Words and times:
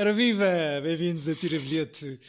Ora 0.00 0.12
viva! 0.12 0.46
Bem-vindos 0.80 1.26
a 1.26 1.34
Tira 1.34 1.58
Bilhete, 1.58 2.20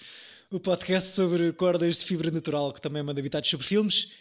o 0.50 0.60
podcast 0.60 1.14
sobre 1.14 1.54
cordas 1.54 2.00
de 2.00 2.06
fibra 2.06 2.32
natural 2.32 2.74
que 2.74 2.82
também 2.82 3.04
manda 3.04 3.20
habitados 3.20 3.48
sobre 3.48 3.64
filmes. 3.64 4.12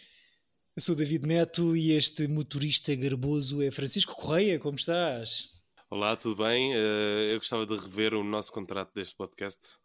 Eu 0.75 0.83
sou 0.83 0.93
o 0.93 0.95
David 0.95 1.25
Neto 1.25 1.75
e 1.75 1.93
este 1.93 2.27
motorista 2.27 2.93
garboso 2.93 3.63
é 3.63 3.71
Francisco 3.71 4.13
Correia. 4.13 4.59
Como 4.59 4.77
estás? 4.77 5.49
Olá, 5.89 6.15
tudo 6.15 6.43
bem? 6.43 6.75
Uh, 6.75 7.31
eu 7.31 7.39
gostava 7.39 7.65
de 7.65 7.75
rever 7.75 8.13
o 8.13 8.23
nosso 8.23 8.51
contrato 8.51 8.93
deste 8.93 9.15
podcast. 9.15 9.77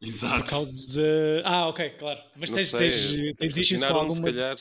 Exato. 0.00 0.42
Por 0.42 0.48
causa. 0.48 1.42
Ah, 1.44 1.68
ok, 1.68 1.90
claro. 1.90 2.22
Mas 2.34 2.50
tens, 2.50 2.68
sei, 2.68 2.80
tens, 2.90 3.36
tens 3.36 3.56
issues 3.58 3.84
com 3.84 3.92
alguma... 3.92 4.12
se 4.12 4.22
calhar. 4.22 4.58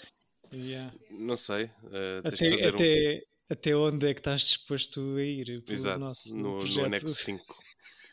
Yeah. 0.54 0.94
Não 1.12 1.38
sei. 1.38 1.64
Uh, 1.64 2.28
até, 2.28 2.68
até, 2.68 3.24
um... 3.24 3.54
até 3.54 3.76
onde 3.78 4.06
é 4.06 4.14
que 4.14 4.20
estás 4.20 4.42
disposto 4.42 5.16
a 5.16 5.24
ir? 5.24 5.64
Exato, 5.66 5.98
nosso 5.98 6.38
no, 6.38 6.58
projeto? 6.58 6.80
no 6.80 6.86
anexo 6.88 7.08
5. 7.08 7.61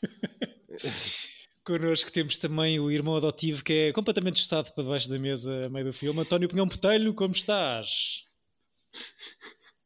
Connosco 1.64 2.10
temos 2.10 2.38
também 2.38 2.80
o 2.80 2.90
irmão 2.90 3.16
adotivo 3.16 3.62
que 3.62 3.72
é 3.72 3.92
completamente 3.92 4.40
estado 4.40 4.72
para 4.72 4.82
debaixo 4.82 5.10
da 5.10 5.18
mesa 5.18 5.66
a 5.66 5.68
meio 5.68 5.84
do 5.84 5.92
filme. 5.92 6.20
António 6.20 6.48
Pinhão 6.48 6.66
Botelho, 6.66 7.12
como 7.12 7.34
estás? 7.34 8.24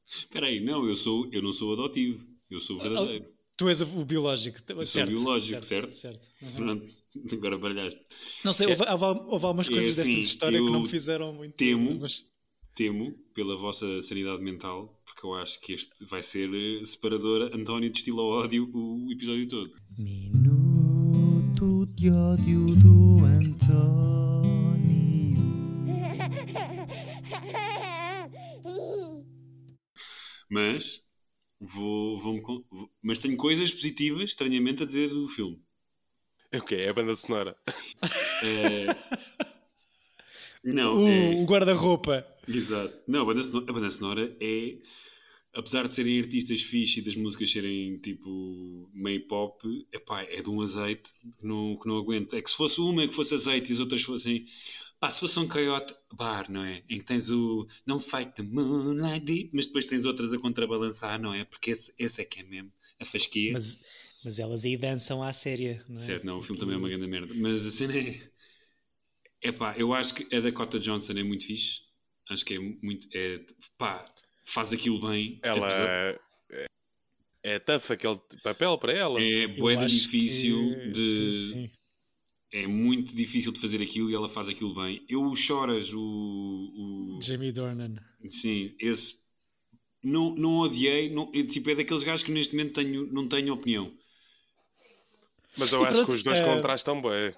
Espera 0.06 0.46
aí, 0.46 0.60
não, 0.60 0.86
eu, 0.86 0.94
sou, 0.94 1.28
eu 1.32 1.42
não 1.42 1.52
sou 1.52 1.72
adotivo, 1.72 2.24
eu 2.48 2.60
sou 2.60 2.78
verdadeiro. 2.78 3.26
Tu 3.56 3.68
és 3.68 3.80
o 3.80 4.04
biológico, 4.04 4.58
eu 4.68 4.84
certo, 4.84 5.10
sou 5.10 5.18
biológico, 5.18 5.62
certo? 5.64 5.90
certo. 5.90 6.24
certo. 6.24 6.58
Uhum. 6.60 6.78
Pronto, 7.14 7.34
agora 7.34 7.58
baralhaste. 7.58 8.00
Não 8.44 8.52
sei, 8.52 8.68
é, 8.68 8.70
houve, 8.70 8.84
houve, 9.04 9.46
algumas 9.46 9.68
é 9.68 9.70
coisas 9.72 9.98
é 9.98 10.02
assim, 10.02 10.10
destas 10.10 10.26
histórias 10.28 10.62
que 10.62 10.70
não 10.70 10.82
me 10.82 10.88
fizeram 10.88 11.32
muito. 11.32 11.54
Temo, 11.54 11.98
mas... 12.00 12.24
temo, 12.74 13.12
pela 13.34 13.56
vossa 13.56 14.00
sanidade 14.02 14.42
mental, 14.42 15.02
porque 15.04 15.26
eu 15.26 15.34
acho 15.34 15.60
que 15.60 15.72
este 15.74 16.04
vai 16.04 16.22
ser 16.22 16.48
eh, 16.52 16.84
separador 16.84 17.50
António 17.54 17.90
destila 17.90 18.22
ódio 18.22 18.70
o 18.72 19.10
episódio 19.12 19.48
todo. 19.48 19.72
Minuto 19.98 21.86
de 21.94 22.10
ódio 22.10 22.74
do 22.76 23.24
António. 23.26 23.62
Mas 30.48 31.06
vou, 31.60 32.18
vou, 32.18 32.42
vou, 32.42 32.90
mas 33.02 33.18
tenho 33.18 33.36
coisas 33.36 33.70
positivas, 33.72 34.30
estranhamente, 34.30 34.82
a 34.82 34.86
dizer 34.86 35.10
do 35.10 35.28
filme. 35.28 35.62
É 36.50 36.58
o 36.58 36.62
quê? 36.62 36.76
É 36.76 36.88
a 36.88 36.94
banda 36.94 37.14
sonora. 37.14 37.54
É... 38.42 38.86
Não, 40.64 41.02
o, 41.02 41.08
é... 41.08 41.34
o 41.34 41.44
guarda-roupa. 41.44 42.26
Exato. 42.48 42.98
Não, 43.06 43.22
a 43.22 43.24
banda, 43.26 43.42
sonora, 43.42 43.66
a 43.68 43.72
banda 43.72 43.90
sonora 43.90 44.36
é. 44.40 44.78
Apesar 45.54 45.86
de 45.86 45.94
serem 45.94 46.18
artistas 46.18 46.62
fixe 46.62 47.00
e 47.00 47.02
das 47.02 47.14
músicas 47.14 47.50
serem 47.50 47.98
tipo 47.98 48.90
meio 48.94 49.26
pop, 49.26 49.86
epá, 49.92 50.22
é 50.22 50.40
de 50.40 50.48
um 50.48 50.62
azeite 50.62 51.10
que 51.38 51.46
não, 51.46 51.76
que 51.76 51.86
não 51.86 51.98
aguento. 51.98 52.34
É 52.34 52.40
que 52.40 52.50
se 52.50 52.56
fosse 52.56 52.80
uma 52.80 53.06
que 53.06 53.14
fosse 53.14 53.34
azeite 53.34 53.70
e 53.70 53.74
as 53.74 53.80
outras 53.80 54.02
fossem. 54.02 54.46
Pá, 54.98 55.10
se 55.10 55.20
fosse 55.20 55.38
um 55.38 55.48
coyote 55.48 55.94
bar, 56.14 56.50
não 56.50 56.64
é? 56.64 56.82
Em 56.88 56.98
que 56.98 57.04
tens 57.04 57.28
o 57.28 57.66
Don't 57.86 58.04
Fight 58.04 58.32
the 58.34 58.42
Moonlight 58.42 59.24
Deep, 59.26 59.50
mas 59.52 59.66
depois 59.66 59.84
tens 59.84 60.04
outras 60.04 60.32
a 60.32 60.38
contrabalançar, 60.38 61.20
não 61.20 61.34
é? 61.34 61.44
Porque 61.44 61.72
esse, 61.72 61.92
esse 61.98 62.22
é 62.22 62.24
que 62.24 62.40
é 62.40 62.42
mesmo 62.44 62.72
a 62.98 63.04
fasquia. 63.04 63.52
Mas, 63.52 63.78
mas 64.24 64.38
elas 64.38 64.64
aí 64.64 64.76
dançam 64.76 65.22
à 65.22 65.32
séria, 65.32 65.84
não 65.88 65.96
é? 65.96 65.98
Certo, 65.98 66.24
não, 66.24 66.38
o 66.38 66.42
filme 66.42 66.58
também 66.60 66.76
é 66.76 66.78
uma 66.78 66.88
grande 66.88 67.06
merda. 67.06 67.34
Mas 67.34 67.66
a 67.66 67.70
cena 67.70 67.96
é. 67.96 68.30
Epá, 69.42 69.74
eu 69.76 69.92
acho 69.92 70.14
que 70.14 70.34
a 70.34 70.40
Dakota 70.40 70.78
Johnson 70.78 71.12
é 71.14 71.22
muito 71.22 71.46
fixe 71.46 71.82
Acho 72.32 72.44
que 72.44 72.54
é 72.54 72.58
muito. 72.58 73.08
É, 73.12 73.40
pá, 73.76 74.04
faz 74.44 74.72
aquilo 74.72 75.00
bem. 75.00 75.38
Ela 75.42 75.66
apesar... 75.66 76.20
é, 76.50 76.66
é 77.42 77.58
tough 77.58 77.90
aquele 77.90 78.18
papel 78.42 78.78
para 78.78 78.92
ela. 78.92 79.20
É 79.20 79.46
boeda 79.48 79.86
difícil 79.86 80.56
que... 80.74 80.90
de. 80.90 81.32
Sim, 81.32 81.52
sim. 81.52 81.70
É 82.54 82.66
muito 82.66 83.16
difícil 83.16 83.50
de 83.50 83.60
fazer 83.60 83.82
aquilo 83.82 84.10
e 84.10 84.14
ela 84.14 84.28
faz 84.28 84.48
aquilo 84.48 84.74
bem. 84.74 85.04
Eu 85.08 85.34
choras 85.34 85.92
o. 85.94 86.00
o... 86.00 87.18
Jamie 87.22 87.50
Dornan. 87.50 87.96
Sim, 88.30 88.74
esse. 88.78 89.16
Não, 90.02 90.34
não 90.34 90.58
odiei. 90.58 91.10
Não, 91.10 91.32
tipo, 91.32 91.70
é 91.70 91.74
daqueles 91.74 92.02
gajos 92.02 92.22
que 92.22 92.30
neste 92.30 92.54
momento 92.54 92.74
tenho, 92.74 93.06
não 93.12 93.26
tenho 93.26 93.54
opinião. 93.54 93.92
Mas 95.56 95.72
eu 95.72 95.84
acho 95.84 96.04
que 96.04 96.10
os 96.10 96.22
dois 96.22 96.40
é... 96.40 96.44
contrastam 96.44 97.00
bem. 97.00 97.32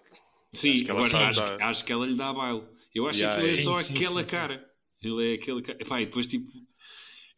Sim, 0.53 0.73
acho 0.73 0.85
que, 0.85 0.91
agora 0.91 1.29
acho, 1.29 1.43
acho, 1.43 1.85
que 1.85 1.93
ela 1.93 2.07
lhe 2.07 2.15
dá 2.15 2.33
baile. 2.33 2.63
Eu 2.95 3.09
acho 3.09 3.21
yeah, 3.21 3.41
que 3.41 3.51
é 3.51 3.55
só 3.63 3.81
sim, 3.83 3.97
aquela 3.97 4.25
sim, 4.25 4.31
cara. 4.31 4.71
Ele 5.03 5.33
é 5.33 5.35
aquele 5.35 5.63
cara. 5.63 5.79
Epá, 5.81 6.01
e 6.01 6.07
depois, 6.07 6.27
tipo, 6.27 6.51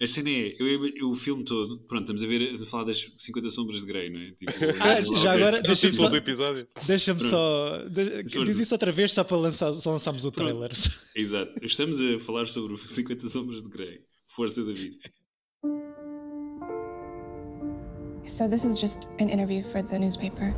a 0.00 0.06
cena 0.06 0.28
é, 0.28 0.54
eu, 0.58 0.86
eu, 0.88 1.08
o 1.08 1.14
filme 1.14 1.42
todo, 1.42 1.78
pronto, 1.88 2.02
estamos 2.02 2.22
a 2.22 2.26
ver, 2.26 2.62
a 2.62 2.66
falar 2.66 2.84
das 2.84 3.10
50 3.16 3.50
sombras 3.50 3.80
de 3.80 3.86
Grey, 3.86 4.10
não 4.10 4.20
é? 4.20 4.32
Tipo, 4.32 4.52
ah, 4.80 5.00
já 5.00 5.32
agora, 5.32 5.62
deixa-me 5.62 5.94
só, 5.94 6.14
episódio. 6.14 6.68
Deixa-me 6.86 7.22
só, 7.22 7.78
de, 7.88 8.22
diz 8.22 8.60
isso 8.60 8.74
outra 8.74 8.92
vez 8.92 9.12
só 9.12 9.24
para 9.24 9.38
lançar, 9.38 9.72
só 9.72 9.90
lançarmos 9.90 10.26
o 10.26 10.30
trailer. 10.30 10.70
Exato, 11.16 11.52
estamos 11.62 11.98
a 12.00 12.18
falar 12.18 12.46
sobre 12.46 12.76
50 12.76 13.28
sombras 13.30 13.62
de 13.62 13.68
Grey, 13.70 14.00
força 14.26 14.62
da 14.62 14.72
vida. 14.72 14.98
So 18.26 18.48
this 18.48 18.64
is 18.64 18.78
just 18.78 19.08
an 19.20 19.30
interview 19.30 19.62
for 19.62 19.82
the 19.82 19.98
newspaper. 19.98 20.52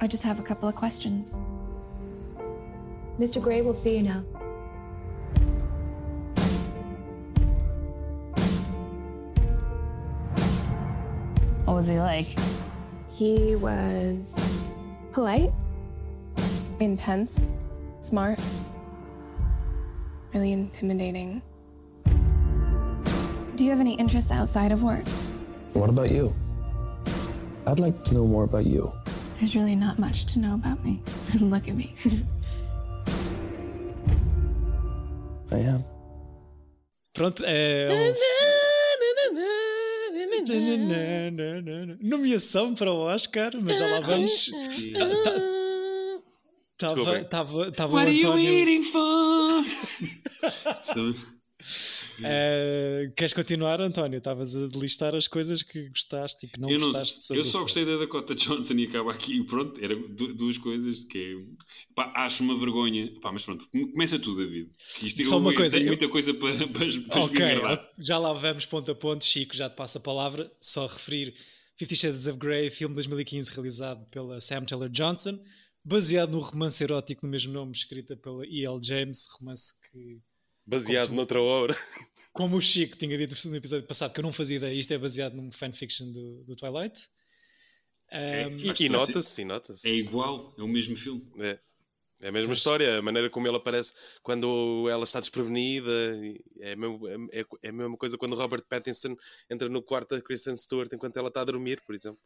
I 0.00 0.08
just 0.08 0.24
have 0.24 0.40
a 0.40 0.42
couple 0.42 0.68
of 0.68 0.74
questions. 0.74 1.34
Mr. 3.18 3.40
Gray 3.40 3.60
will 3.60 3.74
see 3.74 3.98
you 3.98 4.02
now. 4.02 4.24
Was 11.80 11.88
he 11.88 11.98
like? 11.98 12.26
He 13.10 13.56
was 13.56 14.38
polite, 15.12 15.50
intense, 16.78 17.50
smart, 18.00 18.38
really 20.34 20.52
intimidating. 20.52 21.40
Do 23.54 23.64
you 23.64 23.70
have 23.70 23.80
any 23.80 23.94
interests 23.94 24.30
outside 24.30 24.72
of 24.72 24.82
work? 24.82 25.08
What 25.72 25.88
about 25.88 26.10
you? 26.10 26.34
I'd 27.66 27.78
like 27.78 28.04
to 28.04 28.14
know 28.14 28.26
more 28.26 28.44
about 28.44 28.66
you. 28.66 28.92
There's 29.38 29.56
really 29.56 29.74
not 29.74 29.98
much 29.98 30.26
to 30.34 30.38
know 30.38 30.56
about 30.56 30.84
me. 30.84 31.00
Look 31.40 31.66
at 31.66 31.74
me. 31.74 31.94
I 35.50 35.56
am. 35.56 35.84
Pronto, 37.14 37.42
é. 37.48 38.14
Nomeação 42.00 42.74
para 42.74 42.92
o 42.92 42.96
Oscar, 42.98 43.52
mas 43.62 43.78
já 43.78 43.86
lá 43.86 44.00
vamos. 44.00 44.50
Estava 46.72 47.18
estava 47.20 47.56
o 47.56 47.60
António. 47.62 47.94
What 47.94 48.08
are 48.08 48.18
you 48.18 48.32
waiting 48.32 48.82
for? 48.82 49.64
Uh, 52.20 53.12
queres 53.16 53.32
continuar, 53.32 53.80
António? 53.80 54.18
Estavas 54.18 54.54
a 54.54 54.66
listar 54.74 55.14
as 55.14 55.26
coisas 55.26 55.62
que 55.62 55.88
gostaste 55.88 56.46
e 56.46 56.48
que 56.48 56.60
não 56.60 56.70
eu 56.70 56.78
gostaste 56.78 57.16
não, 57.16 57.22
sobre 57.22 57.40
Eu 57.40 57.44
só 57.44 57.60
gostei 57.60 57.84
da 57.84 57.96
Dakota 57.96 58.34
Johnson 58.34 58.74
e 58.74 58.84
acaba 58.84 59.10
aqui. 59.10 59.42
Pronto, 59.44 59.82
eram 59.82 60.02
duas 60.14 60.58
coisas 60.58 61.04
que 61.04 61.18
é, 61.18 61.94
pá, 61.94 62.12
acho 62.16 62.42
uma 62.42 62.56
vergonha. 62.56 63.12
Pá, 63.20 63.32
mas 63.32 63.42
pronto, 63.42 63.66
começa 63.70 64.18
tudo, 64.18 64.44
David. 64.44 64.70
Isto, 65.02 65.22
só 65.22 65.38
uma 65.38 65.54
coisa, 65.54 65.76
tenho 65.76 65.86
eu... 65.86 65.90
muita 65.90 66.08
coisa 66.08 66.34
para, 66.34 66.52
para, 66.68 67.00
para 67.08 67.20
Ok, 67.24 67.46
já 67.98 68.18
lá 68.18 68.32
vamos 68.32 68.66
ponto 68.66 68.90
a 68.90 68.94
ponto. 68.94 69.24
Chico 69.24 69.56
já 69.56 69.70
te 69.70 69.76
passa 69.76 69.98
a 69.98 70.02
palavra. 70.02 70.50
Só 70.60 70.86
referir 70.86 71.34
Fifty 71.76 71.96
Shades 71.96 72.26
of 72.26 72.38
Grey, 72.38 72.70
filme 72.70 72.92
de 72.92 72.96
2015 72.96 73.50
realizado 73.52 74.06
pela 74.10 74.40
Sam 74.40 74.64
Taylor 74.64 74.88
Johnson, 74.90 75.38
baseado 75.82 76.32
no 76.32 76.40
romance 76.40 76.82
erótico 76.82 77.24
no 77.24 77.30
mesmo 77.30 77.52
nome, 77.52 77.72
escrita 77.72 78.16
pela 78.16 78.46
E.L. 78.46 78.78
James, 78.82 79.26
romance 79.38 79.72
que 79.90 80.20
Baseado 80.70 81.12
noutra 81.12 81.40
obra. 81.40 81.76
Como 82.32 82.56
o 82.56 82.60
Chico 82.60 82.96
tinha 82.96 83.16
dito 83.18 83.34
no 83.48 83.56
episódio 83.56 83.86
passado, 83.86 84.12
que 84.12 84.20
eu 84.20 84.22
não 84.22 84.32
fazia 84.32 84.56
ideia, 84.56 84.78
isto 84.78 84.92
é 84.94 84.98
baseado 84.98 85.34
num 85.34 85.50
fanfiction 85.50 86.12
do, 86.12 86.44
do 86.44 86.56
Twilight. 86.56 87.08
Um, 88.12 88.16
é, 88.16 88.48
e, 88.48 88.84
e 88.84 88.88
nota-se, 88.88 89.44
nota 89.44 89.74
É 89.84 89.90
igual, 89.90 90.54
é 90.58 90.62
o 90.62 90.68
mesmo 90.68 90.96
filme. 90.96 91.24
É. 91.38 91.58
É 92.22 92.28
a 92.28 92.32
mesma 92.32 92.52
história, 92.52 92.98
a 92.98 93.02
maneira 93.02 93.30
como 93.30 93.48
ele 93.48 93.56
aparece 93.56 93.94
quando 94.22 94.86
ela 94.90 95.04
está 95.04 95.18
desprevenida. 95.18 95.90
É 96.60 96.72
a, 96.72 96.76
mesma, 96.76 96.98
é, 97.32 97.46
é 97.62 97.68
a 97.70 97.72
mesma 97.72 97.96
coisa 97.96 98.18
quando 98.18 98.36
Robert 98.36 98.62
Pattinson 98.68 99.16
entra 99.48 99.70
no 99.70 99.82
quarto 99.82 100.14
da 100.14 100.20
Kristen 100.20 100.54
Stewart 100.56 100.92
enquanto 100.92 101.16
ela 101.16 101.28
está 101.28 101.40
a 101.40 101.44
dormir, 101.44 101.80
por 101.80 101.94
exemplo. 101.94 102.20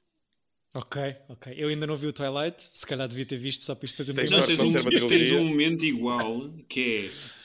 Ok, 0.74 1.00
ok. 1.28 1.54
Eu 1.56 1.68
ainda 1.68 1.86
não 1.86 1.96
vi 1.96 2.08
o 2.08 2.12
Twilight, 2.12 2.60
se 2.60 2.84
calhar 2.84 3.06
devia 3.06 3.24
ter 3.24 3.36
visto 3.36 3.64
só 3.64 3.76
para 3.76 3.86
isto 3.86 3.96
fazer 3.96 4.12
muito 4.12 4.28
Tens, 4.28 4.58
um, 4.58 5.08
tens 5.08 5.30
um 5.30 5.44
momento 5.44 5.84
igual 5.84 6.50
que 6.68 7.06
é 7.06 7.43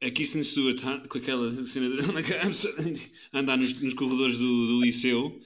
a 0.00 0.10
Kristen 0.10 0.42
Stewart 0.42 0.80
com 1.08 1.18
aquela 1.18 1.50
cena 1.66 1.88
de 1.90 3.10
andar 3.32 3.56
nos, 3.56 3.72
nos 3.80 3.94
corredores 3.94 4.36
do, 4.36 4.66
do, 4.66 4.80
liceu 4.82 5.40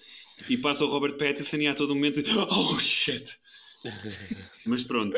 e 0.49 0.57
passa 0.57 0.85
o 0.85 0.89
Robert 0.89 1.17
Pattinson 1.17 1.57
e 1.57 1.67
a 1.67 1.75
todo 1.75 1.95
momento 1.95 2.23
oh 2.51 2.79
shit 2.79 3.39
Mas 4.65 4.83
pronto. 4.85 5.17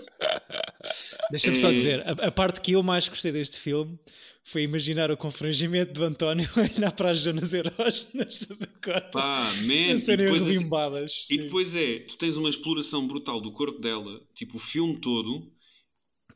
Deixa-me 1.31 1.57
só 1.57 1.69
É- 1.71 1.75
dizer, 1.75 2.01
a, 2.07 2.13
a 2.29 2.31
parte 2.33 2.61
que 2.61 2.73
eu 2.73 2.83
mais 2.83 3.09
gostei 3.09 3.31
deste 3.33 3.59
filme 3.59 3.99
foi 4.43 4.63
imaginar 4.63 5.11
o 5.11 5.17
confrangimento 5.17 5.93
do 5.93 6.05
António 6.05 6.49
a 6.57 6.61
olhar 6.61 6.93
para 6.93 7.11
as 7.11 7.19
zonas 7.19 7.53
erógenas 7.53 8.39
da 8.41 8.55
Dakota 8.57 9.11
Pá, 9.11 9.49
a 9.49 9.53
man. 9.63 9.97
E 9.97 10.17
depois, 10.17 10.43
assim- 10.43 11.35
e 11.35 11.39
depois 11.39 11.75
é, 11.77 11.99
tu 12.01 12.17
tens 12.17 12.37
uma 12.37 12.49
exploração 12.49 13.07
brutal 13.07 13.41
do 13.41 13.53
corpo 13.53 13.79
dela, 13.81 14.21
tipo 14.35 14.57
o 14.57 14.61
filme 14.61 14.97
todo. 14.99 15.53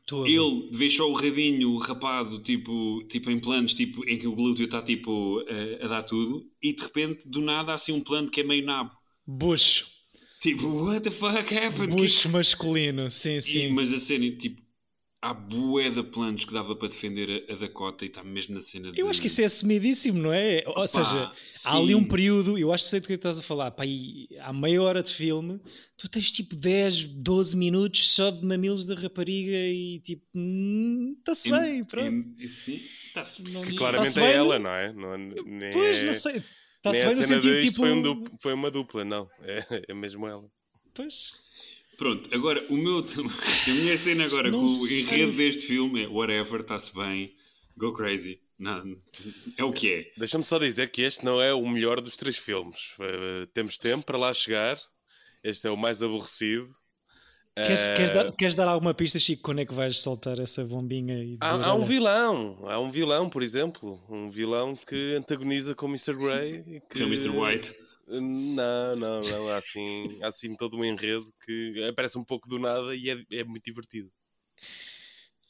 Todo. 0.09 0.27
Ele 0.27 0.89
só 0.89 1.07
o 1.07 1.13
rabinho 1.13 1.77
rapado, 1.77 2.41
tipo, 2.41 3.03
tipo 3.09 3.29
em 3.29 3.37
planos 3.37 3.75
tipo, 3.75 4.03
em 4.09 4.17
que 4.17 4.27
o 4.27 4.33
glúteo 4.35 4.65
está 4.65 4.81
tipo, 4.81 5.39
a, 5.81 5.85
a 5.85 5.87
dar 5.87 6.01
tudo, 6.01 6.43
e 6.63 6.73
de 6.73 6.81
repente, 6.81 7.29
do 7.29 7.41
nada, 7.41 7.71
há 7.71 7.75
assim 7.75 7.91
um 7.91 8.01
plano 8.01 8.27
que 8.31 8.41
é 8.41 8.43
meio 8.43 8.65
nabo. 8.65 8.89
Bucho. 9.27 9.85
Tipo, 10.41 10.67
what 10.67 11.01
the 11.01 11.11
fuck 11.11 11.53
happened? 11.55 11.93
Bucho 11.95 12.27
masculino, 12.29 13.11
sim, 13.11 13.35
E- 13.37 13.41
sim. 13.43 13.69
mas 13.71 13.93
a 13.93 13.99
cena, 13.99 14.31
tipo, 14.35 14.59
há 15.21 15.33
bué 15.33 15.89
de 15.89 16.01
planos 16.03 16.45
que 16.45 16.53
dava 16.53 16.75
para 16.75 16.87
defender 16.87 17.45
a, 17.49 17.55
Dakota 17.55 18.05
e 18.05 18.07
está 18.07 18.23
mesmo 18.23 18.55
na 18.55 18.61
cena 18.61 18.91
de... 18.91 18.99
Eu 19.01 19.09
acho 19.09 19.19
que 19.19 19.27
isso 19.27 19.41
é 19.41 19.45
assumidíssimo, 19.45 20.17
não 20.17 20.31
é? 20.33 20.63
Ou 20.65 20.87
seja, 20.87 21.31
há 21.65 21.75
ali 21.77 21.89
sim. 21.89 21.95
um 21.95 22.03
período, 22.05 22.57
eu 22.57 22.71
acho 22.71 22.85
que 22.85 22.89
sei 22.89 22.99
do 23.01 23.07
que 23.07 23.13
estás 23.13 23.37
a 23.37 23.41
falar, 23.41 23.71
pá, 23.71 23.83
aí, 23.83 24.27
há 24.39 24.53
meia 24.53 24.81
hora 24.81 25.03
de 25.03 25.11
filme, 25.13 25.59
tu 25.97 26.07
tens 26.07 26.31
tipo 26.31 26.55
10, 26.55 27.03
12 27.05 27.57
minutos 27.57 28.13
só 28.13 28.31
de 28.31 28.45
mamilos 28.45 28.85
da 28.85 28.95
rapariga 28.95 29.57
e 29.57 29.99
tipo, 29.99 30.25
hum, 30.35 31.15
está-se 31.19 31.49
Em- 31.49 31.51
bem, 31.51 31.83
pronto. 31.83 32.09
em- 32.41 32.47
sim, 32.47 32.81
tá-se 33.13 33.43
Não- 33.51 33.63
sim. 33.63 33.75
Claramente 33.75 34.07
Tá-se 34.13 34.19
é 34.19 34.23
bem, 34.27 34.33
ela, 34.35 34.57
não- 34.59 34.69
é? 34.69 34.93
Não, 34.93 35.17
nem 35.17 35.69
Pois, 35.71 36.01
é- 36.01 36.05
não 36.05 36.13
sei. 36.13 36.33
nem 36.33 36.43
Está-se 36.77 37.05
bem 37.05 37.15
no 37.15 37.23
sentido 37.25 37.59
de 37.61 37.67
tipo. 37.67 37.75
foi, 37.81 37.91
um 37.91 38.01
duplo- 38.01 38.37
foi 38.41 38.53
uma 38.53 38.71
dupla, 38.71 39.03
não. 39.03 39.29
É, 39.41 39.83
é 39.89 39.93
mesmo 39.93 40.25
ela. 40.25 40.45
Pois. 40.93 41.33
Pronto, 41.99 42.33
agora 42.33 42.65
o 42.69 42.75
meu, 42.77 42.99
a 43.67 43.69
minha 43.71 43.97
cena 43.97 44.25
agora 44.25 44.49
Não 44.49 44.59
com 44.61 44.65
o 44.65 44.87
enredo 44.87 45.33
deste 45.33 45.63
filme 45.67 46.03
é 46.05 46.07
whatever, 46.07 46.61
está-se 46.61 46.93
bem, 46.95 47.35
go 47.77 47.91
crazy. 47.93 48.39
Não, 48.57 48.83
é 49.57 49.63
o 49.63 49.71
que 49.71 49.93
é. 49.93 50.11
Deixa-me 50.17 50.43
só 50.43 50.57
dizer 50.57 50.89
que 50.91 51.01
este 51.01 51.23
não 51.23 51.41
é 51.41 51.53
o 51.53 51.65
melhor 51.67 52.01
dos 52.01 52.17
três 52.17 52.37
filmes. 52.37 52.93
Eh, 52.99 53.47
temos 53.53 53.77
tempo 53.77 54.05
para 54.05 54.17
lá 54.17 54.33
chegar. 54.33 54.77
Este 55.41 55.67
é 55.67 55.71
o 55.71 55.77
mais 55.77 56.03
aborrecido. 56.03 56.67
Queres, 57.55 57.87
Eh, 57.87 57.95
queres 57.95 58.11
dar, 58.11 58.35
queres 58.35 58.55
dar 58.55 58.67
alguma 58.67 58.93
pista, 58.93 59.17
Chico? 59.17 59.43
Quando 59.43 59.59
é 59.59 59.65
que 59.65 59.73
vais 59.73 59.97
soltar 59.99 60.39
essa 60.39 60.63
bombinha 60.65 61.23
e 61.23 61.37
Há, 61.39 61.67
há 61.67 61.73
um 61.73 61.85
vilão, 61.85 62.59
há 62.65 62.79
um 62.79 62.91
vilão, 62.91 63.29
por 63.29 63.41
exemplo, 63.43 63.97
um 64.09 64.29
vilão 64.29 64.75
que 64.75 65.15
antagoniza 65.15 65.73
com 65.73 65.85
o 65.85 65.89
Mr. 65.89 66.13
Grey 66.15 66.63
que 66.89 66.97
Que 66.97 67.01
é 67.01 67.05
o 67.05 67.07
Mr. 67.07 67.29
White. 67.29 67.73
Não, 68.09 68.95
não, 68.95 69.21
não, 69.21 69.47
há 69.49 69.57
assim, 69.57 70.17
há 70.23 70.27
assim 70.27 70.55
todo 70.55 70.75
um 70.77 70.83
enredo 70.83 71.25
que 71.45 71.83
aparece 71.89 72.17
um 72.17 72.23
pouco 72.25 72.47
do 72.49 72.57
nada 72.57 72.95
e 72.95 73.09
é, 73.09 73.23
é 73.31 73.43
muito 73.43 73.63
divertido. 73.63 74.09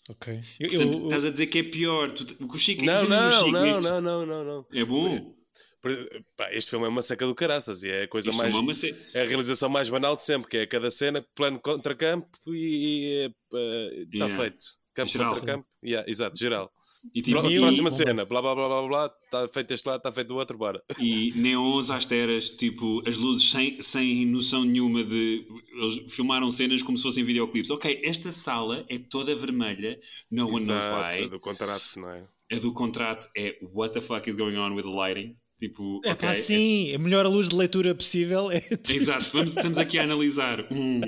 Ok. 0.09 0.41
Eu, 0.59 0.69
Portanto, 0.69 0.97
eu- 0.97 1.03
estás 1.05 1.25
a 1.25 1.29
dizer 1.31 1.47
que 1.47 1.59
é 1.59 1.63
pior. 1.63 2.11
Tu, 2.11 2.35
o 2.43 2.57
Chico, 2.57 2.83
Não, 2.83 3.07
não, 3.07 3.31
Chico 3.31 3.51
não, 3.51 3.81
não, 3.81 4.01
não, 4.01 4.25
não, 4.25 4.43
não. 4.43 4.65
É 4.73 4.83
bom. 4.83 5.35
Por- 5.81 6.23
pá, 6.35 6.51
este 6.53 6.71
filme 6.71 6.85
é 6.85 6.89
uma 6.89 7.01
seca 7.01 7.25
do 7.25 7.33
caraças 7.33 7.83
e 7.83 7.89
é 7.89 8.03
a 8.03 8.07
coisa 8.07 8.29
Isto 8.31 8.37
mais. 8.37 8.83
é 8.83 8.89
É 9.13 9.21
a 9.21 9.25
realização 9.25 9.69
mais 9.69 9.89
banal 9.89 10.15
de 10.15 10.23
sempre, 10.23 10.49
que 10.49 10.57
é 10.57 10.65
cada 10.65 10.91
cena, 10.91 11.25
plano 11.33 11.59
contra 11.59 11.95
campo 11.95 12.27
e 12.47 13.31
está 13.49 14.25
Yeah. 14.25 14.35
feito. 14.35 14.65
Campo 14.93 15.11
Geral. 15.11 15.29
contra 15.33 15.45
campo. 15.45 15.67
Yeah, 15.81 16.09
exato, 16.11 16.37
geral. 16.37 16.69
E, 17.13 17.21
tipo, 17.21 17.37
e- 17.47 17.59
próxima 17.59 17.89
cena, 17.89 18.25
blá 18.25 18.41
blá 18.41 18.53
blá 18.53 18.67
blá 18.67 18.87
blá, 18.87 19.13
está 19.23 19.47
feito 19.47 19.73
este 19.73 19.87
lado, 19.87 19.97
está 19.97 20.11
feito 20.11 20.27
do 20.27 20.35
outro, 20.35 20.57
bora. 20.57 20.83
e 20.99 21.31
neons 21.35 21.89
às 21.89 22.05
teras, 22.05 22.49
tipo, 22.49 23.01
as 23.07 23.17
luzes 23.17 23.49
sem, 23.49 23.81
sem 23.81 24.25
noção 24.25 24.63
nenhuma 24.63 25.03
de. 25.03 25.45
Eles 25.73 26.13
filmaram 26.13 26.51
cenas 26.51 26.81
como 26.83 26.97
se 26.97 27.03
fossem 27.03 27.23
videoclipes. 27.23 27.69
Ok, 27.69 28.01
esta 28.03 28.31
sala 28.31 28.85
é 28.89 28.97
toda 28.99 29.35
vermelha, 29.35 29.99
no 30.29 30.47
one 30.47 30.65
knows 30.65 30.83
why. 30.83 31.27
do 31.29 31.39
contrato, 31.39 31.83
não 31.97 32.09
é? 32.09 32.27
A 32.51 32.55
do 32.57 32.73
contrato 32.73 33.29
é 33.37 33.57
what 33.61 33.93
the 33.93 34.01
fuck 34.01 34.27
is 34.29 34.35
going 34.35 34.57
on 34.57 34.73
with 34.73 34.83
the 34.83 34.89
lighting? 34.89 35.35
Tipo, 35.59 35.99
É 36.05 36.11
ok. 36.13 36.27
pá, 36.29 36.33
sim, 36.33 36.93
a 36.95 36.97
melhor 36.99 37.27
luz 37.27 37.49
de 37.49 37.55
leitura 37.55 37.93
possível 37.93 38.49
é. 38.49 38.63
Exato, 38.89 39.25
vamos, 39.33 39.49
estamos 39.53 39.77
aqui 39.77 39.99
a 39.99 40.03
analisar 40.03 40.65
um, 40.71 41.01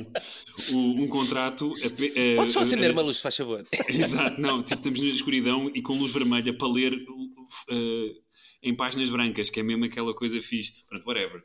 um, 0.73 1.03
um 1.03 1.07
contrato. 1.07 1.71
a 1.81 1.87
a- 1.87 2.35
Pode 2.35 2.51
só 2.51 2.59
acender 2.61 2.89
a- 2.89 2.93
uma 2.93 3.01
luz, 3.01 3.17
se 3.17 3.23
faz 3.23 3.37
favor. 3.37 3.65
Exato, 3.87 4.41
não, 4.41 4.61
tipo, 4.61 4.75
estamos 4.79 4.99
na 4.99 5.07
escuridão 5.07 5.71
e 5.73 5.81
com 5.81 5.97
luz 5.97 6.11
vermelha 6.11 6.53
para 6.53 6.67
ler 6.67 6.93
uh, 6.93 8.21
em 8.61 8.75
páginas 8.75 9.09
brancas, 9.09 9.49
que 9.49 9.61
é 9.61 9.63
mesmo 9.63 9.85
aquela 9.85 10.13
coisa 10.13 10.41
fixe. 10.41 10.73
Pronto, 10.89 11.05
whatever. 11.07 11.41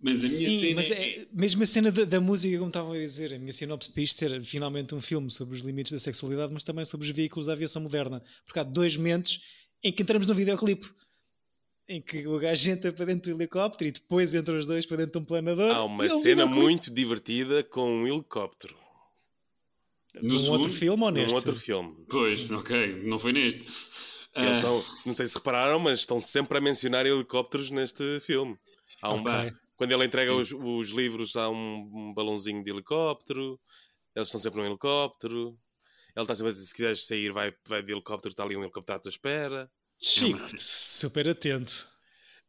Mas 0.00 0.24
a 0.24 0.28
minha 0.28 0.50
Sim, 0.50 0.60
cena 0.60 0.74
mas 0.74 0.90
é, 0.90 1.26
mesmo 1.32 1.62
a 1.62 1.66
cena 1.66 1.92
da, 1.92 2.04
da 2.04 2.20
música, 2.20 2.56
como 2.58 2.68
estavam 2.70 2.92
a 2.92 2.96
dizer, 2.98 3.32
a 3.34 3.38
minha 3.38 3.52
sinopse 3.52 3.90
para 3.92 4.02
isto 4.02 4.24
era 4.24 4.42
finalmente 4.42 4.94
um 4.96 5.00
filme 5.00 5.30
sobre 5.30 5.54
os 5.54 5.62
limites 5.62 5.92
da 5.92 5.98
sexualidade, 6.00 6.52
mas 6.52 6.64
também 6.64 6.84
sobre 6.84 7.06
os 7.08 7.12
veículos 7.14 7.46
da 7.46 7.52
aviação 7.52 7.80
moderna. 7.82 8.20
Porque 8.44 8.58
há 8.58 8.64
dois 8.64 8.96
momentos 8.96 9.40
em 9.82 9.92
que 9.92 10.02
entramos 10.02 10.28
num 10.28 10.34
videoclipe. 10.34 10.88
Em 11.88 12.02
que 12.02 12.26
o 12.26 12.38
gajo 12.38 12.70
entra 12.70 12.92
para 12.92 13.04
dentro 13.04 13.30
do 13.32 13.40
helicóptero 13.40 13.88
e 13.88 13.92
depois 13.92 14.34
entra 14.34 14.56
os 14.58 14.66
dois 14.66 14.84
para 14.84 14.96
dentro 14.98 15.12
de 15.12 15.18
um 15.18 15.24
planador. 15.24 15.70
Há 15.74 15.84
uma 15.84 16.08
cena 16.10 16.44
muito 16.44 16.92
divertida 16.92 17.62
com 17.62 17.88
um 18.02 18.06
helicóptero. 18.08 18.76
No 20.14 20.30
Num 20.34 20.38
segundo? 20.38 20.60
outro 20.62 20.72
filme 20.72 21.02
ou 21.04 21.10
Num 21.10 21.16
neste? 21.20 21.34
outro 21.34 21.54
filme. 21.54 22.04
Pois, 22.08 22.50
ok, 22.50 23.02
não 23.04 23.18
foi 23.18 23.32
neste. 23.32 23.60
Eles 23.60 23.70
Ah, 24.34 24.50
estão- 24.52 24.84
não 25.04 25.14
sei 25.14 25.28
se 25.28 25.36
repararam, 25.36 25.78
mas 25.78 26.00
estão 26.00 26.20
sempre 26.20 26.58
a 26.58 26.60
mencionar 26.60 27.06
helicópteros 27.06 27.70
neste 27.70 28.18
filme. 28.20 28.58
Há 29.00 29.12
um, 29.12 29.20
Ok. 29.20 29.52
Quando 29.76 29.92
ele 29.92 30.06
entrega 30.06 30.34
os, 30.34 30.50
os 30.52 30.88
livros, 30.90 31.36
há 31.36 31.48
um, 31.50 31.90
um 31.94 32.14
balãozinho 32.14 32.64
de 32.64 32.70
helicóptero. 32.70 33.60
Eles 34.14 34.26
estão 34.28 34.40
sempre 34.40 34.58
num 34.60 34.66
helicóptero. 34.66 35.56
Ele 36.16 36.22
está 36.24 36.34
sempre 36.34 36.48
a 36.48 36.52
dizer: 36.52 36.64
se 36.64 36.74
quiseres 36.74 37.06
sair, 37.06 37.30
vai, 37.30 37.54
vai 37.68 37.82
de 37.82 37.92
helicóptero, 37.92 38.32
está 38.32 38.42
ali 38.42 38.56
um 38.56 38.62
helicóptero 38.62 38.96
à 38.96 39.00
tua 39.00 39.10
espera. 39.10 39.70
Chico, 39.98 40.38
É 40.38 40.42
uma- 40.42 40.58
super 40.58 41.28
atento. 41.28 41.86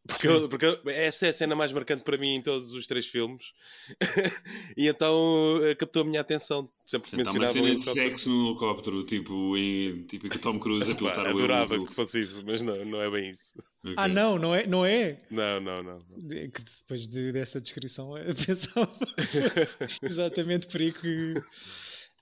Porque, 0.07 0.25
eu- 0.25 0.47
porque 0.47 0.65
essa 0.89 1.25
é 1.25 1.29
a 1.29 1.33
cena 1.33 1.53
mais 1.53 1.73
marcante 1.73 2.01
para 2.01 2.17
mim 2.17 2.35
em 2.35 2.41
todos 2.41 2.71
os 2.71 2.87
três 2.87 3.05
filmes. 3.07 3.51
e 4.77 4.87
então 4.87 5.59
eh, 5.63 5.75
captou 5.75 6.01
a 6.03 6.05
minha 6.05 6.21
atenção. 6.21 6.69
Sempre 6.85 7.11
uma 7.11 7.17
mencionava 7.25 7.51
um 7.51 7.53
cena 7.53 7.75
de 7.75 7.83
sexo 7.91 8.29
no 8.29 8.49
helicóptero, 8.51 9.03
tipo, 9.03 9.57
em, 9.57 10.03
tipo 10.03 10.29
que 10.29 10.37
o 10.37 10.39
Tom 10.39 10.57
Cruise 10.59 10.89
a 10.89 10.93
Pá, 10.95 10.97
pilotar 10.97 11.25
o 11.25 11.29
adorava 11.29 11.73
helicóptero. 11.75 11.85
que 11.87 11.93
fosse 11.93 12.21
isso, 12.21 12.41
mas 12.45 12.61
não, 12.61 12.85
não 12.85 13.01
é 13.01 13.11
bem 13.11 13.31
isso. 13.31 13.53
Ok. 13.83 13.95
Ah, 13.97 14.07
não, 14.07 14.37
não 14.39 14.55
é? 14.55 14.65
Não 14.65 14.85
é? 14.85 15.19
Não, 15.29 15.59
não, 15.59 15.83
não. 15.83 15.99
Que 15.99 16.61
depois 16.63 17.05
de- 17.05 17.33
dessa 17.33 17.59
descrição 17.59 18.15
eu 18.17 18.33
pensava 18.33 18.87
que 19.17 19.49
fosse 19.49 19.77
exatamente 20.03 20.67
por 20.67 20.79
aí 20.79 20.93
que. 20.93 21.33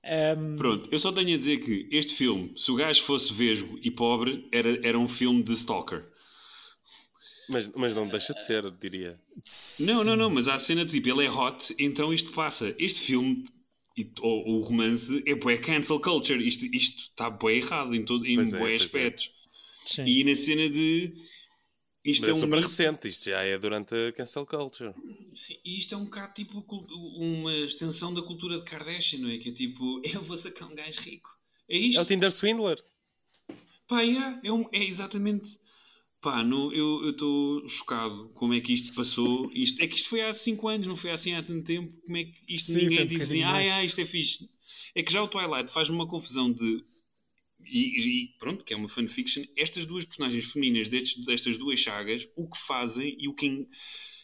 Ehm, 0.05 0.57
Pronto, 0.57 0.87
eu 0.91 0.99
só 0.99 1.11
tenho 1.11 1.33
a 1.33 1.37
dizer 1.37 1.57
que 1.59 1.87
este 1.91 2.13
filme, 2.15 2.53
se 2.57 2.71
o 2.71 2.75
gajo 2.75 3.01
fosse 3.03 3.33
vesgo 3.33 3.77
e 3.83 3.91
pobre, 3.91 4.47
era, 4.51 4.79
era 4.87 4.97
um 4.97 5.07
filme 5.07 5.43
de 5.43 5.53
stalker. 5.53 6.05
Mas, 7.47 7.67
mas 7.73 7.93
não 7.95 8.07
deixa 8.07 8.33
de 8.33 8.43
ser, 8.43 8.69
diria. 8.71 9.19
Não, 9.79 10.03
não, 10.03 10.15
não, 10.15 10.29
mas 10.29 10.47
há 10.47 10.55
a 10.55 10.59
cena 10.59 10.85
de 10.85 10.91
tipo, 10.91 11.09
ele 11.09 11.25
é 11.25 11.31
hot, 11.31 11.75
então 11.77 12.13
isto 12.13 12.31
passa. 12.31 12.75
Este 12.79 12.99
filme, 13.01 13.45
e- 13.97 14.09
ou 14.21 14.57
o 14.57 14.59
romance, 14.61 15.21
é 15.25 15.35
bué 15.35 15.57
cancel 15.57 15.99
culture. 15.99 16.45
Isto 16.45 16.65
isto 16.65 17.09
está 17.11 17.29
bué 17.29 17.55
errado 17.57 17.93
em, 17.93 18.03
todo, 18.05 18.25
em 18.25 18.35
Pois 18.35 18.53
é, 18.53 18.59
bué 18.59 18.71
é. 18.71 18.75
aspectos. 18.75 19.31
sim. 19.85 20.03
E 20.05 20.23
na 20.23 20.35
cena 20.35 20.69
de. 20.69 21.13
Isto 22.05 22.21
Mas 22.21 22.29
é, 22.29 22.31
é 22.31 22.33
um, 22.33 22.37
super 22.37 22.59
recente, 22.59 23.07
isto 23.07 23.29
já 23.29 23.41
é 23.41 23.57
durante 23.57 23.95
a 23.95 24.11
cancel 24.13 24.45
culture. 24.45 24.93
Sim, 25.33 25.57
e 25.65 25.77
isto 25.79 25.93
é 25.95 25.97
um 25.97 26.05
bocado 26.05 26.33
tipo 26.33 26.63
uma 27.17 27.53
extensão 27.53 28.13
da 28.13 28.21
cultura 28.21 28.59
de 28.59 28.63
Kardashian, 28.65 29.19
não 29.19 29.29
é? 29.29 29.37
Que 29.37 29.49
é 29.49 29.51
tipo, 29.51 30.01
eu 30.05 30.21
vou 30.21 30.37
sacar 30.37 30.69
um 30.69 30.75
gajo 30.75 31.01
rico. 31.01 31.29
É 31.67 31.77
isto. 31.77 31.99
É 31.99 32.01
o 32.01 32.05
Tinder 32.05 32.31
Swindler. 32.31 32.83
Pá, 33.87 34.01
yeah, 34.01 34.39
é, 34.43 34.51
um- 34.51 34.67
é 34.71 34.83
exatamente. 34.83 35.57
Pá, 36.21 36.43
não, 36.43 36.71
eu 36.73 37.11
estou 37.11 37.67
chocado 37.69 38.29
como 38.33 38.53
é 38.53 38.59
que 38.59 38.73
isto 38.73 38.93
passou. 38.95 39.51
Isto, 39.53 39.81
é 39.81 39.87
que 39.87 39.95
isto 39.95 40.09
foi 40.09 40.21
há 40.21 40.33
5 40.33 40.67
anos, 40.67 40.87
não 40.87 40.97
foi 40.97 41.11
assim 41.11 41.33
há 41.33 41.43
tanto 41.43 41.63
tempo. 41.63 41.93
Como 42.03 42.17
é 42.17 42.23
que 42.23 42.33
isto 42.47 42.71
Sim, 42.71 42.77
ninguém 42.77 43.01
um 43.01 43.07
diz 43.07 43.21
assim, 43.21 43.41
bocadinho 43.41 43.47
ah, 43.47 43.77
ah, 43.77 43.83
isto 43.85 44.01
é 44.01 44.05
fixe. 44.05 44.49
É 44.95 45.03
que 45.03 45.11
já 45.11 45.21
o 45.21 45.27
Twilight 45.27 45.71
faz-me 45.71 45.95
uma 45.95 46.07
confusão 46.07 46.51
de. 46.51 46.83
E, 47.65 48.23
e 48.25 48.27
pronto, 48.39 48.63
que 48.65 48.73
é 48.73 48.77
uma 48.77 48.89
fanfiction. 48.89 49.43
Estas 49.57 49.85
duas 49.85 50.05
personagens 50.05 50.51
femininas 50.51 50.87
destes, 50.87 51.23
destas 51.25 51.57
duas 51.57 51.79
chagas, 51.79 52.27
o 52.35 52.49
que 52.49 52.57
fazem 52.57 53.15
e 53.19 53.27
o 53.27 53.33
que. 53.33 53.67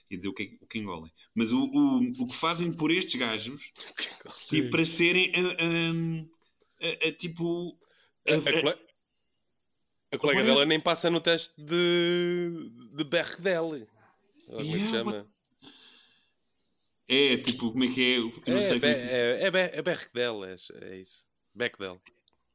Ia 0.09 0.17
dizer 0.17 0.29
o 0.29 0.33
que, 0.33 0.57
o 0.61 0.67
que 0.67 0.79
engolem. 0.79 1.11
Mas 1.33 1.53
o, 1.53 1.63
o, 1.63 1.99
o 2.23 2.27
que 2.27 2.35
fazem 2.35 2.71
por 2.73 2.91
estes 2.91 3.15
gajos 3.19 3.71
Sim. 4.33 4.57
e 4.57 4.69
para 4.69 4.83
serem 4.85 5.31
a, 5.35 6.85
a- 6.85 6.87
a- 6.87 7.07
a, 7.09 7.11
tipo. 7.13 7.77
A, 8.27 8.33
a- 8.33 8.37
a 8.37 8.41
cole- 8.61 8.79
a 10.11 10.17
colega 10.17 10.43
dela 10.43 10.65
nem 10.65 10.79
passa 10.79 11.09
no 11.09 11.21
teste 11.21 11.53
de, 11.61 12.69
de 12.95 13.03
Bechdel. 13.03 13.87
Como 14.57 14.75
é 14.75 14.77
que 14.77 14.83
se 14.83 14.91
Yeah, 14.91 14.91
chama? 14.91 15.27
É, 17.07 17.37
tipo, 17.37 17.71
como 17.71 17.83
é 17.83 17.87
que 17.89 18.01
é? 18.01 18.17
Eu 18.17 18.31
não 18.47 18.59
É, 18.59 18.61
sei 18.61 18.77
é 18.77 19.43
é, 19.43 19.47
é, 19.47 19.77
é 19.77 19.81
Bechdel, 19.81 20.45
é, 20.45 20.55
é 20.81 20.97
isso. 20.97 21.27
Bechdel. 21.53 22.01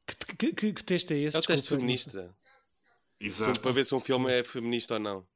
Que, 0.07 0.35
que, 0.35 0.53
que, 0.53 0.73
que 0.73 0.83
teste 0.83 1.13
é 1.13 1.17
esse? 1.17 1.37
É 1.37 1.39
o 1.39 1.43
teste 1.43 1.69
feminista. 1.69 2.35
Se- 3.19 3.25
Exato. 3.25 3.59
para 3.61 3.71
ver 3.71 3.85
se 3.85 3.93
um 3.95 3.99
filme 3.99 4.31
é 4.31 4.43
feminista 4.43 4.93
ou 4.95 4.99
não. 4.99 5.27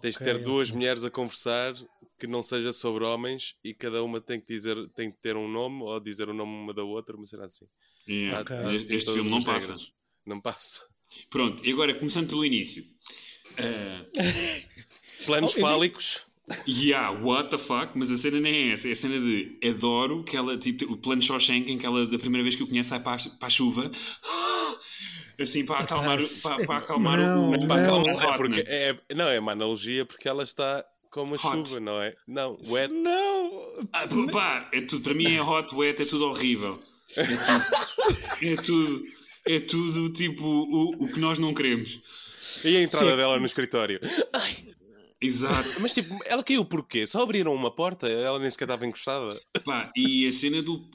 Tens 0.00 0.14
de 0.18 0.24
ter 0.24 0.38
duas 0.38 0.68
ok. 0.68 0.78
mulheres 0.78 1.04
a 1.04 1.10
conversar 1.10 1.74
que 2.18 2.26
não 2.26 2.42
seja 2.42 2.72
sobre 2.72 3.02
homens 3.04 3.56
e 3.64 3.74
cada 3.74 4.02
uma 4.04 4.20
tem 4.20 4.40
que 4.40 4.46
dizer, 4.46 4.76
tem 4.90 5.10
que 5.10 5.16
ter 5.18 5.36
um 5.36 5.48
nome 5.48 5.82
ou 5.82 5.98
dizer 5.98 6.28
o 6.28 6.34
nome 6.34 6.52
uma 6.52 6.72
da 6.74 6.84
outra, 6.84 7.16
uma 7.16 7.26
cena 7.26 7.44
assim. 7.44 7.66
Yeah. 8.08 8.38
Há- 8.38 8.40
Ok. 8.42 8.56
há, 8.56 8.74
Este, 8.74 8.76
assim, 8.86 8.96
este 8.96 9.12
filme 9.12 9.30
não 9.30 9.42
passa. 9.42 9.76
Não 10.26 10.40
passa. 10.40 10.84
Pronto, 11.28 11.64
e 11.66 11.72
agora 11.72 11.92
começando 11.98 12.28
pelo 12.28 12.44
início. 12.44 12.84
Ah, 13.58 14.06
Planos 15.26 15.54
Oh, 15.58 15.60
fálicos. 15.60 16.26
Yeah, 16.66 17.10
what 17.24 17.50
the 17.50 17.58
fuck? 17.58 17.92
Mas 17.94 18.10
a 18.10 18.16
cena 18.16 18.40
nem 18.40 18.70
é 18.70 18.72
essa. 18.72 18.88
É 18.88 18.92
a 18.92 18.96
cena 18.96 19.20
de 19.20 19.58
adoro 19.68 20.24
que 20.24 20.36
ela, 20.36 20.56
tipo, 20.58 20.92
o 20.92 20.96
plano 20.96 21.22
Shawshank 21.22 21.70
em 21.70 21.78
que 21.78 21.86
ela, 21.86 22.06
da 22.06 22.18
primeira 22.18 22.42
vez 22.42 22.56
que 22.56 22.62
o 22.62 22.66
conhece, 22.66 22.88
sai 22.88 23.00
para 23.00 23.22
a, 23.22 23.28
para 23.38 23.46
a 23.46 23.50
chuva. 23.50 23.90
Assim, 25.38 25.64
para 25.64 25.78
acalmar, 25.78 26.20
se- 26.20 26.42
para, 26.42 26.66
para 26.66 26.76
acalmar 26.78 27.16
Não, 27.18 27.48
o, 27.48 27.56
não. 27.56 27.66
Pá, 27.66 27.76
o 27.80 27.84
calma, 27.86 28.10
é 28.12 28.36
porque 28.36 28.62
é, 28.66 28.98
não, 29.14 29.26
é 29.26 29.40
uma 29.40 29.52
analogia 29.52 30.04
porque 30.04 30.28
ela 30.28 30.42
está 30.44 30.84
com 31.10 31.22
uma 31.22 31.36
Hot. 31.36 31.40
chuva, 31.40 31.80
não 31.80 32.02
é? 32.02 32.14
Não, 32.28 32.58
wet. 32.68 32.92
Não! 32.92 33.88
Ah, 33.90 34.06
pá, 34.30 34.68
é 34.70 34.82
tudo, 34.82 35.02
para 35.02 35.14
mim 35.14 35.34
é 35.34 35.42
hot, 35.42 35.74
wet, 35.74 36.02
é 36.02 36.04
tudo 36.04 36.26
horrível. 36.28 36.78
É 37.16 37.24
tudo, 37.24 38.42
é 38.42 38.56
tudo, 38.56 39.04
é 39.46 39.60
tudo, 39.60 40.08
tipo 40.12 40.44
o, 40.44 41.04
o 41.04 41.08
que 41.10 41.18
nós 41.18 41.38
não 41.38 41.54
queremos. 41.54 42.00
E 42.62 42.76
a 42.76 42.82
entrada 42.82 43.10
Sim. 43.12 43.16
dela 43.16 43.38
no 43.38 43.46
escritório. 43.46 43.98
Exato. 45.22 45.68
Mas 45.80 45.92
tipo, 45.92 46.18
ela 46.24 46.42
caiu 46.42 46.64
porquê? 46.64 47.06
Só 47.06 47.22
abriram 47.22 47.54
uma 47.54 47.70
porta? 47.70 48.08
Ela 48.08 48.38
nem 48.38 48.50
sequer 48.50 48.64
estava 48.64 48.86
encostada. 48.86 49.40
Pá, 49.64 49.92
e 49.96 50.26
a 50.26 50.32
cena 50.32 50.62
do. 50.62 50.88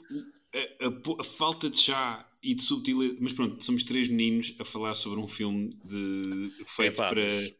A, 0.54 0.86
a- 0.86 1.22
a 1.22 1.24
falta 1.24 1.70
de 1.70 1.78
chá 1.80 2.28
e 2.42 2.56
de 2.56 2.64
subtileza. 2.64 3.16
Mas 3.20 3.34
pronto, 3.34 3.64
somos 3.64 3.84
três 3.84 4.08
meninos 4.08 4.56
a 4.60 4.66
falar 4.66 4.94
sobre 4.96 5.20
um 5.20 5.28
filme 5.28 5.78
de, 5.86 6.52
feito 6.68 6.94
Epá, 6.96 7.10
para. 7.10 7.24
mas- 7.24 7.54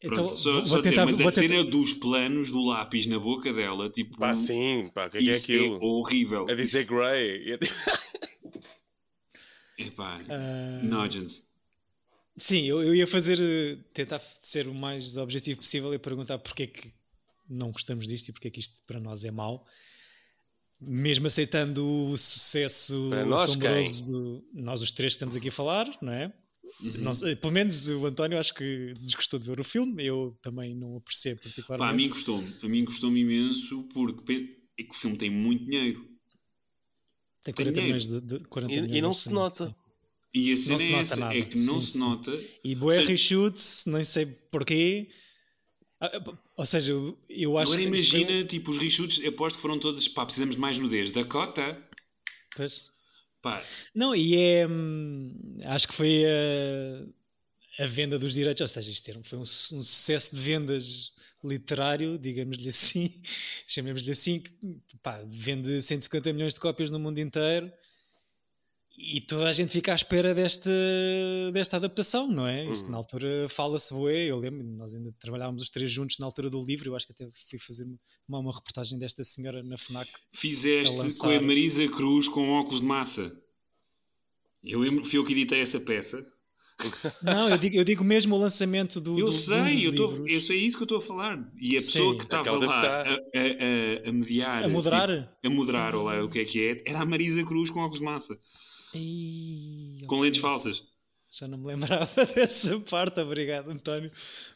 Pronto, 0.00 0.20
Então, 0.20 0.28
só, 0.28 0.52
vou, 0.52 0.64
só 0.64 0.80
tentar. 0.80 1.06
mas 1.06 1.18
Vou 1.18 1.26
a 1.28 1.32
tentar 1.32 1.48
cena 1.48 1.64
dos 1.64 1.92
planos 1.92 2.52
do 2.52 2.64
lápis 2.64 3.04
na 3.06 3.18
boca 3.18 3.52
dela, 3.52 3.90
tipo. 3.90 4.16
Pá, 4.16 4.34
sim, 4.36 4.88
pá, 4.94 5.08
o 5.08 5.10
que 5.10 5.18
é 5.18 5.20
que 5.20 5.28
é 5.28 5.32
isso 5.34 5.44
aquilo? 5.44 5.78
horrível. 5.84 6.46
A 6.48 6.54
dizer 6.54 6.84
Grey. 6.86 7.50
É 7.52 7.58
tipo- 7.58 7.74
Epá, 9.76 10.20
nonsense. 10.82 11.44
Sim, 12.38 12.64
eu, 12.64 12.82
eu 12.82 12.94
ia 12.94 13.06
fazer. 13.06 13.38
eh, 13.40 13.76
tentar 13.92 14.20
ser 14.20 14.68
o 14.68 14.74
mais 14.74 15.16
objetivo 15.16 15.60
possível 15.60 15.92
e 15.92 15.98
perguntar 15.98 16.38
porque 16.38 16.62
é 16.64 16.66
que 16.66 16.92
não 17.48 17.70
gostamos 17.72 18.06
disto 18.06 18.28
e 18.28 18.32
porque 18.32 18.48
é 18.48 18.50
que 18.50 18.60
isto 18.60 18.82
para 18.86 19.00
nós 19.00 19.24
é 19.24 19.30
mau. 19.30 19.66
Mesmo 20.80 21.26
aceitando 21.26 21.84
o 21.84 22.16
sucesso 22.16 23.08
Para 23.10 23.24
nós 23.26 23.42
assombroso 23.50 24.12
do. 24.12 24.44
Nós 24.54 24.80
os 24.80 24.90
três 24.92 25.12
que 25.12 25.16
estamos 25.16 25.34
aqui 25.34 25.48
a 25.48 25.52
falar, 25.52 25.88
não 26.00 26.12
é? 26.12 26.32
Uhum. 26.80 26.92
Não 26.98 27.14
sei, 27.14 27.34
pelo 27.34 27.52
menos 27.52 27.88
o 27.88 28.06
António 28.06 28.38
acho 28.38 28.54
que 28.54 28.94
desgostou 29.00 29.40
de 29.40 29.46
ver 29.46 29.58
o 29.58 29.64
filme, 29.64 30.04
eu 30.04 30.38
também 30.42 30.74
não 30.76 30.96
apreciei 30.98 31.34
Pá, 31.34 31.40
a 31.40 31.42
particularmente. 31.44 31.96
mim 31.96 32.08
gostou-me. 32.10 32.54
A 32.62 32.68
mim 32.68 32.84
gostou-me 32.84 33.20
imenso 33.20 33.82
porque 33.92 34.56
é 34.78 34.82
que 34.84 34.90
o 34.90 34.94
filme 34.94 35.16
tem 35.16 35.30
muito 35.30 35.64
dinheiro. 35.64 36.06
Tem 37.42 37.54
tem 37.54 37.54
40 37.54 37.80
dinheiro. 37.80 37.82
milhões 37.82 38.06
de, 38.06 38.20
de 38.20 38.44
40 38.48 38.72
E, 38.72 38.76
milhões 38.82 38.96
e 38.96 39.00
não 39.02 39.10
de 39.10 39.16
se 39.16 39.30
nota. 39.32 39.66
sim. 39.68 39.74
E 40.34 40.52
a 40.52 40.56
cena 40.56 40.78
se 40.78 40.88
é 40.88 40.90
nota 40.92 41.02
essa, 41.04 41.16
nada. 41.16 41.38
é 41.38 41.42
que 41.42 41.58
não 41.58 41.80
Sim, 41.80 41.86
se 41.86 41.92
sim. 41.92 41.98
nota. 41.98 42.32
E 42.64 42.74
seja, 42.96 43.08
reshoots, 43.08 43.84
nem 43.86 44.04
sei 44.04 44.26
porquê. 44.26 45.08
Ah, 46.00 46.10
Ou 46.56 46.66
seja, 46.66 46.92
eu- 46.92 47.18
eu 47.28 47.58
acho 47.58 47.72
Agora 47.72 47.82
que. 47.82 47.88
imagina, 47.88 48.44
tipo, 48.44 48.70
os 48.70 48.78
reshoots, 48.78 49.24
aposto 49.24 49.56
que 49.56 49.62
foram 49.62 49.78
todos, 49.80 50.06
pá, 50.08 50.24
precisamos 50.24 50.54
de 50.54 50.60
mais 50.60 50.78
nudez. 50.78 51.10
Dakota, 51.10 51.82
Pois. 52.54 52.90
pá, 53.42 53.64
Não, 53.94 54.14
e 54.14 54.36
é. 54.36 54.66
hum, 54.68 55.58
acho 55.64 55.88
que 55.88 55.94
foi 55.94 56.24
a, 57.78 57.82
a 57.84 57.86
venda 57.86 58.18
dos 58.18 58.34
direitos, 58.34 58.60
ou 58.60 58.68
seja, 58.68 58.90
isto 58.90 59.20
foi 59.24 59.38
um, 59.38 59.42
um 59.42 59.44
sucesso 59.46 60.34
de 60.36 60.40
vendas 60.42 61.12
literário, 61.42 62.18
digamos-lhe 62.18 62.68
assim, 62.68 63.22
chamemos-lhe 63.66 64.10
assim, 64.10 64.40
que, 64.40 64.52
pá, 65.02 65.22
vende 65.26 65.80
150 65.80 66.32
milhões 66.32 66.54
de 66.54 66.60
cópias 66.60 66.90
no 66.90 66.98
mundo 66.98 67.18
inteiro 67.18 67.72
e 69.00 69.20
toda 69.20 69.48
a 69.48 69.52
gente 69.52 69.70
fica 69.72 69.92
à 69.92 69.94
espera 69.94 70.34
desta, 70.34 70.70
desta 71.52 71.76
adaptação, 71.76 72.26
não 72.28 72.46
é? 72.46 72.66
Isto 72.70 72.86
Uhum. 72.86 72.90
na 72.92 72.96
altura 72.98 73.48
fala-se 73.48 73.94
bué, 73.94 74.24
eu 74.26 74.38
lembro, 74.38 74.64
nós 74.64 74.92
ainda 74.94 75.14
trabalhávamos 75.20 75.62
os 75.62 75.70
três 75.70 75.90
juntos 75.90 76.18
na 76.18 76.26
altura 76.26 76.50
do 76.50 76.60
livro, 76.64 76.88
eu 76.90 76.96
acho 76.96 77.06
que 77.06 77.12
até 77.12 77.28
fui 77.48 77.58
fazer 77.58 77.86
uma, 78.28 78.38
uma 78.40 78.52
reportagem 78.52 78.98
desta 78.98 79.22
senhora 79.22 79.62
na 79.62 79.78
FNAC 79.78 80.08
fizeste 80.32 80.94
A 81.00 81.20
com 81.20 81.30
a 81.30 81.40
Marisa 81.40 81.86
Cruz 81.88 82.26
com 82.28 82.50
óculos 82.50 82.80
de 82.80 82.86
massa. 82.86 83.32
Eu 84.64 84.80
lembro 84.80 85.02
que 85.02 85.08
fui 85.10 85.18
eu 85.18 85.24
que 85.24 85.32
editei 85.32 85.60
essa 85.60 85.78
peça. 85.78 86.26
Não, 87.22 87.48
eu 87.48 87.58
digo, 87.58 87.76
eu 87.76 87.84
digo 87.84 88.04
mesmo 88.04 88.36
o 88.36 88.38
lançamento 88.38 89.00
do. 89.00 89.18
Eu 89.18 89.26
do- 89.26 89.30
um 89.30 89.32
sei, 89.32 89.74
dos 89.74 89.84
eu, 89.84 89.96
tô, 89.96 90.26
eu 90.28 90.40
sei 90.40 90.58
isso 90.64 90.76
que 90.76 90.82
eu 90.82 90.86
estou 90.86 90.98
a 90.98 91.00
falar. 91.00 91.52
E 91.60 91.76
a 91.76 91.80
Sim. 91.80 91.86
pessoa 91.92 92.16
que 92.18 92.24
estava 92.24 92.56
lá 92.56 93.02
a, 93.02 93.02
a, 93.02 93.06
a, 93.06 94.08
a 94.08 94.12
mediar, 94.12 94.64
A 94.64 94.68
moderar? 94.68 95.08
tipo, 95.26 95.46
a 95.46 95.50
moderar, 95.50 95.94
ou 95.96 96.04
lá 96.04 96.22
o 96.24 96.28
que 96.28 96.38
é 96.40 96.44
que 96.44 96.60
é, 96.68 96.84
era 96.86 97.00
a 97.00 97.04
Marisa 97.06 97.42
Cruz 97.44 97.68
com 97.70 97.80
óculos 97.80 97.98
de 97.98 98.04
massa, 98.04 98.38
Com 98.92 100.16
ok. 100.16 100.20
lentes 100.20 100.40
falsas. 100.40 100.82
Já 101.30 101.46
não 101.46 101.58
me 101.58 101.66
lembrava 101.66 102.24
dessa 102.34 102.78
parte, 102.80 103.20
obrigado, 103.20 103.70
António. 103.70 104.10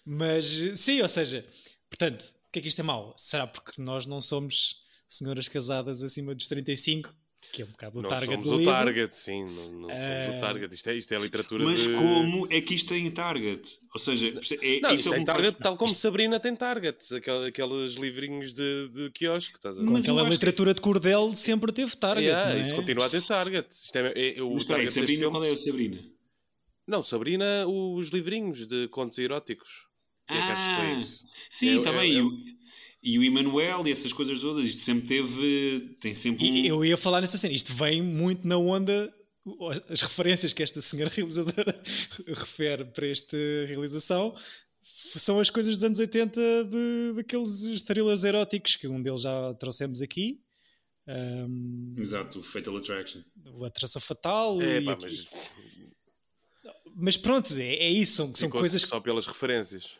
Mas 0.04 0.46
sim, 0.76 1.00
ou 1.02 1.08
seja, 1.08 1.46
portanto, 1.88 2.22
o 2.22 2.50
que 2.52 2.58
é 2.58 2.62
que 2.62 2.68
isto 2.68 2.80
é 2.80 2.84
mau? 2.84 3.14
Será 3.16 3.46
porque 3.46 3.80
nós 3.80 4.06
não 4.06 4.20
somos 4.20 4.82
senhoras 5.06 5.48
casadas 5.48 6.02
acima 6.02 6.34
dos 6.34 6.48
35? 6.48 7.14
Que 7.50 7.62
é 7.62 7.64
um 7.64 7.68
bocado 7.68 7.98
o 7.98 8.02
Não 8.02 8.08
target 8.08 8.30
somos 8.30 8.48
do 8.48 8.54
o 8.54 8.58
livro. 8.58 8.72
target, 8.72 9.16
sim. 9.16 9.44
Não, 9.44 9.72
não 9.72 9.90
Eh, 9.90 9.96
somos 10.26 10.36
o 10.36 10.40
target. 10.40 10.74
Isto 10.74 10.90
é, 10.90 10.94
isto 10.94 11.12
é 11.14 11.18
literatura 11.18 11.64
Mas 11.64 11.80
de... 11.86 11.92
como 11.94 12.46
é 12.50 12.60
que 12.60 12.74
isto 12.74 12.88
tem 12.88 13.10
target? 13.10 13.78
Ou 13.92 13.98
seja, 14.00 14.28
é, 14.28 14.32
Não, 14.32 14.40
isso 14.40 14.52
isto 15.00 15.08
é 15.08 15.12
tem 15.14 15.22
um 15.22 15.24
target 15.24 15.50
bocado- 15.52 15.58
tal 15.62 15.76
como 15.76 15.90
Sabrina 15.92 16.40
tem 16.40 16.54
target. 16.56 17.14
Aquel- 17.14 17.44
Aqueles 17.44 17.94
livrinhos 17.94 18.54
de, 18.54 18.88
de 18.88 19.10
quiosque, 19.10 19.54
estás 19.56 19.76
a 19.76 19.82
ver? 19.82 19.88
Aquela 19.88 19.98
acho 19.98 20.28
que- 20.28 20.28
é 20.28 20.30
literatura 20.30 20.72
de 20.74 20.80
cordel 20.80 21.34
sempre 21.36 21.72
teve 21.72 21.94
target. 21.96 22.26
Yeah, 22.26 22.50
não 22.50 22.56
é? 22.56 22.60
Isso 22.62 22.74
continua 22.74 23.06
a 23.06 23.10
ter 23.10 23.22
target. 23.22 23.68
Isto 23.70 23.96
é, 23.98 24.12
é- 24.14 24.38
é 24.38 24.42
o 24.42 24.54
Mas 24.54 24.64
target 24.64 24.86
deste 24.86 25.00
Sabrina, 25.00 25.30
qual 25.30 25.44
é 25.44 25.50
o 25.50 25.56
Sabrina? 25.56 26.04
Não, 26.86 27.02
Sabrina, 27.02 27.66
os 27.66 28.08
livrinhos 28.08 28.66
de 28.66 28.88
contos 28.88 29.18
eróticos. 29.18 29.86
É 30.30 30.34
é 30.36 30.40
Ah, 30.40 30.94
isso? 30.96 31.26
Sim, 31.50 31.68
É- 31.68 31.78
está 31.78 31.90
é- 31.90 32.00
bem. 32.00 32.44
E, 33.02 33.18
o, 33.18 33.24
Emanuel 33.24 33.86
e 33.86 33.92
essas 33.92 34.12
coisas 34.12 34.40
todas, 34.40 34.68
isto 34.68 34.82
sempre 34.82 35.06
teve. 35.06 35.96
Tem 36.00 36.14
sempre 36.14 36.48
um. 36.48 36.64
Eu 36.64 36.84
ia 36.84 36.96
falar 36.96 37.20
nessa 37.20 37.36
cena. 37.36 37.52
Isto 37.52 37.72
vem 37.74 38.00
muito 38.00 38.46
na 38.46 38.56
onda. 38.56 39.12
As 39.88 40.00
referências 40.00 40.52
que 40.52 40.62
esta 40.62 40.80
senhora 40.80 41.10
realizadora 41.14 41.82
refere 42.28 42.84
para 42.84 43.08
esta 43.08 43.36
realização 43.66 44.36
são 44.82 45.38
as 45.40 45.50
coisas 45.50 45.76
dos 45.76 45.84
anos 45.84 45.98
80 45.98 46.40
de, 46.64 47.12
daqueles 47.16 47.82
thrillers 47.82 48.24
eróticos 48.24 48.76
que 48.76 48.88
um 48.88 49.02
deles 49.02 49.22
já 49.22 49.54
trouxemos 49.54 50.00
aqui. 50.00 50.40
Um, 51.06 51.94
Exato, 51.98 52.38
o 52.38 52.42
Fatal 52.42 52.76
Attraction. 52.76 53.22
o 53.54 53.64
Atração 53.64 54.00
Fatal. 54.00 54.60
É, 54.60 54.78
e 54.80 54.84
pá, 54.84 54.92
aqui- 54.92 55.04
mas 55.04 55.56
mas... 56.94 57.16
pronto, 57.16 57.52
é, 57.58 57.74
é 57.74 57.90
isso. 57.90 58.16
São, 58.16 58.34
são 58.34 58.50
coisas 58.50 58.82
só 58.82 59.00
pelas 59.00 59.26
referências. 59.26 59.98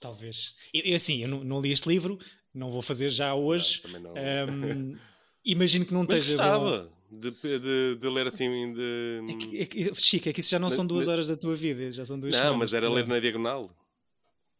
Talvez. 0.00 0.54
E, 0.72 0.90
e 0.90 0.94
assim, 0.94 1.22
eu 1.22 1.28
não, 1.28 1.42
não 1.44 1.60
li 1.60 1.72
este 1.72 1.88
livro, 1.88 2.18
não 2.54 2.70
vou 2.70 2.82
fazer 2.82 3.10
já 3.10 3.34
hoje. 3.34 3.82
Não, 3.90 4.00
não. 4.00 4.14
Ahm, 4.16 4.96
imagino 5.44 5.84
que 5.84 5.92
não 5.94 6.04
Mas 6.08 6.18
esteja 6.18 6.36
bom. 6.36 6.60
gostava 6.60 6.92
de, 7.10 7.30
de, 7.58 7.96
de 8.00 8.08
ler 8.08 8.26
assim. 8.26 8.72
De... 8.74 9.20
É 9.28 9.34
que, 9.34 9.58
é 9.60 9.66
que- 9.90 10.00
Chico, 10.00 10.28
é 10.28 10.32
que 10.32 10.40
isso 10.40 10.50
já 10.50 10.58
não 10.58 10.70
são 10.70 10.84
Mas- 10.84 10.88
duas 10.88 11.08
horas 11.08 11.28
da 11.28 11.36
tua 11.36 11.54
vida, 11.56 11.90
já 11.90 12.04
são 12.04 12.18
duas 12.18 12.34
Não, 12.34 12.56
mas 12.56 12.72
era 12.74 12.88
ler 12.88 13.06
na 13.06 13.18
diagonal. 13.18 13.70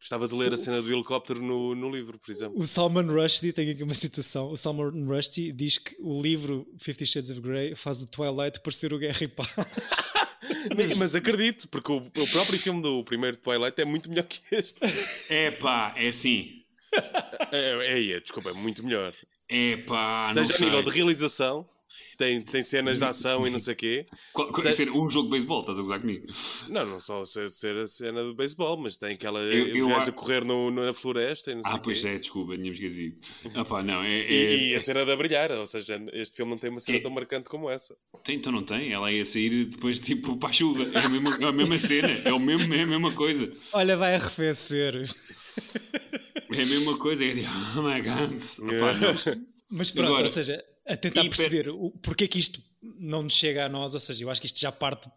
Gostava 0.01 0.29
de 0.29 0.35
ler 0.37 0.53
a 0.53 0.57
cena 0.57 0.81
do 0.81 0.93
helicóptero 0.93 1.43
no, 1.43 1.75
no 1.75 1.91
livro, 1.91 2.21
por 2.21 2.31
exemplo. 2.31 2.57
O 2.57 2.65
Salman 2.69 3.07
Rushdie, 3.09 3.53
tenho 3.53 3.73
aqui 3.73 3.83
uma 3.83 3.95
citação, 3.95 4.49
o 4.49 4.57
Salman 4.57 5.05
Rushdie 5.05 5.51
diz 5.51 5.77
que 5.79 5.97
o 6.01 6.23
livro 6.23 6.65
Fifty 6.79 7.05
Shades 7.05 7.31
of 7.31 7.41
Grey 7.41 7.75
faz 7.75 8.01
o 8.01 8.07
Twilight 8.07 8.61
parecer 8.61 8.95
o 8.95 8.99
Gary 8.99 9.27
Pá. 9.27 9.45
Mas, 10.77 10.97
mas 10.97 11.15
acredito, 11.17 11.69
porque 11.69 11.91
o, 11.91 11.97
o 11.97 12.31
próprio 12.31 12.59
filme 12.59 12.81
do 12.81 13.03
primeiro 13.03 13.37
Twilight 13.37 13.81
é 13.81 13.85
muito 13.85 14.09
melhor 14.09 14.25
que 14.25 14.41
este. 14.53 14.79
É 15.29 15.51
pá, 15.51 15.93
é 15.97 16.09
assim. 16.09 16.63
É, 17.51 17.99
é, 17.99 18.11
é, 18.13 18.21
desculpa, 18.21 18.51
é 18.51 18.53
muito 18.53 18.85
melhor. 18.85 19.13
É 19.49 19.77
pá, 19.79 20.29
Seja 20.31 20.55
a 20.57 20.59
nível 20.61 20.83
de 20.83 20.91
realização, 20.91 21.69
tem, 22.19 22.43
tem 22.43 22.63
cenas 22.63 22.99
de 22.99 23.05
ação 23.05 23.47
e 23.47 23.51
não 23.51 23.59
sei 23.59 23.73
o 23.75 23.77
quê. 23.77 24.07
Qual, 24.33 24.49
qual, 24.49 24.61
Se- 24.63 24.73
ser 24.75 24.91
um 24.91 25.09
jogo 25.09 25.27
de 25.27 25.31
beisebol, 25.31 25.61
estás 25.61 25.79
a 25.79 25.83
gozar 25.83 26.01
comigo? 26.01 26.27
Não, 26.69 26.85
não 26.85 27.01
só 27.01 27.25
ser, 27.25 27.49
ser 27.51 27.77
a 27.77 27.87
cena 27.87 28.23
do 28.25 28.35
beisebol, 28.35 28.77
mas 28.77 28.97
tem 28.97 29.13
aquela 29.15 29.41
Eu- 29.41 29.89
gajos 29.89 30.09
a- 30.09 30.13
correr 30.13 30.45
no, 30.45 30.71
no- 30.71 30.85
na 30.85 30.93
floresta 30.93 31.53
e 31.53 31.55
não 31.55 31.63
sei 31.65 31.73
Ah, 31.73 31.79
pois 31.79 32.01
quê. 32.03 32.09
é, 32.09 32.19
desculpa, 32.19 32.53
tínhamos 32.57 32.79
esquecido. 32.79 33.17
Ah 33.55 33.65
pá, 33.65 33.83
não, 33.83 34.03
é. 34.03 34.21
é- 34.21 34.33
E, 34.33 34.69
e 34.71 34.75
a 34.75 34.81
cena 34.81 35.05
da 35.07 35.17
brilhar, 35.17 35.51
ou 35.53 35.67
seja, 35.67 35.99
este 36.13 36.37
filme 36.37 36.51
não 36.51 36.59
tem 36.59 36.69
uma 36.71 36.81
cena 36.81 36.99
É. 36.99 37.01
tão 37.01 37.11
marcante 37.11 37.49
como 37.49 37.71
essa. 37.71 37.97
Tem, 38.25 38.37
então 38.37 38.53
não 38.53 38.63
tem. 38.65 38.93
Ela 38.93 39.11
ia 39.13 39.25
sair 39.25 39.65
depois, 39.67 39.99
tipo, 40.01 40.37
para 40.37 40.49
a 40.51 40.53
chuva. 40.53 40.85
É 40.93 40.99
a 40.99 41.09
mesma, 41.09 41.31
é 41.41 41.45
a 41.49 41.53
mesma 41.53 41.79
cena. 41.79 42.09
É, 42.25 42.33
o 42.33 42.39
mesmo, 42.41 42.75
é 42.75 42.83
a 42.83 42.87
mesma 42.87 43.13
coisa. 43.13 43.51
Olha, 43.73 43.97
vai 43.97 44.15
arrefecer. 44.17 45.05
É 46.51 46.63
a 46.63 46.67
mesma 46.67 46.99
coisa. 46.99 47.25
É 47.25 47.33
de, 47.35 47.45
oh 47.77 47.83
my 47.83 48.01
god. 48.01 48.41
Opá, 48.59 48.95
não. 48.95 49.49
Mas 49.71 49.91
pronto, 49.91 50.07
Agora, 50.09 50.23
ou 50.25 50.29
seja, 50.31 50.65
a 50.89 50.97
tentar 50.97 51.25
hiper- 51.25 51.37
perceber 51.37 51.69
o, 51.71 51.91
porque 52.03 52.25
é 52.25 52.29
que 52.29 52.39
isto 52.39 52.63
não 52.99 53.23
nos 53.23 53.35
chega 53.35 53.67
a 53.67 53.69
nós, 53.69 53.95
ou 53.95 54.01
seja, 54.01 54.25
eu 54.25 54.31
acho 54.31 54.41
que 54.41 54.47
isto 54.47 54.59
já 54.61 54.73
parte 54.73 55.09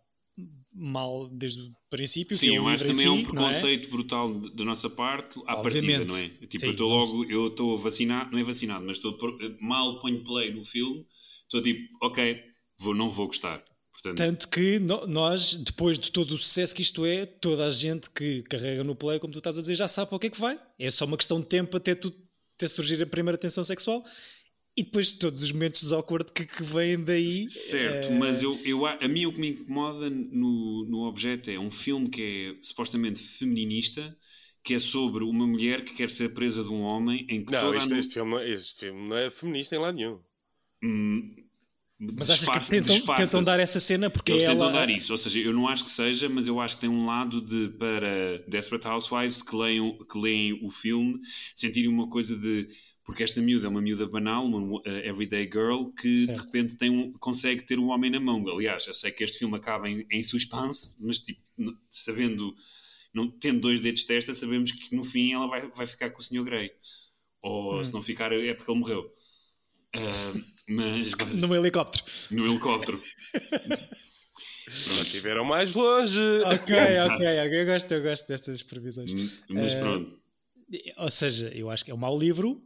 mal 0.74 1.28
desde 1.30 1.62
o 1.62 1.72
princípio. 1.90 2.36
Sim, 2.36 2.48
que 2.50 2.54
é 2.54 2.58
eu 2.58 2.68
acho 2.68 2.86
também 2.86 3.06
é 3.06 3.10
em 3.10 3.12
um 3.12 3.16
si, 3.18 3.22
é? 3.22 3.25
preconceito 3.25 3.90
brutal 3.90 4.40
de- 4.40 4.56
da 4.56 4.63
nossa 4.63 4.90
parte 4.90 5.40
à 5.46 5.56
Obviamente. 5.58 5.98
partida, 5.98 6.06
não 6.06 6.18
é? 6.18 6.30
Tipo, 6.48 6.60
Sim, 6.60 6.66
eu 6.68 6.72
estou 6.72 6.90
logo, 6.90 7.24
eu 7.25 7.48
estou 7.48 7.78
vacinado, 7.78 8.32
não 8.32 8.40
é 8.40 8.44
vacinado, 8.44 8.86
mas 8.86 8.98
estou 8.98 9.13
por- 9.18 9.38
mal 9.60 10.00
ponho 10.00 10.24
play 10.24 10.54
no 10.54 10.63
filme, 10.63 11.06
estou 11.44 11.62
tipo, 11.62 11.82
ok, 12.01 12.40
vou, 12.78 12.94
não 12.96 13.10
vou 13.10 13.28
gostar. 13.28 13.63
Portanto, 13.92 14.18
Tanto 14.18 14.48
que 14.50 14.80
no- 14.80 15.06
nós, 15.06 15.56
depois 15.58 16.00
de 16.00 16.10
todo 16.12 16.32
o 16.34 16.38
sucesso 16.38 16.74
que 16.74 16.82
isto 16.82 17.06
é, 17.06 17.25
toda 17.25 17.68
a 17.68 17.72
gente 17.72 18.10
que 18.10 18.42
carrega 18.44 18.84
no 18.84 18.96
play, 18.96 19.20
como 19.20 19.32
tu 19.34 19.38
estás 19.40 19.58
a 19.58 19.62
dizer, 19.62 19.75
já 19.75 19.88
sabe 19.88 20.10
para 20.10 20.16
o 20.16 20.20
que 20.20 20.28
é 20.28 20.30
que 20.30 20.40
vai. 20.40 20.60
É 20.80 20.90
só 20.90 21.06
uma 21.06 21.18
questão 21.18 21.40
de 21.40 21.46
tempo 21.46 21.75
até, 21.78 21.94
tu, 21.94 22.12
até 22.56 22.68
surgir 22.68 23.01
a 23.04 23.06
primeira 23.06 23.38
tensão 23.38 23.63
sexual 23.63 24.04
e 24.75 24.84
depois 24.84 25.12
todos 25.12 25.42
os 25.42 25.51
momentos 25.51 25.92
awkward 25.92 26.32
que, 26.32 26.46
que 26.46 26.63
vêm 26.63 27.04
daí. 27.04 27.48
Certo, 27.50 28.08
eh, 28.08 28.18
mas 28.18 28.42
eu, 28.42 28.58
eu, 28.63 28.86
a 28.86 29.08
mim 29.08 29.25
o 29.25 29.34
que 29.34 29.40
me 29.40 29.50
incomoda 29.50 30.10
no, 30.10 30.86
no 30.90 31.04
objeto 31.08 31.50
é 31.50 31.60
um 31.60 31.70
filme 31.70 32.10
que 32.10 32.22
é 32.22 32.63
supostamente 32.63 33.22
feminista, 33.22 34.16
que 34.63 34.74
é 34.74 34.80
sobre 34.80 35.24
uma 35.24 35.46
mulher 35.46 35.84
que 35.84 35.94
quer 35.94 36.10
ser 36.10 36.34
presa 36.34 36.63
de 36.63 36.70
um 36.70 36.82
homem 36.82 37.25
em 37.30 37.44
que 37.44 37.51
Não, 37.51 37.62
toda 37.62 37.75
a 37.75 37.80
este, 37.80 37.94
este 37.96 38.13
filme, 38.13 38.50
este 38.50 38.80
filme 38.80 39.10
não 39.10 39.18
é 39.18 39.30
feminista 39.30 39.75
em 39.75 39.80
lado 39.80 39.96
nenhum. 39.96 40.20
Hum, 40.84 41.36
Mas 42.00 42.30
achas 42.30 42.48
que 42.48 42.70
tentam, 42.70 43.16
tentam 43.16 43.44
dar 43.44 43.60
essa 43.60 43.80
cena 43.80 44.10
porque 44.10 44.32
Eles 44.32 44.44
ela... 44.44 44.54
tentam 44.54 44.72
dar 44.72 44.90
isso, 44.90 45.12
ou 45.12 45.18
seja, 45.18 45.38
eu 45.40 45.54
não 45.54 45.68
acho 45.68 45.84
que 45.84 45.92
seja, 45.92 46.30
mas 46.30 46.48
eu 46.48 46.60
acho 46.60 46.75
que 46.75 46.82
tem 46.82 46.90
um 46.90 47.06
lado 47.06 47.42
de 47.42 47.70
para 47.78 48.40
Desperate 48.48 48.88
Housewives 48.88 49.42
que 49.42 49.56
leem, 49.56 49.98
que 50.10 50.18
leem 50.18 50.66
o 50.66 50.72
filme 50.72 51.20
sentirem 51.54 51.90
uma 51.90 52.10
coisa 52.10 52.36
de 52.38 52.70
porque 53.03 53.24
esta 53.24 53.41
miúda 53.41 53.65
é 53.65 53.70
uma 53.70 53.81
miúda 53.81 54.05
banal, 54.08 54.46
uma 54.46 54.60
uh, 54.79 54.81
everyday 55.03 55.43
girl 55.51 55.86
que 56.00 56.15
Certo. 56.15 56.39
de 56.39 56.46
repente 56.46 56.75
tem 56.77 56.89
um, 56.89 57.12
consegue 57.13 57.63
ter 57.63 57.79
um 57.79 57.89
homem 57.89 58.10
na 58.12 58.20
mão. 58.20 58.48
Aliás, 58.48 58.86
eu 58.88 58.93
sei 58.93 59.12
que 59.12 59.24
este 59.24 59.39
filme 59.39 59.55
acaba 59.55 59.89
em, 59.89 60.05
em 60.12 60.24
suspense, 60.24 60.96
mas 61.00 61.20
tipo, 61.20 61.41
sabendo, 61.89 62.55
não, 63.13 63.29
tendo 63.29 63.60
dois 63.62 63.79
dedos 63.79 64.01
de 64.01 64.08
testa, 64.08 64.34
sabemos 64.34 64.72
que 64.72 64.96
no 64.96 65.03
fim 65.03 65.34
ela 65.34 65.48
vai, 65.48 65.67
vai 65.70 65.88
ficar 65.88 66.10
com 66.12 66.20
o 66.20 66.24
Sr. 66.24 66.43
Grey. 66.43 66.72
Ou 67.41 67.79
Hum. 67.79 67.84
se 67.84 67.91
não 67.93 68.03
ficar 68.03 68.31
é 68.31 68.53
porque 68.53 68.70
ele 68.72 68.79
morreu. 68.79 69.12
Ah, 69.96 70.34
mas 70.70 71.12
No 71.36 71.53
helicóptero. 71.55 72.03
no 72.29 72.46
helicóptero. 72.46 73.01
Já 74.70 75.01
estiveram 75.01 75.43
mais 75.43 75.74
longe. 75.74 76.20
Ok, 76.46 76.74
ok, 77.05 77.25
ok. 77.46 77.62
Eu 77.62 77.65
gosto, 77.65 77.91
eu 77.91 78.01
gosto 78.03 78.27
destas 78.27 78.63
previsões. 78.63 79.12
Mas 79.50 79.74
Eh, 79.74 79.79
pronto. 79.79 80.20
Ou 80.98 81.10
seja, 81.12 81.50
eu 81.53 81.70
acho 81.70 81.84
que 81.84 81.91
é 81.91 81.93
um 81.93 81.98
mau 81.98 82.17
livro, 82.17 82.63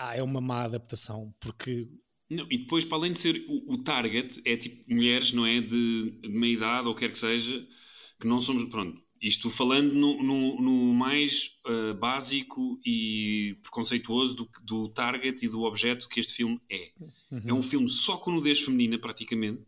ah, 0.00 0.16
é 0.16 0.22
uma 0.22 0.40
má 0.40 0.64
adaptação, 0.64 1.34
porque 1.40 1.88
Não, 2.28 2.46
e 2.50 2.58
depois, 2.58 2.84
para 2.84 2.96
além 2.98 3.12
de 3.12 3.18
ser 3.20 3.44
o, 3.48 3.74
o 3.74 3.82
target, 3.82 4.40
é 4.44 4.56
tipo 4.56 4.84
mulheres, 4.92 5.32
não 5.32 5.44
é? 5.46 5.60
De, 5.60 6.10
de 6.20 6.28
meia 6.28 6.52
idade 6.54 6.88
ou 6.88 6.94
quer 6.94 7.10
que 7.10 7.18
seja, 7.18 7.66
que 8.20 8.26
não 8.26 8.40
somos. 8.40 8.64
Pronto, 8.64 9.02
isto 9.20 9.50
falando 9.50 9.92
no, 9.94 10.22
no, 10.22 10.60
no 10.62 10.94
mais 10.94 11.58
ah, 11.66 11.94
básico 11.94 12.80
e 12.86 13.58
preconceituoso 13.62 14.34
do, 14.36 14.50
do 14.62 14.88
target 14.90 15.44
e 15.44 15.48
do 15.48 15.62
objeto 15.62 16.08
que 16.08 16.20
este 16.20 16.32
filme 16.32 16.60
é. 16.70 16.92
É 17.46 17.52
um 17.54 17.62
filme 17.62 17.88
só 17.88 18.16
com 18.16 18.30
nudez 18.32 18.60
feminina, 18.60 18.98
praticamente. 18.98 19.62
Ou 19.62 19.66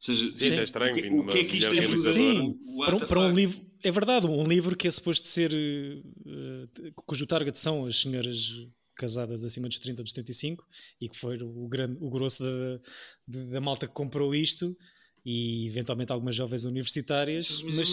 seja, 0.00 0.32
Sim, 0.34 0.54
é 0.60 0.62
estranho, 0.62 0.92
o 0.92 1.00
que, 1.00 1.02
vindo 1.02 1.14
de 1.16 1.20
o 1.20 1.26
que 1.26 1.38
é 1.38 1.40
uma 1.40 1.48
que 1.48 1.56
isto 1.58 1.74
realizadora. 1.74 2.14
Sim, 2.14 2.58
para, 2.84 2.96
um- 2.96 3.00
para 3.06 3.20
um 3.20 3.34
livro, 3.34 3.60
é 3.82 3.90
verdade, 3.90 4.26
um 4.26 4.46
livro 4.46 4.76
que 4.76 4.86
é 4.88 4.90
suposto 4.90 5.26
ser 5.26 5.52
eh, 5.54 6.02
eh, 6.26 6.92
cujo 7.06 7.26
target 7.26 7.58
são 7.58 7.84
as 7.86 8.00
senhoras 8.00 8.52
casadas 8.94 9.44
acima 9.44 9.68
dos 9.68 9.78
30 9.78 10.00
ou 10.00 10.04
dos 10.04 10.12
35 10.12 10.64
e 11.00 11.08
que 11.08 11.16
foi 11.16 11.40
o, 11.42 11.68
grande, 11.68 11.96
o 12.00 12.10
grosso 12.10 12.42
da, 13.26 13.44
da 13.44 13.60
malta 13.60 13.86
que 13.86 13.92
comprou 13.94 14.34
isto 14.34 14.76
e 15.24 15.66
eventualmente 15.66 16.10
algumas 16.10 16.34
jovens 16.34 16.64
universitárias, 16.64 17.60
Mas 17.62 17.76
mas, 17.78 17.88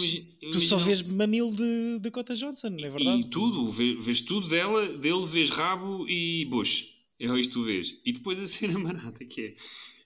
tu 0.52 0.60
só 0.60 0.76
imagino- 0.76 0.80
vês 0.84 1.02
mamilo 1.02 1.54
de 1.54 1.98
Dakota 2.00 2.34
Johnson, 2.34 2.70
não 2.70 2.84
é 2.86 2.90
verdade? 2.90 3.20
E 3.20 3.30
tudo, 3.30 3.70
vê- 3.70 3.94
vês 3.96 4.20
tudo 4.20 4.48
dela, 4.48 4.88
dele 4.98 5.26
vês 5.26 5.50
rabo 5.50 6.08
e 6.08 6.44
bush. 6.46 6.86
É 7.18 7.26
isto 7.26 7.48
que 7.48 7.54
tu 7.54 7.62
vês. 7.64 7.94
E 8.04 8.12
depois 8.12 8.38
a 8.40 8.46
cena 8.46 8.76
manada 8.78 9.18
que 9.24 9.40
é. 9.42 9.54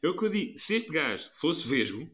É 0.02 0.08
o 0.08 0.16
que 0.16 0.24
eu 0.24 0.28
digo, 0.30 0.58
se 0.58 0.74
este 0.74 0.90
gajo 0.90 1.26
fosse 1.34 1.66
vesgo, 1.68 2.08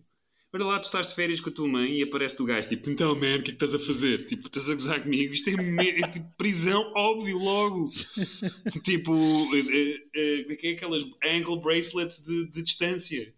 olha 0.53 0.65
lá, 0.65 0.79
tu 0.81 0.85
estás 0.85 1.07
de 1.07 1.15
férias 1.15 1.41
com 1.41 1.51
a 1.51 1.53
tua 1.53 1.69
mãe 1.69 1.99
e 1.99 2.03
aparece 2.03 2.41
o 2.41 2.45
gajo 2.45 2.69
tipo, 2.69 2.91
então 2.91 3.15
man, 3.15 3.37
o 3.39 3.43
que 3.43 3.51
é 3.51 3.55
que 3.55 3.65
estás 3.65 3.75
a 3.75 3.79
fazer? 3.79 4.27
Tipo, 4.27 4.47
estás 4.49 4.69
a 4.71 4.75
gozar 4.75 5.03
comigo? 5.03 5.33
Isto 5.33 5.51
é, 5.51 5.57
me- 5.57 5.91
é 6.03 6.09
tipo 6.09 6.29
prisão, 6.37 6.93
óbvio, 6.97 7.39
logo. 7.39 7.85
tipo, 8.85 9.15
eh, 9.55 10.09
eh, 10.15 10.43
como 10.43 10.53
é 10.53 10.57
que 10.57 10.67
é 10.69 10.71
aquelas 10.73 11.03
ankle 11.25 11.61
bracelets 11.61 12.21
de, 12.21 12.47
de 12.51 12.63
distância? 12.63 13.35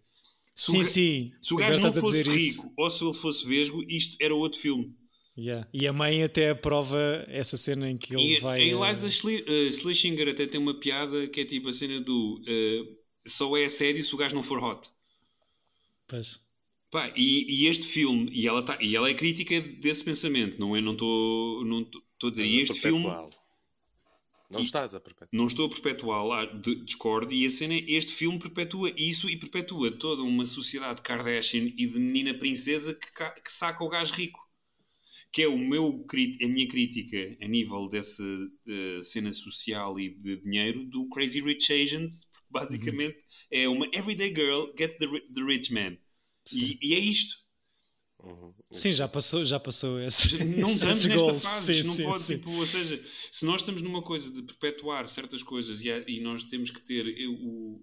Se 0.55 0.71
Sim, 0.71 0.83
sim. 0.83 1.31
Se 1.41 1.53
o 1.53 1.57
gajo 1.57 1.79
não 1.79 1.91
fosse 1.93 2.23
rico 2.29 2.35
isso. 2.35 2.73
ou 2.77 2.89
se 2.89 3.03
ele 3.03 3.13
fosse 3.13 3.45
vesgo, 3.47 3.83
isto 3.89 4.17
era 4.21 4.35
outro 4.35 4.59
filme. 4.59 4.93
Yeah. 5.37 5.67
E 5.73 5.87
a 5.87 5.93
mãe 5.93 6.21
até 6.23 6.49
aprova 6.49 7.25
essa 7.29 7.55
cena 7.57 7.89
em 7.89 7.97
que 7.97 8.13
ele 8.13 8.35
E 8.35 8.37
vai. 8.39 8.59
a 8.61 8.63
eh, 8.63 8.67
Eliza 8.67 9.07
eh, 9.07 9.71
Schlesinger 9.71 10.27
até 10.29 10.45
tem 10.47 10.59
uma 10.59 10.79
piada 10.79 11.27
que 11.29 11.41
é 11.41 11.45
tipo 11.45 11.69
a 11.69 11.73
cena 11.73 12.01
do 12.01 12.41
eh, 12.47 12.83
só 13.27 13.55
é 13.57 13.65
assédio 13.65 14.03
se 14.03 14.13
o 14.13 14.17
gajo 14.17 14.35
não 14.35 14.43
for 14.43 14.61
hot. 14.63 14.89
pois. 16.07 16.39
Pá, 16.91 17.13
e, 17.15 17.45
e 17.65 17.67
este 17.67 17.85
filme, 17.85 18.31
e 18.33 18.47
ela, 18.47 18.63
tá, 18.63 18.77
e 18.81 18.95
ela 18.95 19.09
é 19.09 19.13
crítica 19.13 19.61
desse 19.61 20.03
pensamento, 20.03 20.59
não 20.59 20.75
é? 20.75 20.81
Não 20.81 20.93
estou 20.93 21.63
não 21.63 21.83
tô- 21.83 22.27
a 22.27 22.29
dizer. 22.31 22.45
E 22.45 22.61
este 22.61 22.79
filme. 22.79 23.05
Não 24.51 24.61
estás 24.61 24.95
a 24.95 24.99
perpetuar. 24.99 25.29
não 25.31 25.45
estou 25.45 25.67
a 25.67 25.69
perpetuá-lo, 25.69 26.31
ah, 26.33 26.45
de- 26.45 26.83
discordo, 26.83 27.31
e 27.31 27.45
a 27.45 27.49
cena 27.51 27.75
é, 27.75 27.83
este 27.91 28.11
filme 28.11 28.39
perpetua 28.39 28.91
isso 28.97 29.29
e 29.29 29.37
perpetua 29.37 29.91
toda 29.91 30.23
uma 30.23 30.45
sociedade 30.47 31.03
Kardashian 31.03 31.65
e 31.77 31.85
de 31.85 31.99
menina 31.99 32.33
princesa 32.33 32.95
que, 32.95 33.07
que 33.41 33.51
saca 33.51 33.83
o 33.83 33.89
gajo 33.89 34.13
rico. 34.15 34.39
Que 35.31 35.43
é 35.43 35.47
o 35.47 35.57
meu, 35.57 36.03
a 36.41 36.47
minha 36.47 36.67
crítica 36.67 37.37
a 37.39 37.47
nível 37.47 37.87
dessa 37.87 38.23
cena 39.03 39.31
social 39.31 39.99
e 39.99 40.09
de 40.09 40.37
dinheiro 40.37 40.85
do 40.85 41.07
Crazy 41.09 41.41
Rich 41.41 41.71
Asians, 41.71 42.25
porque 42.31 42.47
basicamente 42.51 43.17
é 43.51 43.67
uma 43.69 43.87
everyday 43.93 44.33
girl 44.33 44.73
gets 44.75 44.95
the, 44.97 45.07
the 45.33 45.43
rich 45.43 45.71
man. 45.71 45.95
E, 46.51 46.77
e 46.81 46.93
é 46.95 46.99
isto. 46.99 47.35
Uhum. 48.23 48.53
Sim, 48.71 48.91
já 48.91 49.07
passou, 49.07 49.45
já 49.45 49.59
passou 49.59 49.99
esse. 50.01 50.37
Não 50.57 50.69
estamos 50.73 51.05
nesta 51.05 51.33
goals. 51.33 51.41
fase, 51.41 51.81
Sim, 51.81 51.83
não 51.83 51.95
sim, 51.95 52.03
pode, 52.03 52.25
sim. 52.25 52.37
tipo, 52.37 52.51
ou 52.51 52.65
seja, 52.67 53.01
se 53.31 53.45
nós 53.45 53.61
estamos 53.61 53.81
numa 53.81 54.01
coisa 54.01 54.29
de 54.31 54.41
perpetuar 54.43 55.07
certas 55.07 55.41
coisas 55.43 55.81
e, 55.81 55.89
há- 55.91 56.03
e 56.07 56.19
nós 56.21 56.43
temos 56.43 56.69
que 56.71 56.81
ter 56.81 57.05
o 57.29 57.81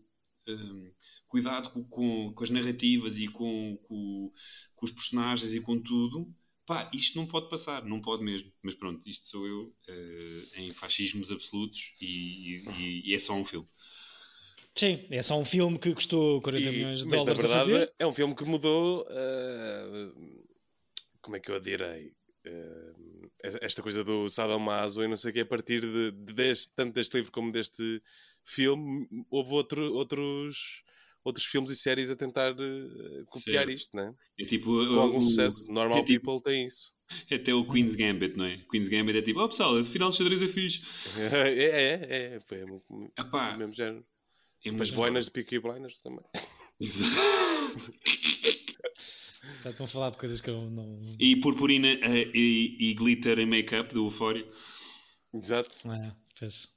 um, 0.49 0.93
cuidado 1.27 1.71
com, 1.73 1.85
com, 1.85 2.33
com 2.35 2.45
as 2.45 2.51
narrativas 2.51 3.19
e 3.19 3.29
com, 3.29 3.79
com, 3.89 4.33
com 4.75 4.85
os 4.87 4.93
personagens 4.93 5.55
e 5.55 5.61
com 5.61 5.81
tudo, 5.81 6.33
pá, 6.67 6.91
isto 6.95 7.17
não 7.19 7.27
pode 7.27 7.49
passar, 7.51 7.85
não 7.85 8.01
pode 8.01 8.23
mesmo. 8.23 8.53
Mas 8.63 8.75
pronto, 8.75 9.03
isto 9.09 9.27
sou 9.27 9.47
eu 9.47 9.75
eh, 9.89 10.43
em 10.57 10.73
fascismos 10.73 11.31
absolutos 11.33 11.95
e, 12.01 12.63
e- 12.79 13.11
e 13.11 13.15
é 13.15 13.19
só 13.19 13.35
um 13.35 13.45
filme. 13.45 13.69
Sim, 14.79 15.07
é 15.11 15.23
só 15.23 15.39
um 15.39 15.45
filme 15.45 15.79
que 15.79 15.95
custou 15.95 16.41
40 16.43 16.69
E- 16.69 16.71
milhões 16.73 17.01
de 17.01 17.07
mas 17.07 17.13
na 17.13 17.19
dólares 17.19 17.45
a 17.45 17.49
verdade 17.49 17.71
fazer. 17.71 17.93
é 17.99 18.07
um 18.07 18.13
filme 18.13 18.35
que 18.35 18.45
mudou. 18.45 19.07
ah, 19.11 20.13
como 21.23 21.37
é 21.37 21.41
que 21.41 21.51
eu 21.51 21.57
a 21.57 21.59
direi? 21.59 22.13
Ah, 22.47 22.93
esta 23.63 23.83
coisa 23.83 24.03
do 24.05 24.29
Sadomaso 24.29 25.03
e 25.03 25.09
não 25.09 25.17
sei 25.17 25.31
o 25.31 25.35
que, 25.35 25.41
a 25.41 25.47
partir 25.47 25.81
de, 25.81 26.11
de 26.13 26.33
deste, 26.33 26.73
tanto 26.75 26.95
deste 26.95 27.17
livro 27.17 27.31
como 27.33 27.51
deste 27.53 28.03
filme, 28.45 29.07
houve 29.31 29.53
outro, 29.53 29.93
outros, 29.95 30.83
outros 31.25 31.47
filmes 31.47 31.71
e 31.71 31.77
séries 31.77 32.11
a 32.11 32.17
tentar 32.17 32.51
ah, 32.53 33.25
copiar 33.29 33.67
Certo. 33.67 33.71
isto, 33.71 33.97
né? 33.97 34.13
É 34.39 34.45
tipo. 34.45 34.67
Com 34.87 35.01
algum 35.01 35.19
o- 35.19 35.23
sucesso. 35.23 35.73
Normal 35.73 35.99
é 35.99 36.05
tipo- 36.05 36.27
People 36.27 36.43
tem 36.43 36.67
isso. 36.67 36.93
é 37.31 37.37
Até 37.37 37.55
o 37.55 37.65
Queen's 37.65 37.95
Gambit, 37.95 38.37
não 38.37 38.45
é? 38.45 38.59
Queen's 38.71 38.89
Gambit 38.89 39.17
é 39.19 39.23
tipo, 39.23 39.41
oh 39.41 39.49
pessoal, 39.49 39.77
afinal 39.79 40.11
de 40.11 40.17
xadrez 40.17 40.43
é 40.43 40.49
fixe. 40.49 40.81
é, 41.19 41.65
é, 41.65 42.35
é. 42.37 42.41
Foi 42.41 42.63
o 42.65 43.11
Epá, 43.19 43.57
mesmo 43.57 43.73
género. 43.73 44.05
É 44.69 44.73
muito 44.73 44.93
boinas 44.95 45.25
de 45.27 45.31
Peaky 45.31 45.59
Blinders 45.59 46.01
também. 46.03 46.25
Exato. 46.81 47.93
Já 49.63 49.71
estão 49.71 49.87
a 49.87 49.89
falar 49.89 50.11
de 50.11 50.19
coisas 50.19 50.41
que 50.41 50.51
eu 50.51 50.71
não. 50.71 51.17
E 51.19 51.37
purpurina 51.37 51.89
eh, 51.89 52.31
e, 52.35 52.77
e 52.91 52.95
glitter 52.95 53.39
em 53.39 53.47
make-up 53.47 53.93
do 53.93 54.07
Euphoria. 54.07 54.47
Exato. 55.33 55.71
É, 55.91 56.13
pois. 56.39 56.69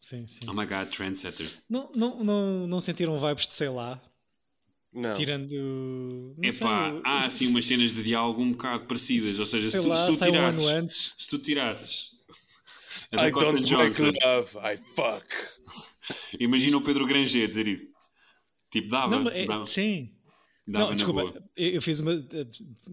Sim, 0.00 0.26
sim. 0.26 0.40
Oh 0.48 0.54
my 0.54 0.66
god, 0.66 0.88
trendsetter. 0.88 1.46
Não, 1.68 1.90
não, 1.94 2.24
não, 2.24 2.66
não 2.66 2.80
sentiram 2.80 3.18
vibes 3.18 3.46
de 3.46 3.54
sei 3.54 3.68
lá? 3.68 4.00
Não. 4.92 5.14
Tirando. 5.14 6.34
não 6.36 6.50
sei, 6.50 6.66
Epá, 6.66 7.00
há 7.04 7.26
assim 7.26 7.46
umas 7.48 7.66
cenas 7.66 7.92
de 7.92 8.02
diálogo 8.02 8.40
um 8.40 8.52
bocado 8.52 8.84
parecidas. 8.84 9.38
Ou 9.38 9.46
seja, 9.46 9.70
se 9.70 9.80
tu, 9.80 9.88
lá, 9.88 10.06
se 10.06 10.12
tu 10.12 10.18
sai 10.18 10.28
um 10.30 10.32
tirasses. 10.32 10.60
ano 10.60 10.68
antes. 10.68 11.14
se 11.18 11.28
tu 11.28 11.38
tirasses. 11.38 12.10
I 13.12 13.30
don't 13.30 13.74
make 13.74 14.00
love, 14.24 14.56
I 14.58 14.76
fuck. 14.76 15.26
Imagina 16.38 16.76
o 16.76 16.84
Pedro 16.84 17.06
Granger 17.06 17.44
a 17.44 17.48
dizer 17.48 17.66
isso. 17.66 17.88
Tipo, 18.70 18.88
dava. 18.88 19.18
Não, 19.20 19.30
é- 19.30 19.46
dava, 19.46 19.64
sim. 19.64 20.14
dava 20.66 20.86
não, 20.86 20.94
desculpa, 20.94 21.22
boa. 21.22 21.50
eu 21.56 21.80
fiz 21.80 22.00
uma 22.00 22.12
eh, 22.14 22.46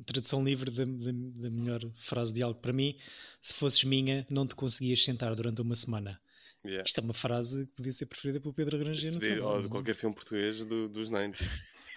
tradução 0.06 0.44
livre 0.44 0.72
da, 0.72 0.86
da, 0.86 1.12
da 1.12 1.50
melhor 1.50 1.82
frase 1.98 2.34
de 2.34 2.42
algo 2.42 2.60
para 2.60 2.72
mim. 2.74 2.98
Se 3.42 3.54
fosses 3.54 3.84
minha, 3.84 4.26
não 4.30 4.48
te 4.48 4.56
conseguias 4.56 5.04
sentar 5.04 5.36
durante 5.36 5.62
uma 5.62 5.76
semana. 5.76 6.20
Yeah. 6.66 6.84
Isto 6.86 7.00
é 7.00 7.04
uma 7.04 7.14
frase 7.14 7.66
que 7.68 7.74
podia 7.76 7.92
ser 7.92 8.06
preferida 8.08 8.40
pelo 8.42 8.54
Pedro 8.54 8.80
Granger, 8.80 9.12
não 9.14 9.22
sei. 9.22 9.40
Ou 9.40 9.62
de 9.62 9.68
qualquer 9.68 9.94
filme 9.94 10.16
português 10.16 10.66
do- 10.66 10.90
dos 10.90 11.12
90. 11.12 11.38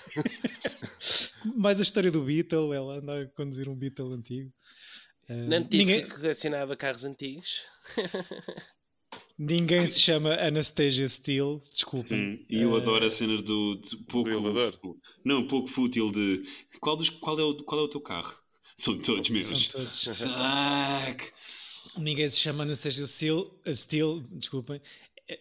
Mais 1.56 1.78
a 1.80 1.82
história 1.82 2.10
do 2.10 2.22
Beatle, 2.22 2.72
ela 2.74 2.98
anda 2.98 3.22
a 3.22 3.26
conduzir 3.28 3.68
um 3.68 3.74
Beatle 3.74 4.12
antigo. 4.12 4.52
Uh, 5.28 5.48
Não 5.48 5.62
te 5.62 5.76
disse 5.78 5.90
ninguém, 5.90 6.06
que 6.08 6.14
colecionava 6.16 6.76
carros 6.76 7.04
antigos? 7.04 7.62
ninguém 9.38 9.88
se 9.88 10.00
chama 10.00 10.34
Anastasia 10.34 11.06
Steele, 11.08 11.60
desculpem. 11.70 12.38
Sim, 12.38 12.46
e 12.48 12.62
eu 12.62 12.72
Uh, 12.72 12.76
adoro 12.76 13.06
a 13.06 13.10
cena 13.10 13.40
do, 13.40 13.76
de 13.76 13.96
pouco. 13.96 14.28
Do 14.28 14.36
elevador? 14.36 14.96
Não, 15.24 15.46
pouco 15.46 15.68
fútil 15.68 16.10
de. 16.10 16.42
Qual, 16.80 16.96
dos, 16.96 17.08
qual, 17.08 17.38
é 17.38 17.42
o, 17.42 17.54
qual 17.62 17.80
é 17.80 17.84
o 17.84 17.88
teu 17.88 18.00
carro? 18.00 18.34
São 18.76 18.98
todos 18.98 19.30
meus. 19.30 19.46
São 19.46 19.82
todos. 19.82 20.04
Fuck. 20.04 21.32
Ninguém 21.96 22.28
se 22.28 22.38
chama 22.38 22.62
Anastasia 22.62 23.06
Steele, 23.06 23.48
a 23.64 23.74
Steele, 23.74 24.24
desculpem, 24.32 24.80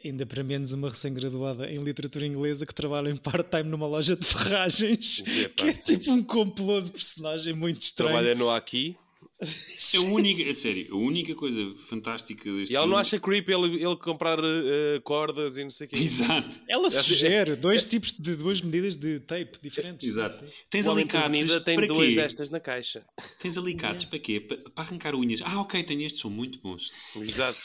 ainda 0.03 0.25
para 0.25 0.43
menos 0.43 0.73
uma 0.73 0.89
recém-graduada 0.89 1.69
em 1.71 1.81
literatura 1.83 2.25
inglesa 2.25 2.65
que 2.65 2.73
trabalha 2.73 3.09
em 3.09 3.15
part-time 3.15 3.69
numa 3.69 3.87
loja 3.87 4.15
de 4.15 4.25
ferragens, 4.25 5.21
que 5.55 5.63
é 5.67 5.71
tipo 5.71 6.11
um 6.11 6.23
complô 6.23 6.81
de 6.81 6.91
personagem 6.91 7.53
muito 7.53 7.81
estranho. 7.81 8.11
Trabalha 8.11 8.35
no 8.35 8.49
Aqui. 8.49 8.97
É 9.39 9.97
a 9.97 10.01
única, 10.13 10.49
a 10.49 10.53
sério, 10.53 10.87
a 10.93 10.97
única 10.97 11.35
coisa 11.35 11.59
fantástica 11.87 12.51
deste 12.51 12.71
E 12.73 12.75
ela 12.75 12.85
filme. 12.85 12.93
não 12.95 12.97
acha 12.99 13.19
creepy 13.19 13.53
ele, 13.53 13.75
ele 13.83 13.95
comprar 13.97 14.39
eh, 14.43 14.99
cordas 15.03 15.57
e 15.57 15.63
não 15.63 15.69
sei 15.69 15.85
o 15.85 15.89
quê. 15.91 15.95
Exato. 16.01 16.59
Ela 16.67 16.89
sugere 16.89 17.55
dois 17.57 17.85
tipos 17.85 18.13
de 18.13 18.35
duas 18.35 18.61
medidas 18.61 18.97
de 18.97 19.19
tape 19.19 19.59
diferentes. 19.61 20.09
Exato. 20.09 20.33
Sim, 20.39 20.47
sim. 20.47 20.53
Tens 20.69 20.87
O 20.87 20.91
alicates 20.91 21.25
Avenida 21.25 21.61
tem 21.61 21.75
para 21.75 21.85
duas 21.87 22.09
quê? 22.09 22.15
destas 22.15 22.49
na 22.49 22.59
caixa. 22.59 23.05
Tens 23.39 23.57
alicates 23.57 24.05
para 24.05 24.19
quê? 24.19 24.39
Pa- 24.41 24.57
Para, 24.71 24.83
arrancar 24.87 25.13
unhas. 25.13 25.41
Ah, 25.43 25.61
ok, 25.61 25.83
tenho 25.83 26.01
estes, 26.01 26.21
são 26.21 26.31
muito 26.31 26.59
bons. 26.59 26.87
Exato. 27.15 27.59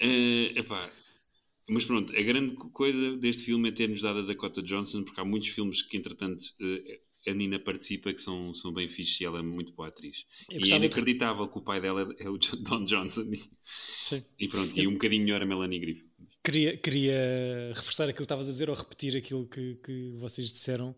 Eh, 0.00 0.52
epá, 0.56 0.90
Mas 1.68 1.84
pronto, 1.84 2.12
a 2.16 2.22
grande 2.22 2.54
coisa 2.54 3.16
deste 3.16 3.44
filme 3.44 3.68
é 3.70 3.72
ter-nos 3.72 4.00
dado 4.02 4.20
a 4.20 4.22
Dakota 4.22 4.62
Johnson, 4.62 5.02
porque 5.02 5.20
há 5.20 5.24
muitos 5.24 5.48
filmes 5.48 5.82
que, 5.82 5.96
entretanto, 5.96 6.42
eh, 6.60 7.00
a 7.26 7.32
Nina 7.34 7.58
participa 7.58 8.12
que 8.12 8.20
são, 8.20 8.52
são 8.54 8.72
bem 8.72 8.88
fixes 8.88 9.20
e 9.20 9.24
ela 9.24 9.38
é 9.38 9.42
muito 9.42 9.72
boa 9.72 9.88
atriz. 9.88 10.24
Eu 10.50 10.56
E 10.58 10.60
é 10.60 10.60
de- 10.62 10.74
inacreditável 10.74 11.48
que 11.48 11.58
o 11.58 11.62
pai 11.62 11.80
dela 11.80 12.14
é 12.18 12.28
o 12.28 12.36
Don 12.38 12.84
Johnson. 12.84 13.22
E, 13.32 13.40
Sim. 13.64 14.24
e 14.38 14.48
pronto, 14.48 14.78
e 14.78 14.86
um 14.86 14.92
bocadinho 14.92 15.24
melhor 15.24 15.42
a 15.42 15.46
Melanie 15.46 15.78
Griffith. 15.80 16.06
Queria, 16.42 16.76
queria 16.76 17.72
reforçar 17.74 18.04
aquilo 18.04 18.18
que 18.18 18.22
estavas 18.24 18.46
a 18.48 18.50
dizer 18.50 18.68
ou 18.68 18.76
repetir 18.76 19.16
aquilo 19.16 19.48
que, 19.48 19.76
que 19.76 20.12
vocês 20.18 20.52
disseram. 20.52 20.94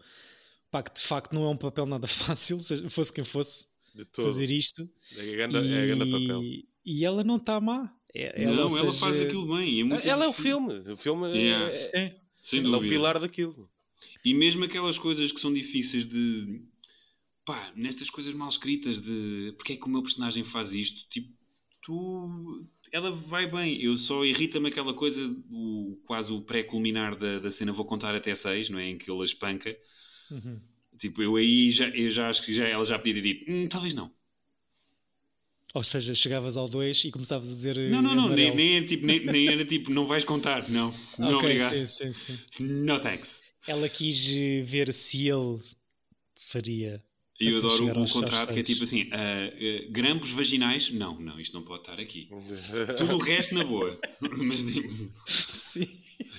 Pá, 0.70 0.82
que 0.82 0.92
de 0.92 1.00
facto 1.06 1.32
não 1.32 1.44
é 1.44 1.48
um 1.48 1.56
papel 1.56 1.86
nada 1.86 2.06
fácil, 2.08 2.60
seja, 2.60 2.88
fosse 2.90 3.12
quem 3.12 3.22
fosse 3.24 3.64
De 3.94 4.04
todo. 4.06 4.24
fazer 4.24 4.50
isto. 4.50 4.88
É 5.16 5.24
grande, 5.32 5.56
é 5.56 5.86
grande 5.86 6.10
papel. 6.10 6.40
E 6.84 7.04
ela 7.04 7.22
não 7.22 7.36
está 7.36 7.60
má. 7.60 7.92
É- 8.12 8.44
não, 8.46 8.52
ou 8.54 8.58
ela 8.60 8.70
seja, 8.70 8.92
faz 8.92 9.20
aquilo 9.20 9.46
bem. 9.56 9.80
É 9.80 9.84
muito 9.84 10.08
Ela 10.08 10.24
é 10.24 10.28
o 10.28 10.32
filme. 10.32 10.74
O 10.90 10.96
filme 10.96 11.28
é- 11.28 11.36
Yeah. 11.40 11.70
é, 11.70 11.74
Sim. 11.76 12.16
Sem 12.42 12.64
é 12.64 12.76
o 12.76 12.80
pilar 12.80 13.18
daquilo. 13.20 13.70
E 14.26 14.34
mesmo 14.34 14.64
aquelas 14.64 14.98
coisas 14.98 15.30
que 15.30 15.38
são 15.38 15.54
difíceis 15.54 16.04
de. 16.04 16.60
pá, 17.44 17.72
nestas 17.76 18.10
coisas 18.10 18.34
mal 18.34 18.48
escritas 18.48 19.00
de. 19.00 19.54
porque 19.56 19.74
é 19.74 19.76
que 19.76 19.84
o 19.84 19.88
meu 19.88 20.02
personagem 20.02 20.42
faz 20.42 20.74
isto? 20.74 21.08
Tipo, 21.08 21.32
tu. 21.80 22.66
ela 22.90 23.12
vai 23.12 23.48
bem. 23.48 23.80
Eu 23.80 23.96
só 23.96 24.24
irrita-me 24.24 24.66
aquela 24.68 24.92
coisa, 24.94 25.22
o, 25.48 25.96
quase 26.04 26.32
o 26.32 26.40
pré-culminar 26.40 27.16
da, 27.16 27.38
da 27.38 27.52
cena, 27.52 27.70
vou 27.70 27.84
contar 27.84 28.16
até 28.16 28.34
seis, 28.34 28.68
não 28.68 28.80
é? 28.80 28.88
Em 28.88 28.98
que 28.98 29.08
ele 29.08 29.20
a 29.20 29.24
espanca. 29.24 29.78
Uhum. 30.28 30.60
Tipo, 30.98 31.22
eu 31.22 31.36
aí 31.36 31.70
já, 31.70 31.88
eu 31.90 32.10
já 32.10 32.28
acho 32.28 32.44
que 32.44 32.52
já, 32.52 32.66
ela 32.66 32.84
já 32.84 32.98
podia 32.98 33.14
ter 33.14 33.20
dito, 33.22 33.48
"Hum, 33.48 33.68
talvez 33.68 33.94
não. 33.94 34.10
Ou 35.72 35.84
seja, 35.84 36.16
chegavas 36.16 36.56
ao 36.56 36.68
2 36.68 37.04
e 37.04 37.12
começavas 37.12 37.48
a 37.48 37.54
dizer. 37.54 37.76
Não, 37.92 38.02
não, 38.02 38.12
não, 38.12 38.28
nem, 38.28 38.52
nem, 38.56 38.78
é, 38.78 38.82
tipo, 38.82 39.06
nem, 39.06 39.24
nem 39.24 39.46
era 39.46 39.64
tipo, 39.64 39.92
não 39.92 40.04
vais 40.04 40.24
contar, 40.24 40.68
não. 40.68 40.92
Não, 41.16 41.36
ok, 41.36 41.50
obrigado. 41.50 41.70
sim, 41.70 41.86
sim, 41.86 42.12
sim. 42.12 42.38
No 42.58 42.98
thanks. 42.98 43.45
Ela 43.66 43.88
quis 43.88 44.28
eh, 44.28 44.62
ver 44.62 44.92
se 44.92 45.28
ele 45.28 45.58
faria. 46.36 47.02
E 47.38 47.48
eu 47.50 47.58
adoro 47.58 47.98
aos- 48.00 48.12
contrato 48.12 48.46
aos 48.48 48.50
que 48.52 48.60
é 48.60 48.62
tipo 48.62 48.82
assim: 48.84 49.08
ah, 49.12 49.16
ah, 49.52 49.86
grampos 49.90 50.30
vaginais, 50.30 50.90
não, 50.90 51.20
não, 51.20 51.38
isto 51.38 51.52
não 51.54 51.62
pode 51.64 51.82
estar 51.82 52.00
aqui. 52.00 52.28
Tudo 52.96 53.16
o 53.16 53.18
resto 53.18 53.54
na 53.54 53.64
boa. 53.64 53.98
Mas 54.20 54.62
tipo, 54.62 54.88
Sim. 55.26 55.86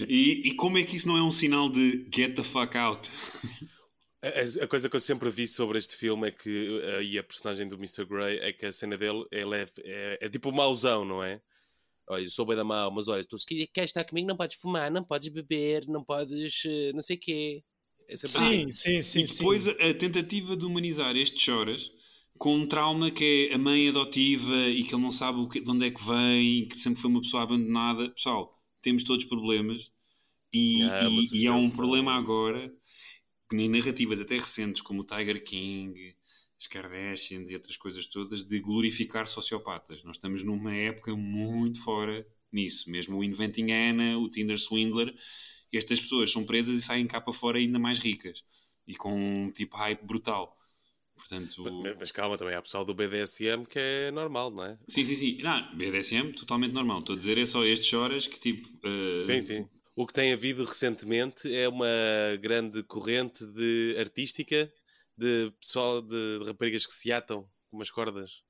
e, 0.07 0.47
e 0.49 0.55
como 0.55 0.77
é 0.77 0.83
que 0.83 0.95
isso 0.95 1.07
não 1.07 1.17
é 1.17 1.21
um 1.21 1.31
sinal 1.31 1.69
de 1.69 2.07
get 2.13 2.35
the 2.35 2.43
fuck 2.43 2.75
out? 2.77 3.09
A, 4.23 4.63
a 4.63 4.67
coisa 4.67 4.89
que 4.89 4.95
eu 4.95 4.99
sempre 4.99 5.29
vi 5.29 5.47
sobre 5.47 5.77
este 5.77 5.95
filme 5.95 6.29
é 6.29 6.31
que 6.31 6.81
e 7.03 7.19
a 7.19 7.23
personagem 7.23 7.67
do 7.67 7.75
Mr. 7.75 8.03
Grey 8.05 8.39
é 8.39 8.51
que 8.51 8.65
a 8.65 8.71
cena 8.71 8.97
dele 8.97 9.23
ele 9.31 9.55
é, 9.55 9.65
é, 9.83 10.17
é 10.21 10.29
tipo 10.29 10.49
o 10.49 10.55
mauzão, 10.55 11.05
não 11.05 11.23
é? 11.23 11.39
Olha, 12.09 12.23
eu 12.23 12.29
sou 12.29 12.45
bem 12.45 12.55
da 12.55 12.63
mau, 12.63 12.91
mas 12.91 13.07
olha, 13.07 13.23
tu 13.25 13.37
se 13.37 13.45
quer- 13.45 13.67
queres 13.67 13.89
estar 13.89 14.05
comigo 14.05 14.27
não 14.27 14.37
podes 14.37 14.55
fumar, 14.55 14.89
não 14.91 15.03
podes 15.03 15.27
beber, 15.29 15.85
não 15.87 16.03
podes 16.03 16.63
eh, 16.65 16.91
não 16.93 17.01
sei 17.01 17.17
o 17.17 17.19
quê. 17.19 17.63
É 18.07 18.15
Sim, 18.25 18.69
sim, 18.71 19.01
sim. 19.01 19.25
e 19.25 19.27
depois 19.27 19.67
sim. 19.67 19.67
a, 19.67 19.93
tentativa 19.93 20.55
de 20.55 20.65
humanizar 20.65 21.15
este 21.15 21.39
choras 21.39 21.89
com 22.37 22.55
um 22.55 22.67
trauma 22.67 23.09
que 23.11 23.49
é 23.51 23.55
a 23.55 23.57
mãe 23.57 23.87
adotiva 23.89 24.53
e 24.67 24.83
que 24.83 24.93
ele 24.93 25.01
não 25.01 25.11
sabe 25.11 25.39
o 25.39 25.47
que- 25.49 25.59
de 25.61 25.69
onde 25.71 25.85
é 25.87 25.91
que 25.91 26.03
vem, 26.03 26.59
e 26.63 26.67
que 26.67 26.77
sempre 26.77 27.01
foi 27.01 27.09
uma 27.09 27.21
pessoa 27.21 27.43
abandonada. 27.43 28.09
Pessoal, 28.11 28.61
temos 28.81 29.03
todos 29.03 29.25
problemas 29.25 29.91
e, 30.53 30.89
Ah, 30.89 31.09
e- 31.31 31.43
e 31.43 31.47
há 31.47 31.55
um 31.55 31.69
teus 31.69 31.71
problema 31.71 32.15
agora 32.15 32.73
que 33.49 33.57
em 33.57 33.69
narrativas 33.69 34.21
até 34.21 34.37
recentes 34.37 34.81
como 34.83 35.01
o 35.03 35.05
Tiger 35.05 35.43
King, 35.43 36.16
as 36.59 36.67
Kardashians 36.67 37.49
e 37.49 37.53
outras 37.53 37.77
coisas 37.77 38.05
todas 38.05 38.43
de 38.43 38.59
glorificar 38.59 39.27
sociopatas. 39.27 40.03
Nós 40.03 40.15
estamos 40.15 40.43
numa 40.43 40.75
época 40.75 41.15
muito 41.15 41.81
fora 41.83 42.25
nisso. 42.51 42.89
Mesmo 42.89 43.17
o 43.17 43.23
Inventing 43.23 43.71
Anna, 43.71 44.17
o 44.17 44.29
Tinder 44.29 44.57
Swindler, 44.57 45.13
estas 45.71 45.99
pessoas 45.99 46.31
são 46.31 46.43
presas 46.45 46.75
e 46.75 46.81
saem 46.81 47.05
cá 47.05 47.21
para 47.21 47.33
fora 47.33 47.59
ainda 47.59 47.77
mais 47.77 47.99
ricas 47.99 48.43
e 48.87 48.95
com 48.95 49.13
um 49.13 49.51
tipo 49.51 49.77
hype 49.77 50.03
brutal. 50.03 50.57
Portanto, 51.15 51.63
Mas, 51.83 51.97
mas 51.99 52.11
calma, 52.11 52.37
também 52.37 52.55
há 52.55 52.61
pessoal 52.61 52.85
do 52.85 52.93
BDSM 52.93 53.65
que 53.65 53.77
é 53.77 54.11
normal, 54.11 54.49
não 54.49 54.63
é? 54.63 54.77
sim, 54.87 55.03
sim, 55.03 55.15
sim. 55.15 55.37
Não, 55.41 55.75
BDSM, 55.75 56.31
totalmente 56.33 56.71
normal. 56.73 56.99
Estou 56.99 57.15
a 57.15 57.17
dizer, 57.17 57.37
é 57.37 57.45
só 57.45 57.63
estes 57.65 57.91
horas 57.93 58.27
que 58.27 58.39
tipo. 58.39 58.67
eh, 58.83 59.19
Sim, 59.21 59.41
sim. 59.41 59.69
O 59.95 60.05
que 60.05 60.13
tem 60.13 60.31
havido 60.31 60.63
recentemente 60.63 61.53
é 61.53 61.67
uma 61.67 61.87
grande 62.39 62.83
corrente 62.83 63.45
de 63.47 63.95
artística 63.99 64.71
de 65.17 65.51
pessoal 65.59 66.01
de, 66.01 66.39
de 66.39 66.45
raparigas 66.45 66.85
que 66.85 66.93
se 66.93 67.11
atam 67.11 67.43
com 67.69 67.77
umas 67.77 67.89
cordas. 67.91 68.43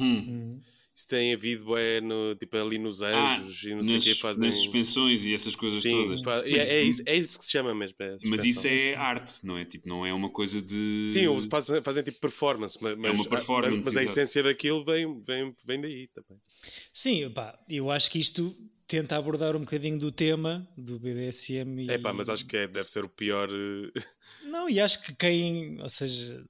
hum. 0.00 0.24
Hum. 0.28 0.60
Isso 0.96 1.08
tem 1.08 1.34
havido 1.34 1.76
é, 1.76 2.00
no, 2.00 2.36
tipo, 2.36 2.56
ali 2.56 2.78
nos 2.78 3.02
Ah, 3.02 3.08
anjos 3.08 3.64
e 3.64 3.74
não 3.74 3.82
sei 3.82 3.94
o 3.94 3.96
nas, 3.96 4.04
que 4.04 4.14
fazem. 4.14 4.46
nas 4.46 4.54
suspensões 4.54 5.22
e 5.24 5.34
essas 5.34 5.56
coisas 5.56 5.82
Sim, 5.82 5.90
todas. 5.90 6.22
fa- 6.22 6.46
e 6.46 6.54
é, 6.56 6.74
é 6.74 6.82
isso, 6.84 7.02
é 7.04 7.16
isso 7.16 7.36
que 7.36 7.44
se 7.44 7.50
chama 7.50 7.74
mesmo. 7.74 7.96
é 7.98 8.16
Mas 8.26 8.44
isso 8.44 8.64
é 8.68 8.94
arte, 8.94 9.44
não 9.44 9.58
é? 9.58 9.64
Tipo, 9.64 9.88
não 9.88 10.06
é 10.06 10.12
uma 10.14 10.30
coisa 10.30 10.62
de. 10.62 11.02
Sim, 11.04 11.26
fazem, 11.50 11.82
fazem 11.82 12.04
tipo 12.04 12.20
performance, 12.20 12.78
mas, 12.80 12.96
mas- 12.96 13.12
uma 13.12 13.24
performance, 13.28 13.74
mas, 13.76 13.84
mas 13.86 13.96
a 13.96 14.02
essência 14.04 14.40
daquilo 14.44 14.84
vem, 14.84 15.18
vem, 15.18 15.52
vem 15.64 15.80
daí 15.80 16.08
também. 16.14 16.40
Sim, 16.92 17.28
pá, 17.30 17.58
eu 17.68 17.90
acho 17.90 18.08
que 18.08 18.20
isto 18.20 18.56
tenta 18.86 19.16
abordar 19.16 19.56
um 19.56 19.60
bocadinho 19.60 19.98
do 19.98 20.12
tema 20.12 20.68
do 20.76 20.98
BDSM 20.98 21.86
e... 21.86 21.90
É 21.90 21.98
pá, 21.98 22.12
mas 22.12 22.28
acho 22.28 22.46
que 22.46 22.56
é- 22.56 22.66
deve 22.66 22.90
ser 22.90 23.04
o 23.04 23.08
pior. 23.08 23.48
eh, 23.50 23.92
Não, 24.44 24.68
e 24.68 24.80
acho 24.80 25.02
que 25.02 25.14
quem, 25.14 25.80
ou 25.80 25.88
seja, 25.88 26.44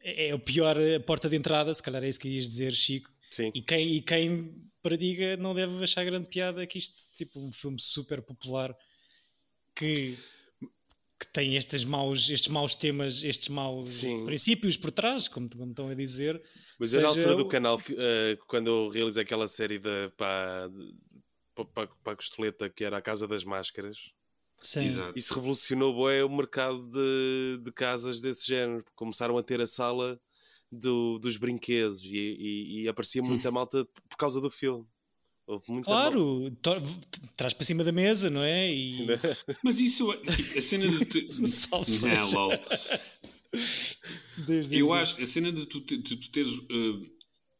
é 0.00 0.28
é 0.28 0.34
o 0.34 0.38
pior 0.38 0.76
a 0.78 1.00
porta 1.00 1.28
de 1.28 1.36
entrada, 1.36 1.74
se 1.74 1.82
calhar 1.82 2.02
é 2.02 2.08
isso 2.08 2.20
que 2.20 2.28
ias 2.28 2.48
dizer, 2.48 2.72
Chico. 2.72 3.10
Sim. 3.30 3.50
E 3.54 3.60
quem, 3.60 3.92
e 3.94 4.00
quem 4.00 4.62
pradiga 4.82 5.36
não 5.36 5.54
deve 5.54 5.82
achar 5.82 6.04
grande 6.04 6.28
piada 6.30 6.66
que 6.66 6.78
isto, 6.78 6.96
tipo, 7.16 7.38
um 7.40 7.52
filme 7.52 7.78
super 7.78 8.22
popular 8.22 8.74
que, 9.74 10.16
que 11.20 11.26
tem 11.32 11.56
estes 11.56 11.84
maus, 11.84 12.30
estes 12.30 12.48
maus 12.48 12.74
temas, 12.74 13.22
estes 13.22 13.48
maus 13.48 13.90
Sim. 13.90 14.24
princípios 14.24 14.76
por 14.76 14.90
trás, 14.90 15.28
como, 15.28 15.48
como 15.50 15.70
estão 15.70 15.88
a 15.88 15.94
dizer. 15.94 16.40
Mas 16.78 16.94
eu, 16.94 17.02
na 17.02 17.08
altura 17.08 17.34
do 17.34 17.46
canal, 17.46 17.80
eh, 17.90 18.38
quando 18.46 18.68
eu 18.68 18.88
realizei 18.88 19.22
aquela 19.22 19.46
série 19.46 19.78
da 19.78 20.10
para, 20.16 20.70
para, 21.64 21.88
para 22.02 22.12
a 22.12 22.16
costeleta 22.16 22.68
que 22.70 22.84
era 22.84 22.96
a 22.98 23.02
Casa 23.02 23.26
das 23.28 23.44
Máscaras, 23.44 24.12
Sim. 24.60 24.86
Exato. 24.86 25.16
isso 25.18 25.34
revolucionou 25.34 25.94
bué, 25.94 26.24
o 26.24 26.28
mercado 26.28 26.78
de, 26.88 27.60
de 27.62 27.72
casas 27.72 28.20
desse 28.20 28.46
género. 28.46 28.84
Começaram 28.96 29.38
a 29.38 29.42
ter 29.42 29.60
a 29.60 29.66
sala 29.66 30.20
do, 30.70 31.18
dos 31.20 31.36
brinquedos 31.36 32.02
e, 32.04 32.16
e, 32.16 32.82
e 32.82 32.88
aparecia 32.88 33.22
muita 33.22 33.50
malta 33.50 33.84
por 34.08 34.16
causa 34.16 34.40
do 34.40 34.50
filme. 34.50 34.84
Houve 35.46 35.64
muita 35.70 35.88
malta. 35.90 36.10
Claro, 36.10 36.50
to- 36.60 37.30
traz 37.36 37.54
para 37.54 37.64
cima 37.64 37.82
da 37.84 37.92
mesa, 37.92 38.28
não 38.28 38.42
é? 38.42 38.70
E 38.70 39.06
Mas 39.64 39.78
isso, 39.80 40.12
tipo, 40.34 40.58
a 40.58 40.60
cena 40.62 40.88
de. 40.88 41.04
tu- 41.06 41.46
Salve 41.48 41.92
Não, 42.02 42.32
lol. 42.32 42.52
Desde- 44.46 44.78
Eu 44.78 44.92
acho, 44.92 45.20
a 45.22 45.26
cena 45.26 45.50
de 45.52 45.66
tu, 45.66 45.80
te- 45.80 45.96
de 45.96 46.16
tu 46.16 46.30
teres 46.30 46.50
eh, 46.70 47.10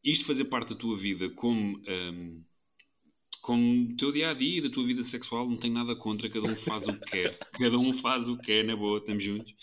isto 0.04 0.24
fazer 0.26 0.44
parte 0.46 0.70
da 0.70 0.76
tua 0.80 0.96
vida 0.98 1.30
como, 1.30 1.80
ehm, 1.86 2.40
como 3.48 3.92
o 3.92 3.96
teu 3.96 4.12
dia 4.12 4.28
a 4.28 4.34
dia, 4.34 4.60
da 4.60 4.68
tua 4.68 4.84
vida 4.84 5.02
sexual, 5.02 5.48
não 5.48 5.56
tem 5.56 5.70
nada 5.70 5.96
contra, 5.96 6.28
cada 6.28 6.46
um 6.50 6.54
faz 6.54 6.86
o 6.86 6.92
que 6.92 7.10
quer. 7.10 7.38
Cada 7.58 7.78
um 7.78 7.92
faz 7.94 8.28
o 8.28 8.36
que 8.36 8.44
quer, 8.44 8.66
na 8.66 8.76
boa, 8.76 8.98
estamos 8.98 9.24
juntos. 9.24 9.54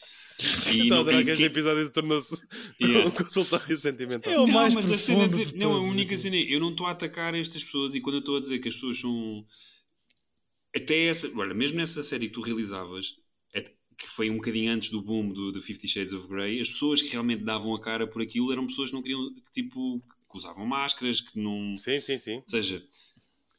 E 0.73 0.79
Então, 0.81 0.87
não 0.87 0.99
adoro 1.01 1.17
tem 1.17 1.25
que 1.25 1.31
este 1.31 1.43
episódio 1.45 1.91
tornou-se 1.91 2.47
Yeah. 2.81 3.07
um 3.07 3.11
consultório 3.11 3.77
sentimental. 3.77 4.33
É 4.33 4.39
o 4.39 4.47
não, 4.47 4.53
mais 4.53 4.73
mas 4.73 4.89
a 4.91 4.97
cena 4.97 5.29
de, 5.29 5.45
de 5.45 5.55
não, 5.57 5.73
a 5.73 5.79
única 5.81 6.15
aqui. 6.15 6.17
cena 6.17 6.35
é, 6.35 6.41
eu 6.41 6.59
não 6.59 6.71
estou 6.71 6.87
a 6.87 6.91
atacar 6.91 7.35
estas 7.35 7.63
pessoas 7.63 7.93
e 7.93 8.01
quando 8.01 8.15
eu 8.15 8.19
estou 8.21 8.37
a 8.37 8.41
dizer 8.41 8.57
que 8.57 8.67
as 8.67 8.73
pessoas 8.73 8.97
são 8.99 9.45
até 10.75 11.05
essa, 11.05 11.31
olha, 11.35 11.53
mesmo 11.53 11.77
nessa 11.77 12.01
série 12.03 12.27
que 12.27 12.33
tu 12.33 12.41
realizavas, 12.41 13.15
é- 13.53 13.61
que 13.97 14.07
foi 14.07 14.29
um 14.29 14.35
bocadinho 14.37 14.71
antes 14.73 14.89
do 14.89 15.01
boom 15.01 15.31
do, 15.31 15.51
do 15.51 15.61
Fifty 15.61 15.87
Shades 15.87 16.11
of 16.11 16.27
Grey, 16.27 16.59
as 16.59 16.67
pessoas 16.69 17.01
que 17.01 17.09
realmente 17.09 17.43
davam 17.43 17.73
a 17.73 17.79
cara 17.79 18.05
por 18.07 18.21
aquilo 18.21 18.51
eram 18.51 18.67
pessoas 18.67 18.89
que 18.89 18.95
não 18.95 19.01
queriam, 19.01 19.33
que, 19.35 19.61
tipo, 19.63 20.01
que 20.29 20.37
usavam 20.37 20.65
máscaras, 20.65 21.21
que 21.21 21.39
não. 21.39 21.77
Sim, 21.77 22.01
sim, 22.01 22.17
sim. 22.17 22.35
Ou 22.37 22.43
seja, 22.49 22.83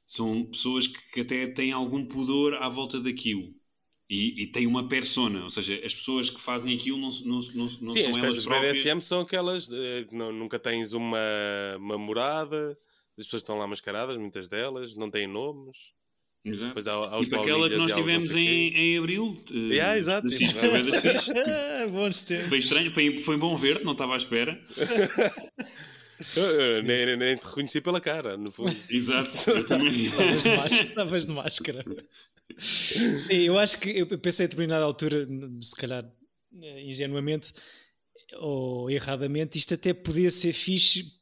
são 0.07 0.45
pessoas 0.47 0.87
que, 0.87 0.99
que 1.12 1.21
até 1.21 1.47
têm 1.49 1.73
algum 1.73 2.05
pudor 2.07 2.55
à 2.55 2.69
volta 2.69 3.01
daquilo. 3.01 3.53
E, 4.09 4.45
e 4.45 4.47
têm 4.47 4.69
uma 4.69 4.87
persona, 4.88 5.42
ou 5.42 5.51
seja, 5.51 5.81
as 5.85 5.92
pessoas 5.92 6.31
que 6.31 6.40
fazem 6.40 6.73
aquilo 6.77 6.97
não, 6.97 7.11
não, 7.25 7.40
não, 7.55 7.64
não 7.81 7.88
Sim, 7.88 8.03
são 8.03 8.11
as 8.11 8.23
elas 8.23 8.45
próprias. 8.45 8.77
BDSM 8.79 9.01
são 9.03 9.21
aquelas 9.23 9.69
eh, 9.73 10.05
que 10.09 10.14
não- 10.14 10.31
nunca 10.33 10.61
tens 10.61 10.92
uma, 10.92 11.19
uma 11.77 11.99
morada, 11.99 12.79
as 13.19 13.25
pessoas 13.25 13.42
estão 13.42 13.59
lá 13.59 13.66
mascaradas, 13.66 14.16
muitas 14.16 14.47
delas, 14.47 14.95
não 14.95 15.11
têm 15.11 15.27
nomes. 15.27 15.77
Exato. 16.45 16.69
Depois 16.69 16.87
há, 16.87 17.01
há 17.01 17.21
Tipo 17.21 17.35
aquela 17.40 17.69
que 17.69 17.77
nós 17.77 17.90
tivemos 17.92 18.33
em, 18.33 18.69
em 18.69 18.97
abril. 18.99 19.37
eh, 19.51 19.75
Yeah, 19.75 19.99
exato. 19.99 20.31
Cis- 20.31 20.53
foi. 20.53 20.69
Foi 22.49 22.59
estranho, 22.59 22.90
foi, 22.92 23.19
foi 23.19 23.37
bom 23.37 23.57
ver, 23.57 23.85
não 23.85 23.90
estava 23.92 24.14
à 24.14 24.16
espera. 24.16 24.64
Eu- 26.37 26.61
eu 26.76 26.83
nem, 26.83 27.07
nem- 27.07 27.16
nem 27.16 27.37
te 27.37 27.44
reconheci 27.46 27.81
pela 27.81 28.00
cara, 28.00 28.37
no 28.37 28.50
fundo. 28.50 28.74
Exato, 28.90 29.31
eu 29.50 29.66
também. 29.66 30.05
Estavas 30.07 30.42
de 30.42 30.48
máscara. 30.57 30.85
Estavas 30.88 31.26
de 31.26 31.33
máscara. 31.33 31.85
Sim, 32.59 33.35
eu 33.42 33.59
acho 33.59 33.79
que 33.79 33.90
eu 33.90 34.07
pensei 34.18 34.46
a 34.46 34.48
determinada 34.48 34.85
altura, 34.85 35.26
se 35.61 35.74
calhar 35.74 36.05
eh, 36.62 36.83
ingenuamente 36.85 37.52
ou 38.38 38.90
erradamente, 38.90 39.59
isto 39.59 39.74
até 39.74 39.92
podia 39.92 40.31
ser 40.31 40.52
fixe 40.52 41.12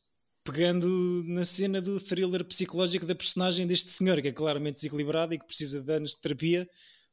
pegando 0.44 1.22
na 1.26 1.44
cena 1.44 1.80
do 1.80 1.98
thriller 1.98 2.44
psicológico 2.44 3.06
da 3.06 3.14
personagem 3.14 3.66
deste 3.66 3.90
senhor, 3.90 4.20
que 4.20 4.28
é 4.28 4.32
claramente 4.32 4.74
desequilibrado 4.76 5.32
e 5.34 5.38
que 5.38 5.46
precisa 5.46 5.80
de 5.82 5.92
anos 5.92 6.10
de 6.10 6.20
terapia 6.20 6.68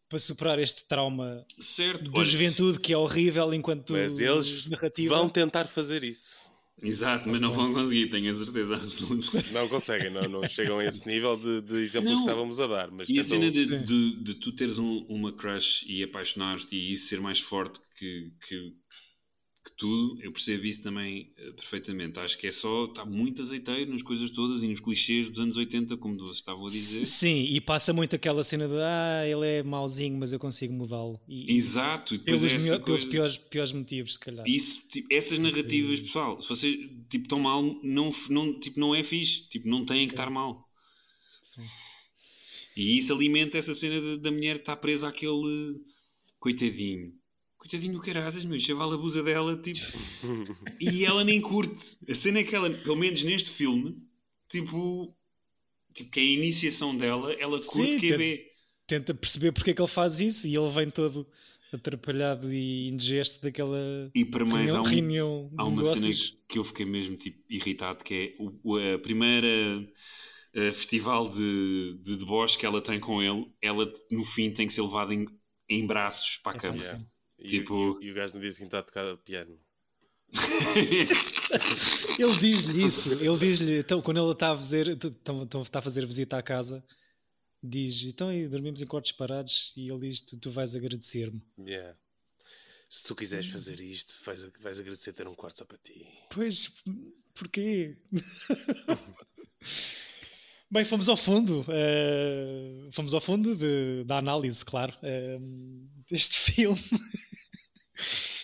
para 0.10 0.20
superar 0.20 0.60
este 0.60 0.86
trauma 0.88 1.46
Certo. 1.58 2.12
da 2.12 2.20
olha, 2.20 2.26
juventude 2.26 2.80
que 2.80 2.92
é 2.92 2.98
horrível 2.98 3.54
enquanto 3.54 3.94
Mas 3.94 4.20
eles 4.20 4.68
narrativa. 4.70 5.16
vão 5.16 5.30
tentar 5.30 5.66
fazer 5.66 6.04
isso. 6.04 6.51
Exato, 6.84 7.30
mas 7.30 7.40
não 7.40 7.54
vão 7.54 7.74
conseguir, 7.74 8.08
tenho 8.10 8.32
a 8.32 8.36
certeza 8.36 8.76
absoluta. 8.76 9.44
Não 9.52 9.68
conseguem, 9.70 10.10
não, 10.10 10.24
não 10.24 10.48
chegam 10.48 10.80
a 10.80 10.86
esse 10.86 11.08
nível 11.08 11.38
de, 11.38 11.62
de 11.62 11.76
exemplos 11.78 12.12
Não. 12.12 12.20
que 12.20 12.24
estávamos 12.30 12.60
a 12.60 12.68
dar. 12.68 12.90
Mas 12.92 13.08
E 13.08 13.20
a 13.20 13.24
tentam- 13.24 13.40
cena 13.40 13.52
de, 13.52 13.86
de, 13.86 14.24
de 14.24 14.34
tu 14.36 14.52
teres 14.52 14.80
um- 14.80 15.06
uma 15.08 15.32
crush 15.32 15.86
e 15.88 16.02
apaixonares-te 16.04 16.76
e 16.76 16.94
isso 16.94 17.08
ser 17.08 17.20
mais 17.22 17.40
forte 17.40 17.80
que, 18.00 18.32
que 18.48 18.74
tudo, 19.82 20.22
eu 20.22 20.32
percebo 20.32 20.64
isso 20.66 20.82
também 20.84 21.32
eh, 21.38 21.52
perfeitamente. 21.54 22.20
Acho 22.20 22.38
que 22.38 22.46
é 22.46 22.52
só, 22.52 22.86
está 22.86 23.04
muito 23.04 23.42
azeiteiro 23.42 23.92
nas 23.92 24.04
coisas 24.04 24.30
todas 24.30 24.62
e 24.62 24.68
nos 24.68 24.80
clichês 24.80 25.28
dos 25.28 25.40
anos 25.40 25.58
80, 25.58 25.98
como 25.98 26.18
vocês 26.20 26.38
estavam 26.38 26.64
a 26.66 26.70
dizer. 26.70 27.04
Sim, 27.06 27.46
e 27.50 27.60
passa 27.60 27.92
muito 27.92 28.16
aquela 28.16 28.44
cena 28.44 28.68
de 28.68 28.76
ah, 28.76 29.24
ele 29.28 29.46
é 29.48 29.64
mauzinho, 29.64 30.18
mas 30.20 30.32
eu 30.32 30.38
consigo 30.38 30.72
mudá-lo. 30.72 31.20
Exato, 31.28 32.14
e 32.14 32.20
pelos, 32.20 32.44
é 32.54 32.58
melhor- 32.60 32.80
pelos 32.84 32.86
coisa- 33.04 33.08
piores, 33.08 33.38
piores 33.38 33.72
motivos, 33.72 34.14
se 34.14 34.20
calhar. 34.20 34.48
Isso, 34.48 34.82
tipo, 34.88 35.08
essas 35.12 35.40
narrativas, 35.40 36.00
pessoal, 36.00 36.40
se 36.42 36.48
você 36.48 36.90
tipo 37.10 37.28
tão 37.28 37.40
mal, 37.40 37.64
não, 37.84 38.12
não, 38.30 38.60
tipo, 38.60 38.80
não 38.80 38.94
é 38.94 39.04
fixe, 39.04 39.50
tipo, 39.50 39.68
não 39.68 39.84
têm 39.84 40.02
que 40.02 40.06
Sim. 40.06 40.12
estar 40.12 40.30
mal. 40.30 40.70
Sim. 41.56 41.64
E 42.78 42.98
isso 43.00 43.12
alimenta 43.14 43.58
essa 43.58 43.74
cena 43.74 44.00
de- 44.00 44.18
da 44.20 44.32
mulher 44.32 44.56
que 44.58 44.62
está 44.62 44.76
presa 44.76 45.10
àquele 45.10 45.82
coitadinho. 46.40 47.14
Coitadinho 47.62 47.94
do 47.94 48.02
caraças, 48.02 48.44
meu, 48.46 48.58
o 48.58 48.60
chaval 48.60 48.92
abusa 48.94 49.22
dela, 49.24 49.56
tipo, 49.58 49.80
e 50.80 51.06
ela 51.06 51.24
nem 51.24 51.40
curte. 51.42 51.98
A 52.10 52.14
cena 52.16 52.40
é 52.40 52.44
que 52.44 52.56
ela, 52.56 52.70
pelo 52.72 52.96
menos 52.96 53.24
neste 53.24 53.50
filme, 53.50 53.98
tipo, 54.50 55.16
tipo 55.94 56.12
que 56.12 56.20
é 56.20 56.24
a 56.24 56.26
iniciação 56.26 56.98
dela, 56.98 57.34
ela 57.34 57.62
curte 57.66 57.98
Sim, 58.00 58.00
QB. 58.00 58.52
Tenta 58.88 59.14
perceber 59.14 59.52
porque 59.54 59.72
é 59.72 59.74
que 59.74 59.82
ele 59.82 59.88
faz 59.88 60.20
isso 60.20 60.48
e 60.48 60.56
ele 60.56 60.70
vem 60.70 60.90
todo 60.90 61.28
atrapalhado 61.72 62.52
e 62.54 62.90
indigesto 62.90 63.42
daquela 63.42 64.12
E 64.14 64.26
para 64.26 64.46
mais 64.46 64.74
reunião, 64.74 64.76
há 64.76 64.82
um, 64.82 64.84
reunião 64.84 65.52
Há 65.58 65.66
uma 65.66 65.84
cena 65.84 66.08
negócios. 66.10 66.38
que 66.48 66.60
eu 66.60 66.64
fiquei 66.64 66.86
mesmo 66.86 67.16
tipo, 67.18 67.44
irritado, 67.50 68.04
que 68.04 68.36
é 68.40 68.44
o, 68.44 68.78
a 68.78 69.00
primeira 69.00 69.48
eh, 70.54 70.74
festival 70.74 71.30
de, 71.30 71.98
de 72.04 72.18
deboche 72.18 72.58
que 72.58 72.66
ela 72.66 72.82
tem 72.82 73.00
com 73.00 73.22
ele, 73.22 73.52
ela 73.62 73.92
no 74.12 74.24
fim 74.24 74.52
tem 74.54 74.68
que 74.68 74.74
ser 74.74 74.82
levada 74.82 75.14
em, 75.14 75.26
em 75.70 75.86
braços 75.88 76.38
para 76.38 76.54
a 76.54 76.56
É, 76.56 76.60
cama. 76.60 76.78
Yeah. 76.78 77.06
E, 77.42 77.48
Tipo- 77.48 78.00
e- 78.02 78.06
e 78.06 78.12
o 78.12 78.14
gajo 78.14 78.36
no 78.36 78.42
dia 78.42 78.52
seguinte 78.52 78.68
está 78.68 78.80
a 78.80 78.84
tocar 78.84 79.18
piano. 79.18 79.58
Ele 82.18 82.38
diz-lhe 82.40 82.86
isso, 82.86 83.12
ele 83.14 83.38
diz-lhe, 83.38 83.80
então, 83.80 84.02
quando 84.02 84.22
ele 84.24 84.32
está 84.32 84.52
a 84.54 84.58
fazer, 84.58 84.88
então, 84.88 85.62
está 85.62 85.80
a 85.80 85.82
fazer 85.82 86.06
visita 86.06 86.38
à 86.38 86.42
casa, 86.42 86.82
diz, 87.62 88.04
então 88.04 88.32
e 88.32 88.48
dormimos 88.48 88.80
em 88.82 88.86
quartos 88.86 89.12
parados 89.12 89.74
e 89.76 89.90
ele 89.92 90.08
diz, 90.10 90.22
tu, 90.22 90.38
tu 90.38 90.50
vais 90.50 90.74
agradecer-me. 90.76 91.42
Yeah. 91.60 91.98
Se 92.90 93.08
tu 93.08 93.16
quiseres 93.16 93.48
fazer 93.48 93.80
isto, 93.82 94.16
vais, 94.24 94.42
vais 94.60 94.80
agradecer 94.80 95.12
ter 95.14 95.28
um 95.28 95.36
quarto 95.36 95.58
só 95.58 95.66
para 95.66 95.78
ti. 95.80 96.08
Pois, 96.30 96.72
porquê? 97.34 97.98
Bem, 100.72 100.86
fomos 100.86 101.10
ao 101.10 101.18
fundo. 101.18 101.66
eh, 101.68 102.88
fomos 102.92 103.14
ao 103.14 103.20
fundo 103.22 103.56
de- 103.56 104.04
da 104.06 104.18
análise, 104.20 104.64
claro, 104.64 104.94
eh, 105.04 105.38
deste 106.10 106.38
filme. 106.52 106.80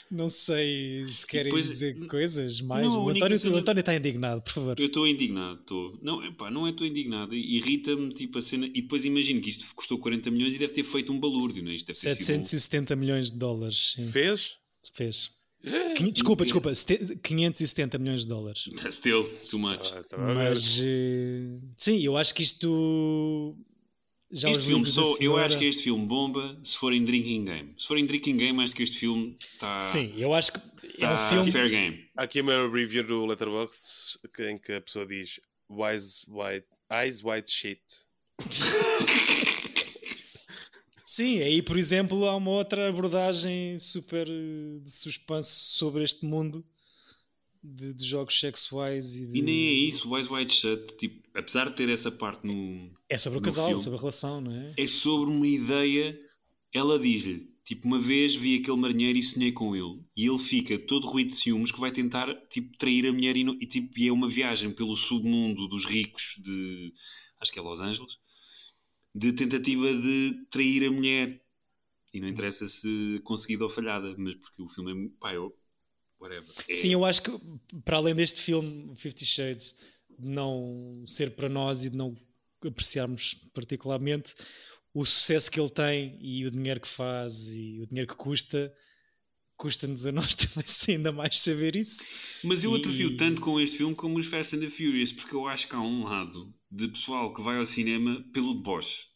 Não 0.09 0.29
sei 0.29 1.05
se 1.09 1.25
querem 1.27 1.45
Depois- 1.45 1.67
dizer 1.67 2.05
coisas 2.07 2.61
mais. 2.61 2.85
Não, 2.93 3.01
a 3.01 3.03
o, 3.05 3.09
António, 3.09 3.37
cena- 3.37 3.55
o 3.55 3.57
António 3.59 3.79
está 3.81 3.93
indignado, 3.95 4.41
por 4.41 4.51
favor. 4.53 4.79
Eu 4.79 4.85
estou 4.87 5.05
indignado, 5.05 5.59
estou. 5.59 5.99
Não, 6.01 6.23
epá, 6.25 6.49
não 6.49 6.65
é 6.65 6.69
estou 6.69 6.87
indignado. 6.87 7.33
Irrita-me 7.35 8.13
tipo 8.13 8.37
a 8.37 8.41
cena. 8.41 8.67
E 8.67 8.81
depois 8.81 9.03
imagino 9.03 9.41
que 9.41 9.49
isto 9.49 9.65
custou 9.75 9.97
40 9.97 10.31
milhões 10.31 10.55
e 10.55 10.57
deve 10.57 10.71
ter 10.73 10.83
feito 10.83 11.11
um 11.11 11.19
balúrdio, 11.19 11.61
não 11.63 11.71
é? 11.71 11.75
Isto 11.75 11.87
deve 11.87 11.99
ter 11.99 12.15
sido 12.15 12.25
770 12.25 12.95
milhões 12.95 13.31
de 13.31 13.37
dólares. 13.37 13.93
sim. 13.95 14.03
Fez? 14.05 14.55
Fez. 14.93 15.29
Desculpa, 16.11 16.43
desculpa, 16.43 16.73
sete- 16.75 17.15
570 17.23 17.97
milhões 17.97 18.21
de 18.21 18.27
dólares. 18.27 18.67
um- 18.67 18.91
Still, 18.91 19.23
too 19.49 19.59
much. 19.59 19.91
A 19.93 20.01
ver. 20.17 20.33
Mas 20.35 20.79
eh, 20.83 21.59
sim, 21.77 21.99
eu 22.01 22.15
acho 22.17 22.33
que 22.33 22.43
isto 22.43 23.55
já 24.31 24.49
este 24.51 24.65
filme, 24.65 24.83
da 24.85 24.89
só, 24.91 25.01
eu 25.01 25.05
senhora- 25.15 25.45
acho 25.45 25.57
que 25.57 25.65
este 25.65 25.83
filme 25.83 26.05
bomba 26.05 26.59
se 26.63 26.77
for 26.77 26.91
em 26.93 27.03
Drinking 27.03 27.45
Game. 27.45 27.75
Se 27.77 27.87
for 27.87 27.97
em 27.97 28.05
Drinking 28.05 28.37
Game, 28.37 28.61
acho 28.61 28.75
que 28.75 28.83
este 28.83 28.97
filme 28.99 29.35
está 29.53 29.79
Sim, 29.81 30.13
eu 30.17 30.33
acho 30.33 30.51
que 30.53 30.59
é 30.97 30.99
tá 30.99 31.15
um 31.15 31.29
filme. 31.29 31.51
fair 31.51 31.69
game. 31.69 32.05
Há 32.15 32.23
aqui 32.23 32.41
uma 32.41 32.69
review 32.69 33.03
do 33.05 33.25
Letterboxd 33.25 34.19
que- 34.33 34.49
em 34.49 34.57
que 34.57 34.73
a 34.73 34.81
pessoa 34.81 35.05
diz 35.05 35.39
Wise 35.69 36.25
white, 36.27 36.67
Eyes 36.91 37.23
white 37.23 37.49
shit. 37.51 37.81
Sim, 41.17 41.41
aí 41.41 41.63
por 41.63 41.75
exemplo 41.77 42.27
há 42.27 42.35
uma 42.35 42.51
outra 42.51 42.89
abordagem 42.89 43.75
super 43.79 44.27
eh, 44.29 44.79
de 44.85 44.93
suspense 44.93 45.49
sobre 45.49 46.03
este 46.03 46.23
mundo 46.23 46.63
de, 47.63 47.91
de 47.91 48.05
jogos 48.05 48.39
sexuais 48.39 49.15
e 49.15 49.25
de... 49.25 49.39
E 49.39 49.41
nem 49.41 49.67
é 49.67 49.71
isso, 49.71 50.13
Wise 50.13 50.31
White 50.31 50.53
Shut, 50.53 50.95
tipo, 50.99 51.27
apesar 51.33 51.71
de 51.71 51.75
ter 51.75 51.89
essa 51.89 52.11
parte 52.11 52.45
no. 52.45 52.91
É 53.09 53.17
sobre 53.17 53.39
o 53.39 53.41
casal, 53.41 53.69
filme. 53.69 53.81
sobre 53.81 53.97
a 53.97 53.99
relação, 53.99 54.41
não 54.41 54.51
é? 54.51 54.73
É 54.77 54.85
sobre 54.85 55.31
uma 55.31 55.47
ideia. 55.47 56.21
Ela 56.71 56.99
diz-lhe, 56.99 57.49
tipo, 57.65 57.87
uma 57.87 57.99
vez 57.99 58.35
vi 58.35 58.59
aquele 58.59 58.77
marinheiro 58.77 59.17
e 59.17 59.23
sonhei 59.23 59.51
com 59.51 59.75
ele. 59.75 59.99
E 60.15 60.27
ele 60.27 60.37
fica 60.37 60.77
todo 60.77 61.07
ruído 61.07 61.29
de 61.29 61.37
ciúmes 61.37 61.71
que 61.71 61.79
vai 61.79 61.91
tentar, 61.91 62.31
tipo, 62.47 62.77
trair 62.77 63.07
a 63.07 63.11
mulher 63.11 63.35
e, 63.35 63.41
e, 63.59 63.65
tipo, 63.65 63.99
e 63.99 64.07
é 64.07 64.13
uma 64.13 64.29
viagem 64.29 64.69
pelo 64.69 64.95
submundo 64.95 65.67
dos 65.67 65.83
ricos 65.83 66.35
de. 66.37 66.93
Acho 67.41 67.51
que 67.51 67.57
é 67.57 67.61
Los 67.63 67.81
Angeles. 67.81 68.19
De 69.17 69.33
tentativa 69.33 69.93
de 69.93 70.45
trair 70.49 70.85
a 70.85 70.91
mulher. 70.91 71.41
E 72.13 72.19
não 72.19 72.27
interessa 72.27 72.67
se 72.67 73.19
conseguida 73.23 73.63
ou 73.63 73.69
falhada, 73.69 74.15
mas 74.17 74.35
porque 74.35 74.61
o 74.61 74.69
filme 74.69 75.07
é. 75.07 75.09
Pá, 75.19 75.33
eu. 75.33 75.55
Whatever. 76.19 76.49
É- 76.67 76.73
Sim, 76.73 76.93
eu 76.93 77.05
acho 77.05 77.21
que 77.21 77.31
para 77.85 77.97
além 77.97 78.15
deste 78.15 78.41
filme, 78.41 78.95
Fifty 78.95 79.25
Shades, 79.25 79.79
de 80.17 80.29
não 80.29 81.03
ser 81.05 81.35
para 81.35 81.47
nós 81.47 81.85
e 81.85 81.89
de 81.89 81.97
não 81.97 82.15
apreciarmos 82.65 83.35
particularmente, 83.53 84.33
o 84.93 85.05
sucesso 85.05 85.51
que 85.51 85.59
ele 85.59 85.69
tem 85.69 86.17
e 86.19 86.45
o 86.45 86.51
dinheiro 86.51 86.79
que 86.79 86.87
faz 86.87 87.49
e 87.49 87.79
o 87.81 87.85
dinheiro 87.85 88.09
que 88.09 88.15
custa, 88.15 88.73
custa-nos 89.57 90.05
a 90.07 90.11
nós 90.11 90.35
também 90.35 90.65
ainda 90.89 91.11
mais 91.11 91.39
saber 91.39 91.75
isso. 91.75 92.03
Mas 92.43 92.63
eu 92.63 92.75
E- 92.75 92.77
atrofio 92.77 93.17
tanto 93.17 93.41
com 93.41 93.59
este 93.59 93.77
filme 93.77 93.95
como 93.95 94.17
os 94.17 94.27
Fast 94.27 94.55
and 94.55 94.59
the 94.61 94.69
Furious, 94.69 95.11
porque 95.11 95.35
eu 95.35 95.47
acho 95.47 95.67
que 95.67 95.75
há 95.75 95.81
um 95.81 96.03
lado 96.03 96.53
de 96.71 96.87
pessoal 96.87 97.33
que 97.33 97.41
vai 97.41 97.57
ao 97.57 97.65
cinema 97.65 98.23
pelo 98.33 98.55
deboche. 98.55 99.07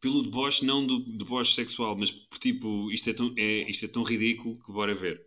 Pelo 0.00 0.22
deboche, 0.22 0.64
não 0.64 0.84
do 0.86 0.98
deboche 1.16 1.54
sexual, 1.54 1.96
mas 1.96 2.10
por 2.10 2.38
tipo, 2.38 2.90
isto 2.90 3.08
é 3.10 3.14
tão, 3.14 3.32
é, 3.38 3.70
isto 3.70 3.84
é 3.84 3.88
tão 3.88 4.02
ridículo 4.02 4.58
que 4.64 4.72
bora 4.72 4.94
ver. 4.94 5.22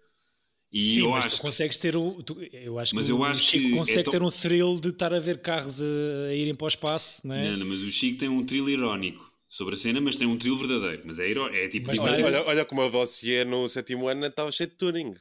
E 0.72 0.84
Sim, 0.88 1.02
eu 1.02 1.14
mas 1.14 1.26
acho 1.26 1.38
tu 1.38 1.42
consegues 1.42 1.78
ter 1.78 1.96
um. 1.98 2.22
tu- 2.24 2.42
eu 2.54 2.78
acho 2.80 2.94
Mas 2.94 3.06
que 3.06 3.12
eu 3.12 3.20
o 3.20 3.24
acho 3.24 3.42
Chico 3.44 3.70
que 3.70 3.72
é 3.76 3.78
consegue 3.80 4.04
tão- 4.04 4.12
ter 4.12 4.22
um 4.24 4.32
thrill 4.32 4.80
de 4.80 4.90
estar 4.90 5.14
a 5.14 5.20
ver 5.20 5.42
carros 5.42 5.82
a, 5.82 5.86
a 6.30 6.36
irem 6.36 6.56
para 6.56 6.66
o 6.66 6.68
espaço, 6.68 7.28
não 7.28 7.36
é? 7.36 7.52
Não, 7.52 7.58
não, 7.58 7.66
mas 7.68 7.82
o 7.82 7.92
Chico 7.92 8.18
tem 8.20 8.30
um 8.30 8.46
thriller 8.46 8.74
irónico 8.80 9.32
sobre 9.56 9.76
a 9.76 9.78
cena, 9.78 10.02
mas 10.02 10.16
tem 10.16 10.28
um 10.28 10.38
thrill 10.38 10.58
verdadeiro. 10.58 11.04
Mas 11.06 11.20
é, 11.20 11.32
é 11.32 11.68
tipo. 11.70 11.88
Mas 11.88 12.00
Olha, 12.00 12.26
olha, 12.26 12.44
olha 12.46 12.66
como 12.66 12.82
o 12.82 12.90
dossiê 12.90 13.44
no 13.46 13.68
sétimo 13.70 14.08
ano 14.08 14.26
estava 14.26 14.52
cheio 14.52 14.70
de 14.70 14.76
Turing. 14.76 15.16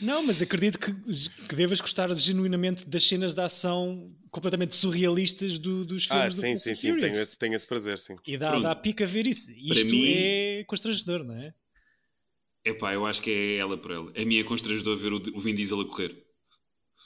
Não, 0.00 0.22
mas 0.22 0.40
acredito 0.40 0.78
que, 0.78 0.92
que 1.48 1.56
devas 1.56 1.80
gostar 1.80 2.14
genuinamente 2.14 2.84
das 2.86 3.02
cenas 3.04 3.34
de 3.34 3.40
ação 3.40 4.14
completamente 4.30 4.72
surrealistas 4.76 5.58
do- 5.58 5.84
dos 5.84 6.04
filmes 6.04 6.24
Ah, 6.24 6.28
do 6.28 6.40
sim, 6.40 6.54
sim, 6.54 6.72
sim, 6.74 6.94
tenho 6.96 7.06
esse, 7.06 7.36
tenho 7.36 7.54
esse 7.56 7.66
prazer, 7.66 7.98
sim. 7.98 8.14
E 8.24 8.38
dá, 8.38 8.50
Pronto. 8.50 8.62
dá 8.62 8.76
pica 8.76 9.04
ver 9.04 9.26
isso. 9.26 9.50
Isto 9.50 9.96
mim- 9.96 10.04
é 10.06 10.64
constrangedor, 10.68 11.24
não 11.24 11.34
é? 11.34 11.52
Epá, 12.64 12.94
eu 12.94 13.04
acho 13.06 13.20
que 13.20 13.30
é 13.30 13.56
ela 13.56 13.76
por 13.76 13.90
ela. 13.90 14.12
A 14.16 14.24
minha 14.24 14.40
é 14.40 14.44
constrangedor 14.44 14.96
ver 14.96 15.12
o, 15.12 15.16
o 15.36 15.40
Vin 15.40 15.54
Diesel 15.56 15.80
a 15.80 15.84
correr. 15.88 16.14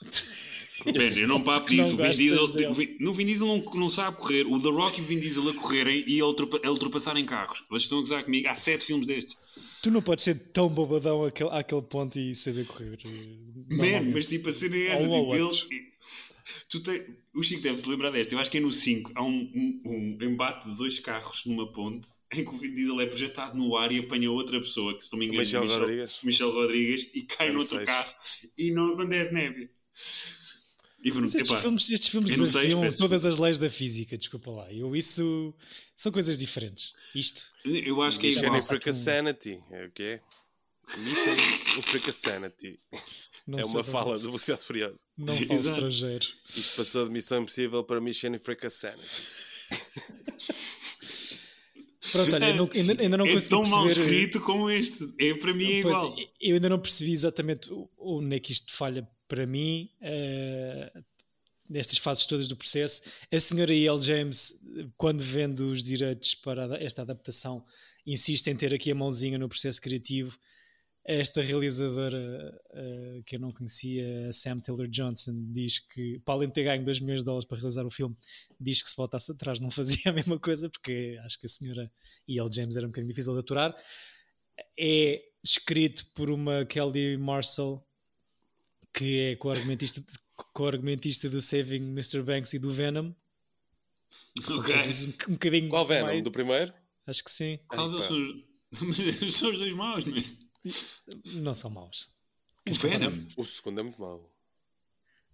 Ben, 0.91 1.19
eu 1.19 1.27
não 1.27 1.41
papo 1.41 1.69
disso. 1.69 1.95
Vin 1.95 2.09
Diesel, 2.11 2.51
dele. 2.51 2.97
no 2.99 3.13
Vin 3.13 3.25
Diesel 3.25 3.47
não, 3.47 3.59
não 3.75 3.89
sabe 3.89 4.17
correr. 4.17 4.45
O 4.45 4.59
The 4.61 4.69
Rock 4.69 4.99
e 4.99 5.03
o 5.03 5.05
Vin 5.07 5.19
Diesel 5.19 5.47
a 5.49 5.53
correrem 5.53 6.03
e 6.07 6.19
a, 6.19 6.25
ultrapa, 6.25 6.59
a 6.63 6.69
ultrapassarem 6.69 7.25
carros. 7.25 7.63
Vocês 7.69 7.83
estão 7.83 7.99
a 7.99 8.01
gozar 8.01 8.23
comigo. 8.23 8.47
Há 8.47 8.55
sete 8.55 8.85
filmes 8.85 9.07
destes. 9.07 9.37
Tu 9.81 9.91
não 9.91 10.01
podes 10.01 10.23
ser 10.23 10.35
tão 10.51 10.67
bobadão 10.69 11.23
àquele, 11.25 11.49
àquele 11.51 11.81
ponto 11.81 12.17
e 12.19 12.33
saber 12.35 12.65
correr. 12.65 12.97
eh, 13.05 13.75
Man, 14.01 14.11
mas 14.13 14.25
tipo 14.25 14.49
a 14.49 14.53
cena 14.53 14.75
é 14.75 14.87
essa. 14.87 15.03
Tipo, 15.03 15.13
outro. 15.13 15.67
ele, 15.71 15.83
tu 16.69 16.79
tem, 16.81 17.05
o 17.35 17.43
Chico 17.43 17.61
deve 17.61 17.77
se 17.77 17.87
lembrar 17.89 18.11
desta. 18.11 18.33
Eu 18.35 18.39
acho 18.39 18.49
que 18.51 18.57
é 18.57 18.61
no 18.61 18.71
5. 18.71 19.11
Há 19.15 19.23
um, 19.23 19.29
um- 19.29 19.81
um 19.85 20.23
embate 20.25 20.69
de 20.69 20.75
dois 20.77 20.99
carros 20.99 21.43
numa 21.45 21.71
ponte 21.71 22.07
em 22.33 22.43
que 22.43 22.49
o 22.49 22.57
Vin 22.57 22.73
Diesel 22.73 22.99
é 23.01 23.05
projetado 23.05 23.57
no 23.57 23.75
ar 23.77 23.91
e 23.91 23.99
apanha 23.99 24.31
outra 24.31 24.59
pessoa, 24.59 24.97
que 24.97 25.05
se 25.05 25.11
não 25.11 25.19
me 25.19 25.25
engano 25.25 25.39
Michel 25.39 25.61
Michel 25.63 25.79
Rodrigues. 25.79 26.19
Michel 26.23 26.51
Rodrigues, 26.51 27.09
e 27.13 27.21
cai 27.21 27.49
É 27.49 27.51
no 27.51 27.59
outro 27.59 27.85
carro 27.85 28.13
e 28.57 28.71
não 28.71 28.93
acontece 28.93 29.31
neve. 29.33 29.69
E 31.03 31.11
pronto, 31.11 31.23
Mas 31.23 31.35
estes 31.35 31.51
epá, 31.51 31.61
filmes, 31.61 31.89
estes 31.91 32.09
filmes 32.09 32.29
sei, 32.29 32.45
desafiam 32.45 32.81
peço 32.81 32.97
todas 32.97 33.25
as 33.25 33.37
leis 33.37 33.59
da 33.59 33.69
física, 33.69 34.17
desculpa 34.17 34.49
lá. 34.51 34.71
Eu, 34.71 34.95
isso 34.95 35.53
são 35.95 36.11
coisas 36.11 36.37
diferentes. 36.39 36.93
Isto 37.13 37.51
eu 37.65 38.01
acho 38.01 38.17
que 38.19 38.27
é 38.27 38.29
Mission 38.29 38.45
igual. 38.45 38.57
Africa 38.59 38.93
Sanity. 38.93 39.59
É 39.69 39.85
o 39.85 39.91
quê? 39.91 40.21
Mission 40.97 41.79
Africa 41.79 42.11
Sanity. 42.13 42.79
não 43.45 43.59
É 43.59 43.63
sei 43.63 43.71
uma 43.73 43.83
bem. 43.83 43.91
fala 43.91 44.17
de 44.17 44.23
Velocidade 44.23 44.63
Furiosa. 44.63 44.99
Não 45.17 45.35
falo 45.35 45.59
Exato. 45.59 45.69
estrangeiro. 45.75 46.25
Isto 46.55 46.75
passou 46.77 47.05
de 47.05 47.11
Missão 47.11 47.41
Impossível 47.41 47.83
para 47.83 47.99
Mission 47.99 48.33
Africa 48.35 48.69
Sanity. 48.69 49.21
Pronto, 52.13 52.33
olha, 52.35 52.45
eu 52.45 52.55
não- 52.55 52.69
ainda, 52.73 53.01
ainda 53.01 53.17
não 53.17 53.25
é 53.27 53.33
consegui 53.33 53.49
tão 53.49 53.63
mal 53.63 53.83
perceber. 53.85 54.09
escrito 54.13 54.39
como 54.39 54.69
este. 54.69 55.13
É, 55.19 55.33
para 55.33 55.53
mim 55.53 55.65
é 55.65 55.81
Pois, 55.81 55.95
igual. 55.95 56.15
eu 56.39 56.55
ainda 56.55 56.69
não 56.69 56.79
percebi 56.79 57.11
exatamente 57.11 57.73
o- 57.73 57.89
onde 57.97 58.35
é 58.35 58.39
que 58.39 58.51
isto 58.53 58.71
falha 58.73 59.05
para 59.27 59.45
mim. 59.45 59.89
eh, 59.99 60.91
nestas 61.69 61.97
fases 61.97 62.25
todas 62.25 62.47
do 62.47 62.55
processo, 62.55 63.01
a 63.31 63.39
senhora 63.39 63.73
E.L. 63.73 63.99
James, 63.99 64.61
quando 64.95 65.21
vende 65.23 65.63
os 65.63 65.83
direitos 65.83 66.35
para 66.35 66.77
esta 66.83 67.01
adaptação, 67.01 67.65
insiste 68.05 68.47
em 68.47 68.55
ter 68.55 68.73
aqui 68.73 68.91
a 68.91 68.95
mãozinha 68.95 69.37
no 69.39 69.49
processo 69.49 69.81
criativo. 69.81 70.37
Esta 71.05 71.41
realizadora 71.41 72.61
eh, 72.71 73.21
que 73.25 73.35
eu 73.35 73.39
não 73.39 73.51
conhecia, 73.51 74.31
Sam 74.31 74.59
Taylor 74.61 74.87
Johnson, 74.87 75.33
diz 75.51 75.77
que, 75.79 76.19
para 76.19 76.35
além 76.35 76.47
de 76.47 76.53
ter 76.53 76.63
ganho 76.63 76.83
2 76.85 77.01
milhões 77.01 77.19
de 77.19 77.25
dólares 77.25 77.45
para 77.45 77.57
realizar 77.57 77.85
o 77.85 77.89
filme, 77.91 78.15
diz 78.57 78.81
que 78.81 78.89
se 78.89 78.95
voltasse 78.95 79.29
atrás 79.31 79.59
não 79.59 79.69
fazia 79.71 80.11
a 80.11 80.13
mesma 80.13 80.39
coisa, 80.39 80.69
porque 80.69 81.19
acho 81.25 81.37
que 81.39 81.45
a 81.45 81.49
senhora 81.49 81.91
E.L. 82.27 82.49
James 82.49 82.77
era 82.77 82.85
um 82.85 82.89
bocadinho 82.89 83.09
difícil 83.11 83.33
de 83.33 83.39
aturar. 83.39 83.75
É 84.79 85.21
escrito 85.43 86.05
por 86.13 86.31
uma 86.31 86.63
Kelly 86.65 87.17
Marshall, 87.17 87.85
que 88.93 89.19
é 89.19 89.35
co-argumentista, 89.35 90.01
co-argumentista 90.53 91.29
do 91.29 91.41
Saving 91.41 91.83
Mr. 91.91 92.21
Banks 92.21 92.53
e 92.53 92.59
do 92.59 92.71
Venom. 92.71 93.11
São 94.47 94.59
Ok. 94.59 94.73
coisas 94.73 95.03
um, 95.05 95.09
um 95.09 95.33
bocadinho 95.33 95.67
Qual 95.69 95.85
Venom? 95.85 96.05
mais- 96.05 96.23
Do 96.23 96.31
primeiro? 96.31 96.73
Acho 97.05 97.21
que 97.25 97.31
sim. 97.31 97.59
Qual 97.67 97.89
são, 98.01 98.17
os- 98.17 98.43
são 99.35 99.49
os 99.51 99.59
dois 99.59 99.73
maus, 99.73 100.05
não 100.05 100.15
é? 100.17 100.23
Não 101.25 101.53
são 101.53 101.69
maus. 101.69 102.09
O 102.69 102.73
Venom. 102.73 103.25
O 103.35 103.43
segundo 103.43 103.79
é 103.79 103.83
muito 103.83 103.99
mau. 103.99 104.29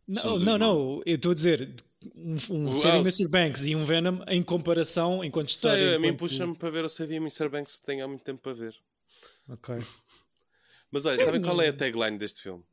Não, 0.07 0.39
não, 0.39 0.57
não, 0.57 1.01
eu 1.05 1.15
estou 1.15 1.31
a 1.31 1.35
dizer 1.35 1.75
um, 2.15 2.35
um 2.49 2.69
O- 2.69 2.73
Saving 2.73 2.97
ah, 2.97 3.01
Mr. 3.01 3.27
Banks 3.27 3.65
e 3.67 3.75
um 3.75 3.85
Venom 3.85 4.23
em 4.27 4.41
comparação, 4.41 5.23
enquanto 5.23 5.49
história. 5.49 5.85
Sei, 5.89 5.95
a 5.95 5.99
mim 5.99 6.07
enquanto- 6.07 6.19
puxa-me 6.19 6.55
para 6.55 6.69
ver 6.71 6.83
o 6.83 6.89
Savia 6.89 7.17
Mr. 7.17 7.47
Banks 7.47 7.77
que 7.77 7.85
tenho 7.85 8.03
há 8.03 8.07
muito 8.07 8.23
tempo 8.23 8.41
para 8.41 8.53
ver. 8.53 8.75
Ok. 9.47 9.75
Mas 10.91 11.05
olha, 11.05 11.23
sabem 11.23 11.41
qual 11.41 11.61
é 11.61 11.67
a 11.67 11.73
tagline 11.73 12.17
deste 12.17 12.41
filme? 12.41 12.63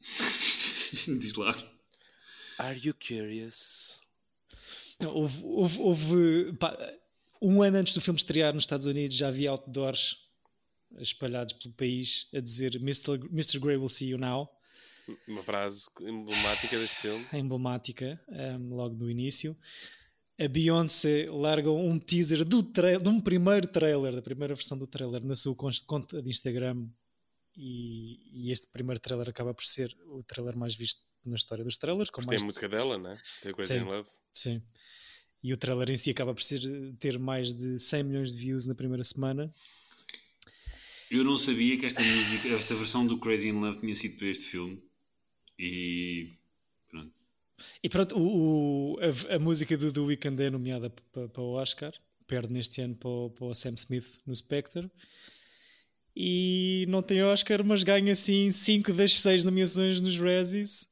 Diz 1.20 1.34
lá. 1.34 1.56
Are 2.58 2.78
you 2.82 2.94
curious? 2.94 4.00
Não, 5.00 5.14
Houve, 5.14 5.42
houve- 5.44 5.78
houve, 5.80 6.52
pá, 6.58 6.76
um 7.40 7.62
ano 7.62 7.78
antes 7.78 7.94
do 7.94 8.00
filme 8.00 8.18
estrear 8.18 8.52
nos 8.52 8.64
Estados 8.64 8.86
Unidos 8.86 9.16
já 9.16 9.28
havia 9.28 9.50
outdoors 9.50 10.16
espalhados 10.98 11.54
pelo 11.54 11.74
país 11.74 12.28
a 12.34 12.40
dizer 12.40 12.76
Mr. 12.76 13.18
Mr. 13.30 13.58
Grey 13.58 13.76
will 13.76 13.88
see 13.88 14.08
you 14.10 14.18
now, 14.18 14.48
Uma 15.26 15.42
frase 15.42 15.88
emblemática 16.00 16.78
deste 16.78 16.96
filme. 16.96 17.26
emblemática, 17.32 18.20
um, 18.28 18.74
logo 18.74 18.94
no 18.94 19.10
início. 19.10 19.56
A 20.38 20.48
Beyoncé 20.48 21.28
larga 21.30 21.70
um 21.70 21.98
teaser 21.98 22.44
do 22.44 22.62
de 22.62 23.08
um 23.08 23.20
primeiro 23.20 23.66
trailer, 23.66 24.14
da 24.14 24.22
primeira 24.22 24.54
versão 24.54 24.78
do 24.78 24.86
trailer, 24.86 25.24
na 25.24 25.36
sua 25.36 25.54
conta 25.54 26.22
de 26.22 26.30
Instagram. 26.30 26.88
E, 27.56 28.46
e 28.46 28.52
este 28.52 28.68
primeiro 28.68 29.00
trailer 29.00 29.28
acaba 29.28 29.52
por 29.52 29.64
ser 29.64 29.94
o 30.06 30.22
trailer 30.22 30.56
mais 30.56 30.74
visto 30.74 31.02
na 31.26 31.36
história 31.36 31.62
dos 31.62 31.76
trailers. 31.76 32.08
Com 32.08 32.22
Tem 32.22 32.38
a 32.38 32.44
música 32.44 32.68
dela, 32.68 32.96
né? 32.96 33.20
Tem 33.42 33.52
a 33.56 33.62
Sim. 33.62 33.76
in 33.76 33.84
Love. 33.84 34.08
Sim. 34.34 34.62
E 35.42 35.52
o 35.52 35.56
trailer 35.56 35.90
em 35.90 35.96
si 35.96 36.10
acaba 36.10 36.32
por 36.32 36.42
ser, 36.42 36.60
ter 36.98 37.18
mais 37.18 37.52
de 37.52 37.78
100 37.78 38.02
milhões 38.02 38.32
de 38.32 38.38
views 38.38 38.64
na 38.64 38.74
primeira 38.74 39.04
semana. 39.04 39.52
Eu 41.10 41.24
não 41.24 41.36
sabia 41.36 41.76
que 41.76 41.86
esta 41.86 42.02
música, 42.02 42.48
esta 42.50 42.74
versão 42.74 43.06
do 43.06 43.18
Crazy 43.18 43.48
in 43.48 43.60
Love 43.60 43.80
tinha 43.80 43.94
sido 43.96 44.16
para 44.16 44.28
este 44.28 44.44
filme. 44.44 44.80
E 45.58 46.28
pronto. 46.88 47.12
E 47.82 47.88
pronto, 47.88 48.16
o, 48.18 48.92
o- 48.94 48.98
a, 49.00 49.34
a 49.34 49.38
música 49.38 49.76
do 49.76 49.92
The 49.92 50.00
Weeknd 50.00 50.42
é 50.44 50.50
nomeada 50.50 50.88
para, 51.12 51.28
para 51.28 51.42
o 51.42 51.52
Oscar. 51.54 51.92
Perde 52.26 52.52
neste 52.52 52.80
ano 52.80 52.94
para 52.94 53.08
o, 53.10 53.30
para 53.30 53.44
o 53.46 53.54
Sam 53.54 53.74
Smith 53.76 54.20
no 54.24 54.34
Spectre. 54.36 54.88
E 56.14 56.84
não 56.88 57.02
tem 57.02 57.22
Oscar, 57.22 57.64
mas 57.64 57.82
ganha 57.82 58.12
assim 58.12 58.50
5 58.50 58.92
das 58.92 59.20
6 59.20 59.44
nomeações 59.44 60.00
nos 60.00 60.18
Razzies. 60.18 60.86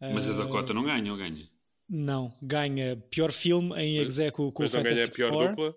Mas 0.00 0.28
a 0.28 0.32
Ah, 0.32 0.36
Dakota 0.38 0.72
não 0.74 0.84
ganha 0.84 1.10
ou 1.12 1.18
ganha? 1.18 1.48
Não, 1.88 2.32
ganha 2.42 2.96
pior 3.10 3.30
filme 3.32 3.74
em 3.80 3.98
Mas- 3.98 4.06
execo 4.08 4.50
com 4.52 4.62
o 4.62 4.64
Mas 4.64 4.72
não 4.72 4.82
ganha 4.82 5.04
a 5.04 5.08
pior 5.08 5.48
dupla. 5.48 5.76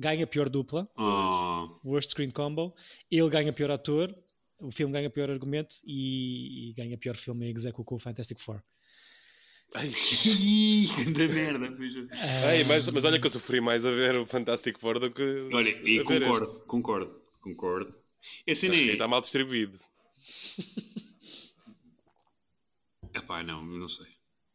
Ganha 0.00 0.26
pior 0.26 0.48
dupla. 0.48 0.88
Oh, 0.96 1.68
Worst 1.84 2.12
Screen 2.12 2.30
Combo. 2.30 2.74
Ele 3.10 3.28
ganha 3.28 3.52
pior 3.52 3.70
ator, 3.70 4.14
o 4.58 4.70
filme 4.72 4.94
ganha 4.94 5.10
pior 5.10 5.28
argumento 5.30 5.74
e, 5.84 6.70
e 6.70 6.72
ganha 6.72 6.96
pior 6.96 7.16
filme 7.16 7.46
em 7.46 7.54
execuo 7.54 7.84
com 7.84 7.96
o 7.96 7.98
Fantastic 7.98 8.40
Four. 8.40 8.62
Ai, 9.74 9.90
da 11.12 11.28
merda. 11.28 11.66
é. 12.16 12.48
ai, 12.48 12.64
mas, 12.64 12.90
mas 12.90 13.04
olha 13.04 13.20
que 13.20 13.26
eu 13.26 13.30
sofri 13.30 13.60
mais 13.60 13.84
a 13.84 13.90
ver 13.90 14.16
o 14.16 14.24
Fantastic 14.24 14.78
Four 14.80 14.98
do 14.98 15.10
que. 15.10 15.48
Olha, 15.52 15.68
e 15.68 16.02
concordo, 16.02 16.44
este. 16.44 16.64
concordo, 16.64 17.22
concordo. 17.42 17.94
A 18.48 18.54
cena 18.54 18.72
Acho 18.74 18.82
que 18.84 18.90
é. 18.90 18.92
está 18.94 19.06
mal 19.06 19.20
distribuído. 19.20 19.78
Epá, 23.14 23.42
não, 23.42 23.60
eu 23.60 23.78
não 23.80 23.88
sei. 23.88 24.06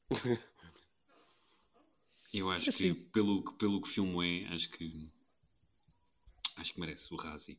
Eu 2.34 2.50
acho 2.52 2.70
Assim. 2.70 2.94
que 2.94 3.04
pelo, 3.14 3.44
que- 3.46 3.54
pelo 3.54 3.80
que 3.82 3.88
o 3.88 3.92
filme 3.92 4.44
é, 4.44 4.48
acho 4.54 4.70
que. 4.70 5.10
Acho 6.56 6.74
que 6.74 6.80
merece 6.80 7.14
o 7.14 7.18
Razi. 7.18 7.58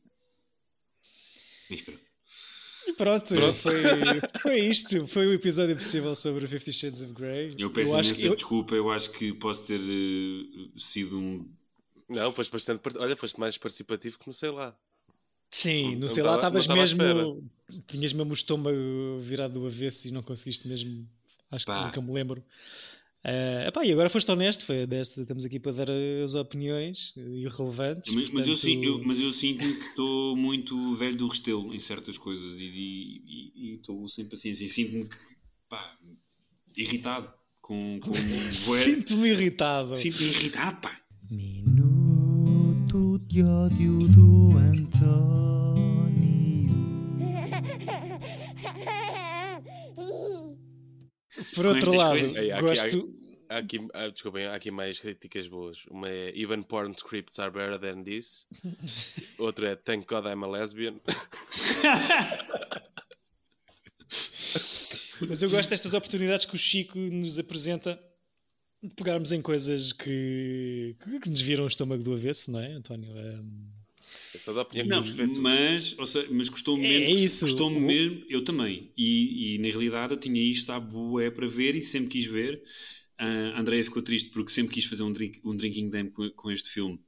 Mas 1.69 1.81
pronto. 1.81 1.99
E 2.87 2.93
pronto, 2.93 3.35
Pronto. 3.35 3.53
Foi, 3.53 3.73
foi 4.41 4.59
isto. 4.59 5.05
Foi 5.07 5.27
o 5.27 5.33
episódio 5.33 5.75
possível 5.75 6.15
sobre 6.15 6.47
Fifty 6.47 6.71
Shades 6.71 7.01
of 7.01 7.11
Grey. 7.13 7.53
Eu 7.59 7.69
peço 7.71 7.93
acho 7.95 8.09
imensa 8.11 8.21
que 8.21 8.27
eu- 8.27 8.35
desculpa, 8.35 8.75
eu 8.75 8.89
acho 8.89 9.11
que 9.11 9.33
posso 9.33 9.63
ter 9.65 9.79
eh, 9.81 10.69
sido 10.79 11.17
um. 11.19 11.49
Não, 12.07 12.31
foste 12.31 12.49
bastante. 12.49 12.81
Olha, 12.97 13.15
foste 13.17 13.37
mais 13.39 13.57
participativo 13.57 14.17
que 14.17 14.25
não 14.27 14.33
sei 14.33 14.51
lá. 14.51 14.73
Sim, 15.51 15.93
Não 15.95 15.99
no 16.01 16.09
sei 16.09 16.23
lá, 16.23 16.35
estava- 16.35 16.57
estavas 16.59 16.93
não 16.93 17.05
mesmo. 17.05 17.49
Tinhas 17.87 18.13
mesmo 18.13 18.31
o 18.31 18.33
estômago 18.33 19.19
virado 19.19 19.59
do 19.59 19.65
avesso 19.67 20.07
e 20.07 20.11
não 20.11 20.23
conseguiste 20.23 20.65
mesmo. 20.67 21.05
Acho 21.51 21.65
que 21.65 21.71
Pá. 21.71 21.85
nunca 21.85 22.01
me 22.01 22.11
lembro. 22.13 22.43
Ah, 23.23 23.65
epá, 23.67 23.85
e 23.85 23.91
agora 23.91 24.09
foste 24.09 24.31
honesto, 24.31 24.63
foi 24.65 24.85
desta, 24.87 25.21
estamos 25.21 25.43
aqui 25.43 25.59
para 25.59 25.71
dar 25.73 25.87
as 26.23 26.33
opiniões 26.33 27.13
irrelevantes. 27.17 28.13
Mas, 28.13 28.31
mas 28.31 28.47
eu, 28.47 28.55
eu- 28.83 29.03
mas 29.03 29.19
eu 29.19 29.33
sinto 29.33 29.59
que 29.59 29.85
estou 29.85 30.35
muito 30.35 30.95
velho 30.95 31.17
do 31.17 31.27
restelo 31.27 31.73
em 31.73 31.79
certas 31.79 32.17
coisas 32.17 32.57
e 32.59 33.73
estou 33.75 34.07
sem 34.07 34.23
paciência 34.25 34.63
e 34.65 34.69
sinto-me 34.69 35.09
pá, 35.67 35.97
irritado 36.77 37.33
com, 37.61 37.99
com 38.01 38.13
Sinto-me 38.15 39.29
irritado. 39.29 39.93
Sinto-me 39.95 40.29
irritado, 40.29 40.77
pá. 40.79 40.97
Minuto 41.29 43.19
de 43.27 43.43
ódio 43.43 43.99
do 44.07 44.57
António. 44.57 45.76
Por 51.55 51.65
outro 51.65 51.93
lado, 51.95 52.19
coisas- 52.19 52.35
Ei, 52.35 52.51
há 52.51 52.55
aqui- 52.57 52.65
gosto. 52.65 53.13
Há 53.49 53.57
aqui, 53.59 53.79
ah, 53.93 54.07
desculpem, 54.09 54.45
há 54.45 54.55
aqui 54.55 54.69
mais 54.71 54.99
críticas 54.99 55.47
boas. 55.47 55.85
Uma 55.89 56.09
é 56.09 56.37
Even 56.37 56.61
porn 56.63 56.93
scripts 56.97 57.39
are 57.39 57.49
better 57.49 57.79
than 57.79 58.03
this. 58.03 58.45
Outra 59.39 59.69
é 59.69 59.75
Thank 59.77 60.05
God 60.05 60.25
I'm 60.25 60.43
a 60.43 60.47
lesbian. 60.47 60.99
Mas 65.27 65.41
eu 65.41 65.49
gosto 65.49 65.69
destas 65.69 65.93
oportunidades 65.93 66.45
que 66.45 66.55
o 66.55 66.57
Chico 66.57 66.97
nos 66.99 67.39
apresenta 67.39 67.99
de 68.83 68.89
pegarmos 68.93 69.31
em 69.31 69.41
coisas 69.41 69.91
que, 69.91 70.95
que, 71.03 71.19
que 71.21 71.29
nos 71.29 71.41
viram 71.41 71.63
o 71.63 71.67
estômago 71.67 72.03
do 72.03 72.13
avesso, 72.13 72.51
não 72.51 72.59
é, 72.59 72.73
António? 72.73 73.11
Um, 73.11 73.69
Eu 74.37 74.39
sou 74.39 74.53
da 74.53 74.61
opinião 74.61 75.01
que 75.03 75.09
Não, 75.09 75.27
que 75.33 75.39
mas, 75.39 75.97
ou 75.97 76.05
seja, 76.05 76.27
mas 76.29 76.47
custou-me 76.47 76.85
É 76.85 76.99
mesmo. 76.99 77.15
isso. 77.17 77.45
Custou-me 77.45 77.79
mesmo, 77.79 78.23
eu 78.29 78.43
também. 78.43 78.91
E, 78.95 79.55
e 79.55 79.57
na 79.57 79.67
realidade 79.69 80.13
eu 80.13 80.19
tinha 80.19 80.39
isto 80.39 80.71
à 80.71 80.79
bué 80.79 81.31
para 81.31 81.47
ver 81.47 81.73
e 81.75 81.81
sempre 81.81 82.09
quis 82.09 82.27
ver. 82.27 82.61
Ah, 83.17 83.53
a 83.55 83.59
Andrea 83.59 83.83
ficou 83.83 84.03
triste 84.03 84.29
porque 84.29 84.51
sempre 84.51 84.75
quis 84.75 84.85
fazer 84.85 85.01
um, 85.01 85.11
drink, 85.11 85.39
um 85.43 85.55
drinking 85.55 85.89
game 85.89 86.11
com, 86.11 86.29
com 86.29 86.51
este 86.51 86.69
filme. 86.69 86.99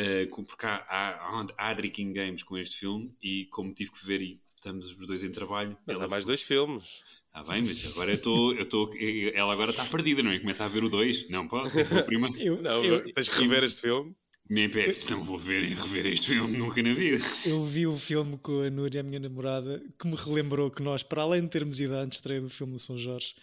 Ah, 0.00 0.26
com- 0.30 0.44
porque 0.44 0.64
há, 0.64 0.76
há, 0.88 1.46
há 1.58 1.74
drinking 1.74 2.14
games 2.14 2.42
com 2.42 2.56
este 2.56 2.78
filme 2.78 3.14
e 3.22 3.44
como 3.50 3.74
tive 3.74 3.92
que 3.92 4.06
ver 4.06 4.22
e 4.22 4.40
estamos 4.56 4.88
os 4.88 5.06
dois 5.06 5.22
em 5.22 5.30
trabalho. 5.30 5.76
Mas 5.86 6.00
há 6.00 6.08
mais 6.08 6.22
ficou- 6.24 6.28
dois 6.28 6.40
filmes. 6.42 7.02
Ah, 7.34 7.44
bem, 7.44 7.62
mas 7.64 7.84
agora 7.88 8.10
eu 8.12 8.14
estou. 8.14 8.54
Eu 8.54 8.62
estou 8.62 8.90
ela 9.34 9.52
agora 9.52 9.70
está 9.70 9.84
perdida, 9.84 10.22
não 10.22 10.30
é? 10.30 10.38
Começa 10.38 10.64
a 10.64 10.68
ver 10.68 10.82
o 10.82 10.88
2. 10.88 11.28
Não 11.28 11.46
pode, 11.46 11.68
ver 11.68 11.98
o 12.00 12.02
primeiro. 12.02 12.34
Eu, 12.40 12.62
Não, 12.62 12.82
eu, 12.82 13.12
tens 13.12 13.28
que 13.28 13.42
rever 13.42 13.62
este 13.62 13.82
filme. 13.82 14.16
Nem 14.48 14.68
pé, 14.68 14.96
não 15.10 15.24
vou 15.24 15.38
ver 15.38 15.64
e 15.64 15.74
rever 15.74 16.06
este 16.06 16.28
filme 16.28 16.56
nunca 16.56 16.80
na 16.82 16.94
vida. 16.94 17.24
eu 17.44 17.64
vi 17.64 17.86
o 17.86 17.96
filme 17.98 18.38
com 18.38 18.60
a 18.60 18.70
Núria, 18.70 19.00
a 19.00 19.02
minha 19.02 19.18
namorada, 19.18 19.82
que 19.98 20.06
me 20.06 20.14
relembrou 20.14 20.70
que 20.70 20.82
nós, 20.82 21.02
para 21.02 21.22
além 21.22 21.42
de 21.42 21.48
termos 21.48 21.80
ido 21.80 21.96
à 21.96 22.04
estreia 22.04 22.40
do 22.40 22.48
filme 22.48 22.74
do 22.74 22.78
São 22.78 22.96
Jorge, 22.96 23.34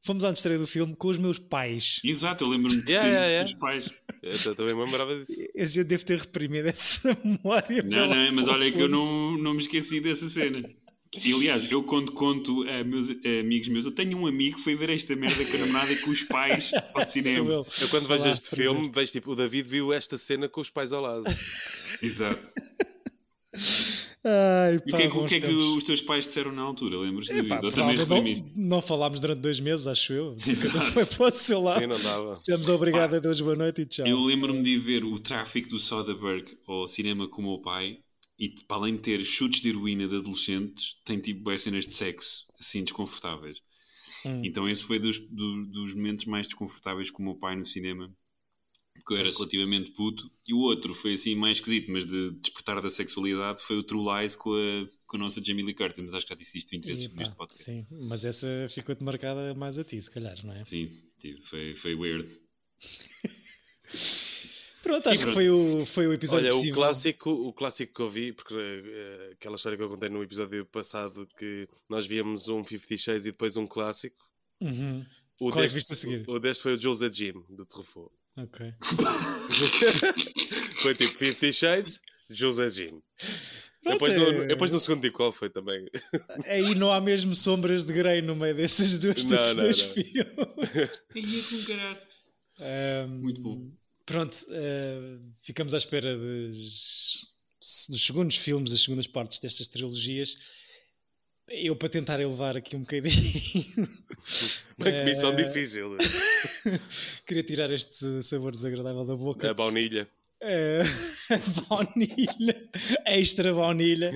fomos 0.00 0.22
à 0.22 0.30
estreia 0.32 0.58
do 0.58 0.66
filme 0.66 0.94
com 0.94 1.08
os 1.08 1.18
meus 1.18 1.38
pais. 1.38 2.00
Exato, 2.04 2.44
eu 2.44 2.48
lembro-me 2.48 2.80
de 2.80 2.86
Yeah, 2.92 3.08
ter 3.08 3.14
yeah, 3.14 3.42
dos 3.42 3.52
yeah. 3.52 3.60
pais. 3.60 3.90
Eu 4.46 4.54
também 4.54 4.74
me 4.74 4.84
lembrava 4.84 5.18
disso. 5.18 5.32
Gente 5.56 5.84
deve 5.84 6.04
ter 6.04 6.18
reprimido 6.20 6.66
essa 6.70 7.16
memória. 7.24 7.82
Não, 7.82 8.06
não, 8.06 8.32
mas 8.32 8.46
olha 8.46 8.70
que 8.70 8.80
eu 8.80 8.88
não, 8.88 9.36
não 9.36 9.54
me 9.54 9.60
esqueci 9.60 10.00
dessa 10.00 10.28
cena. 10.28 10.62
E, 11.22 11.32
aliás, 11.32 11.70
eu 11.70 11.82
quando 11.82 12.10
conto 12.12 12.62
a 12.68 12.82
meus 12.82 13.10
a 13.10 13.40
amigos 13.40 13.68
meus, 13.68 13.84
eu 13.84 13.92
tenho 13.92 14.16
um 14.16 14.26
amigo 14.26 14.56
que 14.56 14.62
foi 14.64 14.74
ver 14.74 14.88
esta 14.90 15.14
merda 15.14 15.44
com 15.44 15.56
a 15.56 15.60
namorada 15.60 15.92
e 15.92 15.96
com 15.96 16.10
os 16.10 16.22
pais 16.22 16.70
ao 16.94 17.04
cinema. 17.04 17.50
eu. 17.50 17.66
Eu 17.80 17.88
quando 17.90 18.08
vejo 18.08 18.22
Olá, 18.24 18.32
este 18.32 18.56
filme, 18.56 18.90
vejo 18.92 19.12
tipo, 19.12 19.32
o 19.32 19.36
David 19.36 19.68
viu 19.68 19.92
esta 19.92 20.16
cena 20.16 20.48
com 20.48 20.60
os 20.62 20.70
pais 20.70 20.90
ao 20.92 21.02
lado. 21.02 21.24
Exato. 22.02 22.40
Ai, 24.24 24.74
E 24.74 24.76
o 24.76 24.80
pá, 24.92 24.96
que 24.96 25.02
é 25.02 25.08
que, 25.08 25.16
o 25.16 25.20
bons 25.20 25.28
que, 25.30 25.36
é 25.36 25.40
que 25.40 25.52
os 25.52 25.82
teus 25.82 26.00
pais 26.00 26.24
disseram 26.26 26.52
na 26.52 26.62
altura? 26.62 26.96
Lembras-te? 26.96 27.32
Reprimi. 27.34 28.40
não, 28.54 28.68
não 28.76 28.80
falámos 28.82 29.18
durante 29.20 29.40
dois 29.40 29.58
meses, 29.60 29.86
acho 29.86 30.12
eu. 30.12 30.36
Exato. 30.46 30.80
Foi 30.80 31.04
para 31.04 31.26
o 31.26 31.30
seu 31.30 31.60
lado. 31.60 31.80
Sim, 31.80 31.86
não 31.88 32.00
dava. 32.00 32.34
Dissemos 32.34 32.68
obrigado 32.68 33.16
a 33.16 33.18
Deus, 33.18 33.40
boa 33.40 33.56
noite 33.56 33.82
e 33.82 33.86
tchau. 33.86 34.06
Eu 34.06 34.20
lembro-me 34.20 34.62
de 34.62 34.78
ver 34.78 35.04
o 35.04 35.18
tráfico 35.18 35.68
do 35.68 35.78
Soderbergh 35.78 36.56
ao 36.66 36.86
cinema 36.86 37.26
com 37.28 37.42
o 37.42 37.44
meu 37.44 37.58
pai 37.58 37.98
e 38.44 38.50
para 38.66 38.76
além 38.78 38.96
de 38.96 39.02
ter 39.02 39.24
chutes 39.24 39.60
de 39.60 39.68
heroína 39.68 40.08
de 40.08 40.16
adolescentes, 40.16 40.96
tem 41.04 41.18
tipo 41.20 41.42
boas 41.42 41.62
cenas 41.62 41.86
de 41.86 41.92
sexo 41.92 42.46
assim 42.58 42.82
desconfortáveis. 42.84 43.58
Hum. 44.24 44.42
Então 44.44 44.68
esse 44.68 44.84
foi 44.84 44.98
dos, 44.98 45.18
do- 45.18 45.66
dos 45.66 45.94
momentos 45.94 46.24
mais 46.26 46.46
desconfortáveis 46.46 47.10
com 47.10 47.22
o 47.22 47.26
meu 47.26 47.34
pai 47.36 47.56
no 47.56 47.66
cinema. 47.66 48.14
Porque 48.94 49.14
eu 49.14 49.18
era 49.18 49.30
relativamente 49.30 49.90
puto. 49.92 50.30
E 50.46 50.52
o 50.54 50.58
outro 50.58 50.94
foi 50.94 51.14
assim 51.14 51.34
mais 51.34 51.56
esquisito, 51.58 51.90
mas 51.90 52.04
de 52.04 52.30
despertar 52.32 52.80
da 52.80 52.90
sexualidade, 52.90 53.60
foi 53.62 53.76
o 53.78 53.82
True 53.82 54.04
Lies 54.20 54.36
com 54.36 54.52
a, 54.54 54.88
com 55.06 55.16
a 55.16 55.20
nossa 55.20 55.42
Jamie 55.42 55.64
Lee 55.64 55.74
Curtis. 55.74 56.04
Mas 56.04 56.14
acho 56.14 56.26
que 56.26 56.32
já 56.32 56.38
disse 56.38 56.58
isto 56.58 56.70
20 56.70 56.84
vezes 56.84 57.04
E, 57.04 57.08
pá, 57.08 57.16
neste 57.20 57.34
podcast. 57.34 57.64
sim, 57.64 57.86
mas 57.90 58.24
essa 58.24 58.46
ficou-te 58.70 59.02
marcada 59.02 59.54
mais 59.54 59.78
a 59.78 59.84
ti, 59.84 60.00
se 60.00 60.10
calhar, 60.10 60.36
não 60.44 60.52
é? 60.54 60.62
Sim, 60.62 60.90
foi, 61.44 61.74
foi 61.74 61.94
weird. 61.94 62.28
Pronto, 64.82 65.08
acho 65.08 65.22
E 65.22 65.26
que 65.26 65.32
foi 65.32 65.48
o, 65.50 65.86
foi 65.86 66.06
o 66.08 66.12
episódio 66.12 66.46
Olha, 66.46 66.52
o 66.52 66.56
possível. 66.56 66.74
clássico, 66.74 67.30
o 67.30 67.52
clássico 67.52 67.94
que 67.94 68.00
eu 68.00 68.10
vi, 68.10 68.32
porque 68.32 68.54
eh, 68.54 69.30
aquela 69.34 69.54
história 69.56 69.78
que 69.78 69.84
eu 69.84 69.88
contei 69.88 70.08
no 70.08 70.22
episódio 70.22 70.66
passado, 70.66 71.28
que 71.38 71.68
nós 71.88 72.06
víamos 72.06 72.48
um 72.48 72.64
Fifty 72.64 72.98
Shades 72.98 73.24
e 73.26 73.30
depois 73.30 73.56
um 73.56 73.66
clássico. 73.66 74.16
Uhum. 74.60 75.04
O 75.40 75.50
Qual 75.50 75.64
é 75.64 75.68
que 75.68 75.74
deste, 75.74 75.76
viste 75.76 75.92
a 75.92 75.96
seguir? 75.96 76.24
O 76.28 76.38
deste 76.38 76.62
foi 76.62 76.74
o 76.74 76.80
Jules 76.80 77.02
a 77.02 77.10
Jim, 77.10 77.32
do 77.48 77.64
Truffaut. 77.64 78.12
Ok. 78.36 78.72
foi 80.82 80.94
tipo 80.94 81.16
Fifty 81.18 81.52
Shades, 81.52 82.00
Jules 82.30 82.58
a 82.60 82.68
Jim. 82.68 83.02
Pronto, 83.82 83.94
Depois, 83.94 84.14
é- 84.14 84.18
no, 84.18 84.46
depois 84.46 84.70
no 84.70 84.78
segundo 84.80 85.02
tipo 85.02 85.16
qual 85.16 85.32
foi 85.32 85.50
também. 85.50 85.88
Aí 86.46 86.74
não 86.74 86.92
há 86.92 87.00
mesmo 87.00 87.34
sombras 87.34 87.84
de 87.84 87.92
Grey 87.92 88.22
no 88.22 88.36
meio 88.36 88.54
dessas 88.56 88.98
duas, 89.00 89.24
Não, 89.24 89.36
desses 89.36 89.56
não, 89.56 89.62
dois 89.64 89.82
não. 89.82 89.88
filmes. 89.88 91.02
Muito 93.20 93.40
bom. 93.42 93.70
Pronto, 94.04 94.36
ah, 94.50 95.18
ficamos 95.42 95.74
à 95.74 95.78
espera 95.78 96.16
dos, 96.16 97.28
dos 97.88 98.04
segundos 98.04 98.36
filmes, 98.36 98.70
das 98.70 98.80
segundas 98.80 99.06
partes 99.06 99.38
destas 99.38 99.68
trilogias. 99.68 100.36
Eu, 101.48 101.76
para 101.76 101.88
tentar 101.88 102.20
elevar 102.20 102.56
aqui 102.56 102.76
um 102.76 102.80
bocadinho, 102.80 103.12
Bem 104.78 104.92
que 104.92 105.04
missão 105.04 105.32
Eh, 105.32 105.44
difícil. 105.44 105.96
queria 107.26 107.42
tirar 107.42 107.70
este 107.70 108.22
sabor 108.22 108.52
desagradável 108.52 109.04
da 109.04 109.16
boca. 109.16 109.50
A 109.50 109.54
baunilha. 109.54 110.08
Eh, 110.40 110.82
baunilha, 111.68 112.70
extra 113.06 113.52
baunilha. 113.52 114.10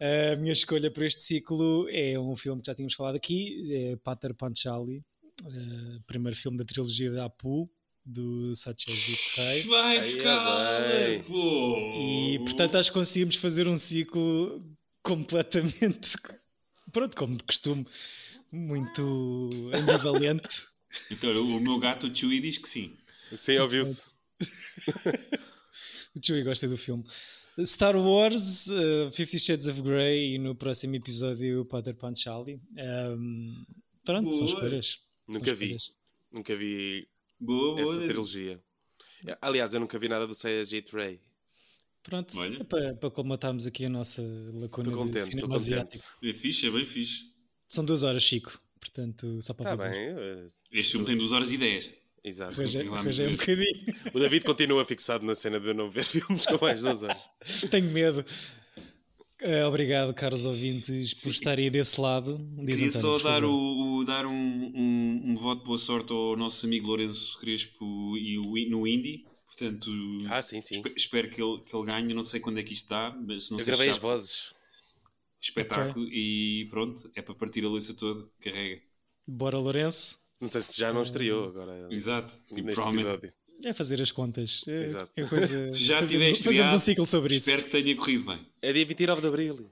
A 0.00 0.36
minha 0.36 0.52
escolha 0.52 0.90
para 0.90 1.06
este 1.06 1.22
ciclo 1.22 1.88
é 1.90 2.18
um 2.18 2.36
filme 2.36 2.60
que 2.60 2.66
já 2.66 2.74
tínhamos 2.74 2.94
falado 2.94 3.16
aqui, 3.16 3.92
é 3.92 3.96
Pater 3.96 4.34
Panchali, 4.34 5.04
eh, 5.44 5.98
primeiro 6.06 6.36
filme 6.36 6.56
da 6.56 6.64
trilogia 6.64 7.10
da 7.10 7.24
Apu, 7.26 7.70
do 8.10 8.54
Satyajit 8.54 9.40
Ray. 9.40 9.62
Vai 9.62 9.98
Aí 9.98 10.20
é! 10.20 11.18
E 12.34 12.38
portanto 12.40 12.76
acho 12.76 12.90
que 12.90 12.98
conseguimos 12.98 13.36
fazer 13.36 13.68
um 13.68 13.78
ciclo 13.78 14.58
completamente, 15.02 16.16
pronto, 16.92 17.16
como 17.16 17.36
de 17.36 17.44
costume, 17.44 17.86
muito 18.50 19.70
ambivalente. 19.72 20.66
Então, 21.10 21.30
o 21.40 21.60
meu 21.60 21.78
gato 21.78 22.08
o 22.08 22.14
Chewie 22.14 22.40
diz 22.40 22.58
que 22.58 22.68
sim. 22.68 22.96
Sim, 23.36 23.58
ouviu-se. 23.58 24.10
O 26.16 26.20
Chewie 26.24 26.42
gosta 26.42 26.66
do 26.66 26.76
filme. 26.76 27.04
Star 27.64 27.96
Wars, 27.96 28.66
uh, 28.66 29.10
Fifty 29.12 29.38
Shades 29.38 29.66
of 29.66 29.80
Grey 29.82 30.34
e 30.34 30.38
no 30.38 30.56
próximo 30.56 30.96
episódio 30.96 31.64
Pater 31.64 31.94
Panchali. 31.94 32.60
Um, 32.76 33.64
pronto, 34.04 34.32
são 34.32 34.46
Boa. 34.46 34.54
escolhas. 34.54 34.86
São 34.86 35.34
Nunca 35.34 35.54
vi. 35.54 35.64
escolhas. 35.66 35.90
Nunca 36.32 36.56
vi 36.56 37.08
Boa, 37.40 37.76
boa. 37.76 37.82
essa 37.82 37.98
trilogia. 38.04 38.60
Aliás, 39.40 39.74
eu 39.74 39.80
nunca 39.80 39.98
vi 39.98 40.08
nada 40.08 40.26
do 40.26 40.34
Sayajit 40.34 40.94
Ray. 40.94 41.20
Pronto, 42.02 42.36
Olha. 42.38 42.60
é 42.60 42.64
para, 42.64 42.94
para 42.94 43.10
colmatarmos 43.10 43.66
aqui 43.66 43.84
a 43.84 43.88
nossa 43.90 44.22
lacuna 44.22 44.64
Estou 44.66 44.82
de 44.82 44.90
contente, 44.90 45.16
estou 45.18 45.30
cinema 45.30 45.48
contente. 45.48 45.74
asiático. 45.74 46.26
É 46.26 46.32
fixe, 46.32 46.66
é 46.66 46.70
bem 46.70 46.86
fixe. 46.86 47.24
São 47.68 47.84
duas 47.84 48.02
horas, 48.02 48.22
Chico. 48.22 48.58
Portanto, 48.80 49.40
só 49.42 49.52
para 49.52 49.74
Está 49.74 49.84
fazer. 49.84 50.14
bem, 50.16 50.48
Este 50.72 50.92
filme 50.92 51.06
tem 51.06 51.16
2 51.18 51.32
horas 51.32 51.52
e 51.52 51.58
10. 51.58 51.94
exato. 52.24 52.58
Arranjei, 52.58 52.82
Vamos 52.84 52.98
arranjei 53.00 53.26
um 53.26 53.30
ver. 53.36 53.36
bocadinho. 53.36 53.94
O 54.14 54.18
David 54.18 54.44
continua 54.46 54.84
fixado 54.86 55.26
na 55.26 55.34
cena 55.34 55.60
de 55.60 55.68
eu 55.68 55.74
não 55.74 55.90
ver 55.90 56.02
filmes 56.04 56.46
com 56.46 56.64
mais 56.64 56.80
duas 56.80 57.02
horas. 57.02 57.20
Tenho 57.70 57.90
medo. 57.90 58.24
Eh, 59.42 59.64
obrigado, 59.64 60.12
caros 60.12 60.44
ouvintes, 60.44 61.14
por 61.22 61.30
estarem 61.30 61.70
desse 61.70 61.98
lado. 62.00 62.38
Diz 62.64 62.78
Queria 62.80 62.88
António, 62.98 63.18
só 63.20 63.24
dar, 63.30 63.44
o, 63.44 63.96
o- 63.98 64.04
dar 64.04 64.26
um, 64.26 64.32
um, 64.32 65.22
um 65.30 65.34
voto 65.36 65.60
de 65.60 65.66
boa 65.66 65.78
sorte 65.78 66.12
ao 66.12 66.36
nosso 66.36 66.66
amigo 66.66 66.86
Lourenço 66.88 67.38
Crespo 67.38 68.16
e 68.18 68.38
o, 68.38 68.52
no 68.70 68.86
Indy. 68.86 69.24
Portanto, 69.46 69.90
Ah, 70.28 70.42
sim, 70.42 70.60
sim. 70.60 70.76
espe- 70.76 70.92
espero 70.96 71.30
que 71.30 71.42
ele, 71.42 71.60
que 71.62 71.74
ele 71.74 71.86
ganhe. 71.86 72.12
Não 72.14 72.22
sei 72.22 72.38
quando 72.40 72.58
é 72.58 72.62
que 72.62 72.72
isto 72.74 72.88
dá, 72.88 73.16
mas 73.26 73.44
se 73.46 73.50
não 73.52 73.58
Eu 73.58 73.64
sei 73.64 73.72
gravei 73.72 73.86
se 73.88 73.92
as 73.96 73.98
vozes. 73.98 74.54
Espetáculo 75.40 76.06
e 76.08 76.66
pronto, 76.70 77.10
é 77.14 77.22
para 77.22 77.34
partir 77.34 77.64
a 77.64 77.68
louça 77.68 77.94
toda. 77.94 78.28
Carrega. 78.42 78.82
Bora, 79.26 79.58
Lourenço. 79.58 80.18
Não 80.38 80.48
sei 80.48 80.60
se 80.62 80.78
já 80.78 80.92
não 80.92 81.02
estreou 81.02 81.48
agora. 81.48 81.88
Exato. 81.90 82.34
Tipo, 82.48 82.62
Neste 82.62 82.74
provavelmente. 82.74 83.06
episódio. 83.08 83.32
É 83.64 83.72
fazer 83.74 84.00
as 84.00 84.10
contas. 84.12 84.64
É 84.66 84.82
Exato. 84.82 85.06
qualquer 85.06 85.28
coisa- 85.28 85.72
já 85.74 85.98
fazemos, 86.00 86.24
tiveste 86.28 86.44
fazemos 86.44 86.72
um 86.72 86.78
ciclo 86.78 87.06
sobre 87.06 87.36
isso. 87.36 87.50
Espero 87.50 87.70
que 87.70 87.82
tenha 87.82 87.96
corrido 87.96 88.24
bem. 88.24 88.46
É 88.62 88.72
dia 88.72 88.84
29 88.86 89.20
de 89.20 89.26
Abril. 89.28 89.70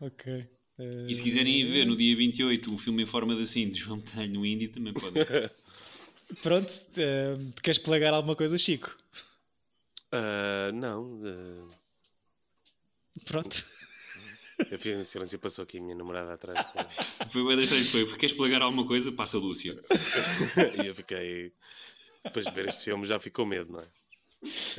Ok. 0.00 0.32
Eh, 0.78 1.06
E 1.08 1.14
se 1.14 1.22
quiserem 1.22 1.60
ir 1.60 1.64
ver 1.64 1.86
no 1.86 1.96
dia 1.96 2.14
28 2.16 2.72
um 2.72 2.78
filme 2.78 3.02
em 3.02 3.06
forma 3.06 3.34
de 3.36 3.42
assim 3.42 3.68
de 3.68 3.78
João 3.78 4.00
Telho 4.00 4.32
no 4.34 4.46
Indy, 4.46 4.68
também 4.68 4.92
podem. 4.92 5.24
Pronto, 6.42 6.72
eh, 6.96 7.36
queres 7.62 7.78
plagar 7.78 8.14
alguma 8.14 8.36
coisa, 8.36 8.56
Chico? 8.56 8.96
Ah, 10.12 10.70
não. 10.72 11.20
ah, 11.24 11.74
Pronto. 13.24 13.62
eu 14.70 14.78
fiz 14.78 14.98
um 14.98 15.04
silêncio 15.04 15.36
e 15.36 15.38
passou 15.38 15.62
aqui 15.64 15.78
a 15.78 15.80
minha 15.82 15.94
namorada 15.94 16.32
atrás. 16.34 16.66
Foi 17.30 17.44
bem 17.46 17.58
estranho, 17.64 17.84
foi. 17.86 18.04
Porque 18.04 18.20
queres 18.20 18.34
plagar 18.36 18.62
alguma 18.62 18.86
coisa? 18.86 19.10
Passa 19.12 19.36
a 19.36 19.40
Lúcia. 19.40 19.76
e 20.82 20.86
eu 20.86 20.94
fiquei. 20.94 21.52
Depois 22.24 22.44
de 22.46 22.52
ver 22.52 22.68
este 22.68 22.84
filme 22.84 23.06
já 23.06 23.18
ficou 23.18 23.46
medo, 23.46 23.72
não 23.72 23.80
é? 23.80 23.88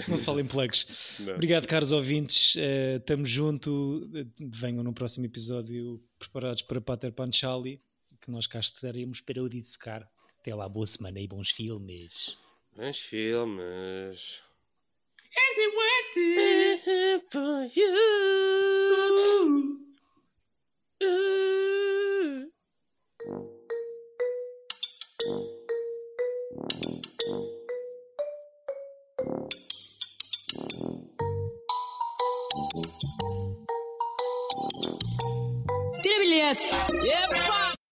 Não 0.07 0.17
se 0.17 0.25
fala 0.25 0.41
em 0.41 0.45
plugs. 0.45 1.17
Não. 1.19 1.35
Obrigado, 1.35 1.67
caros 1.67 1.91
ouvintes. 1.91 2.55
Estamos 2.97 3.29
junto. 3.29 4.09
Eh, 4.15 4.25
Venham 4.39 4.83
no 4.83 4.93
próximo 4.93 5.25
episódio 5.25 6.03
preparados 6.17 6.63
para 6.63 6.81
Pater 6.81 7.11
Panchali, 7.11 7.81
que 8.19 8.31
nós 8.31 8.47
cá 8.47 8.59
estaremos 8.59 9.21
para 9.21 9.41
o 9.41 9.47
dissecar. 9.49 10.09
Até 10.39 10.55
lá, 10.55 10.67
boa 10.67 10.85
semana 10.87 11.19
e 11.19 11.27
bons 11.27 11.51
filmes. 11.51 12.37
Bons 12.75 12.99
filmes. 12.99 14.41
Перебилет! 36.03 36.57
Епа! 37.03 37.60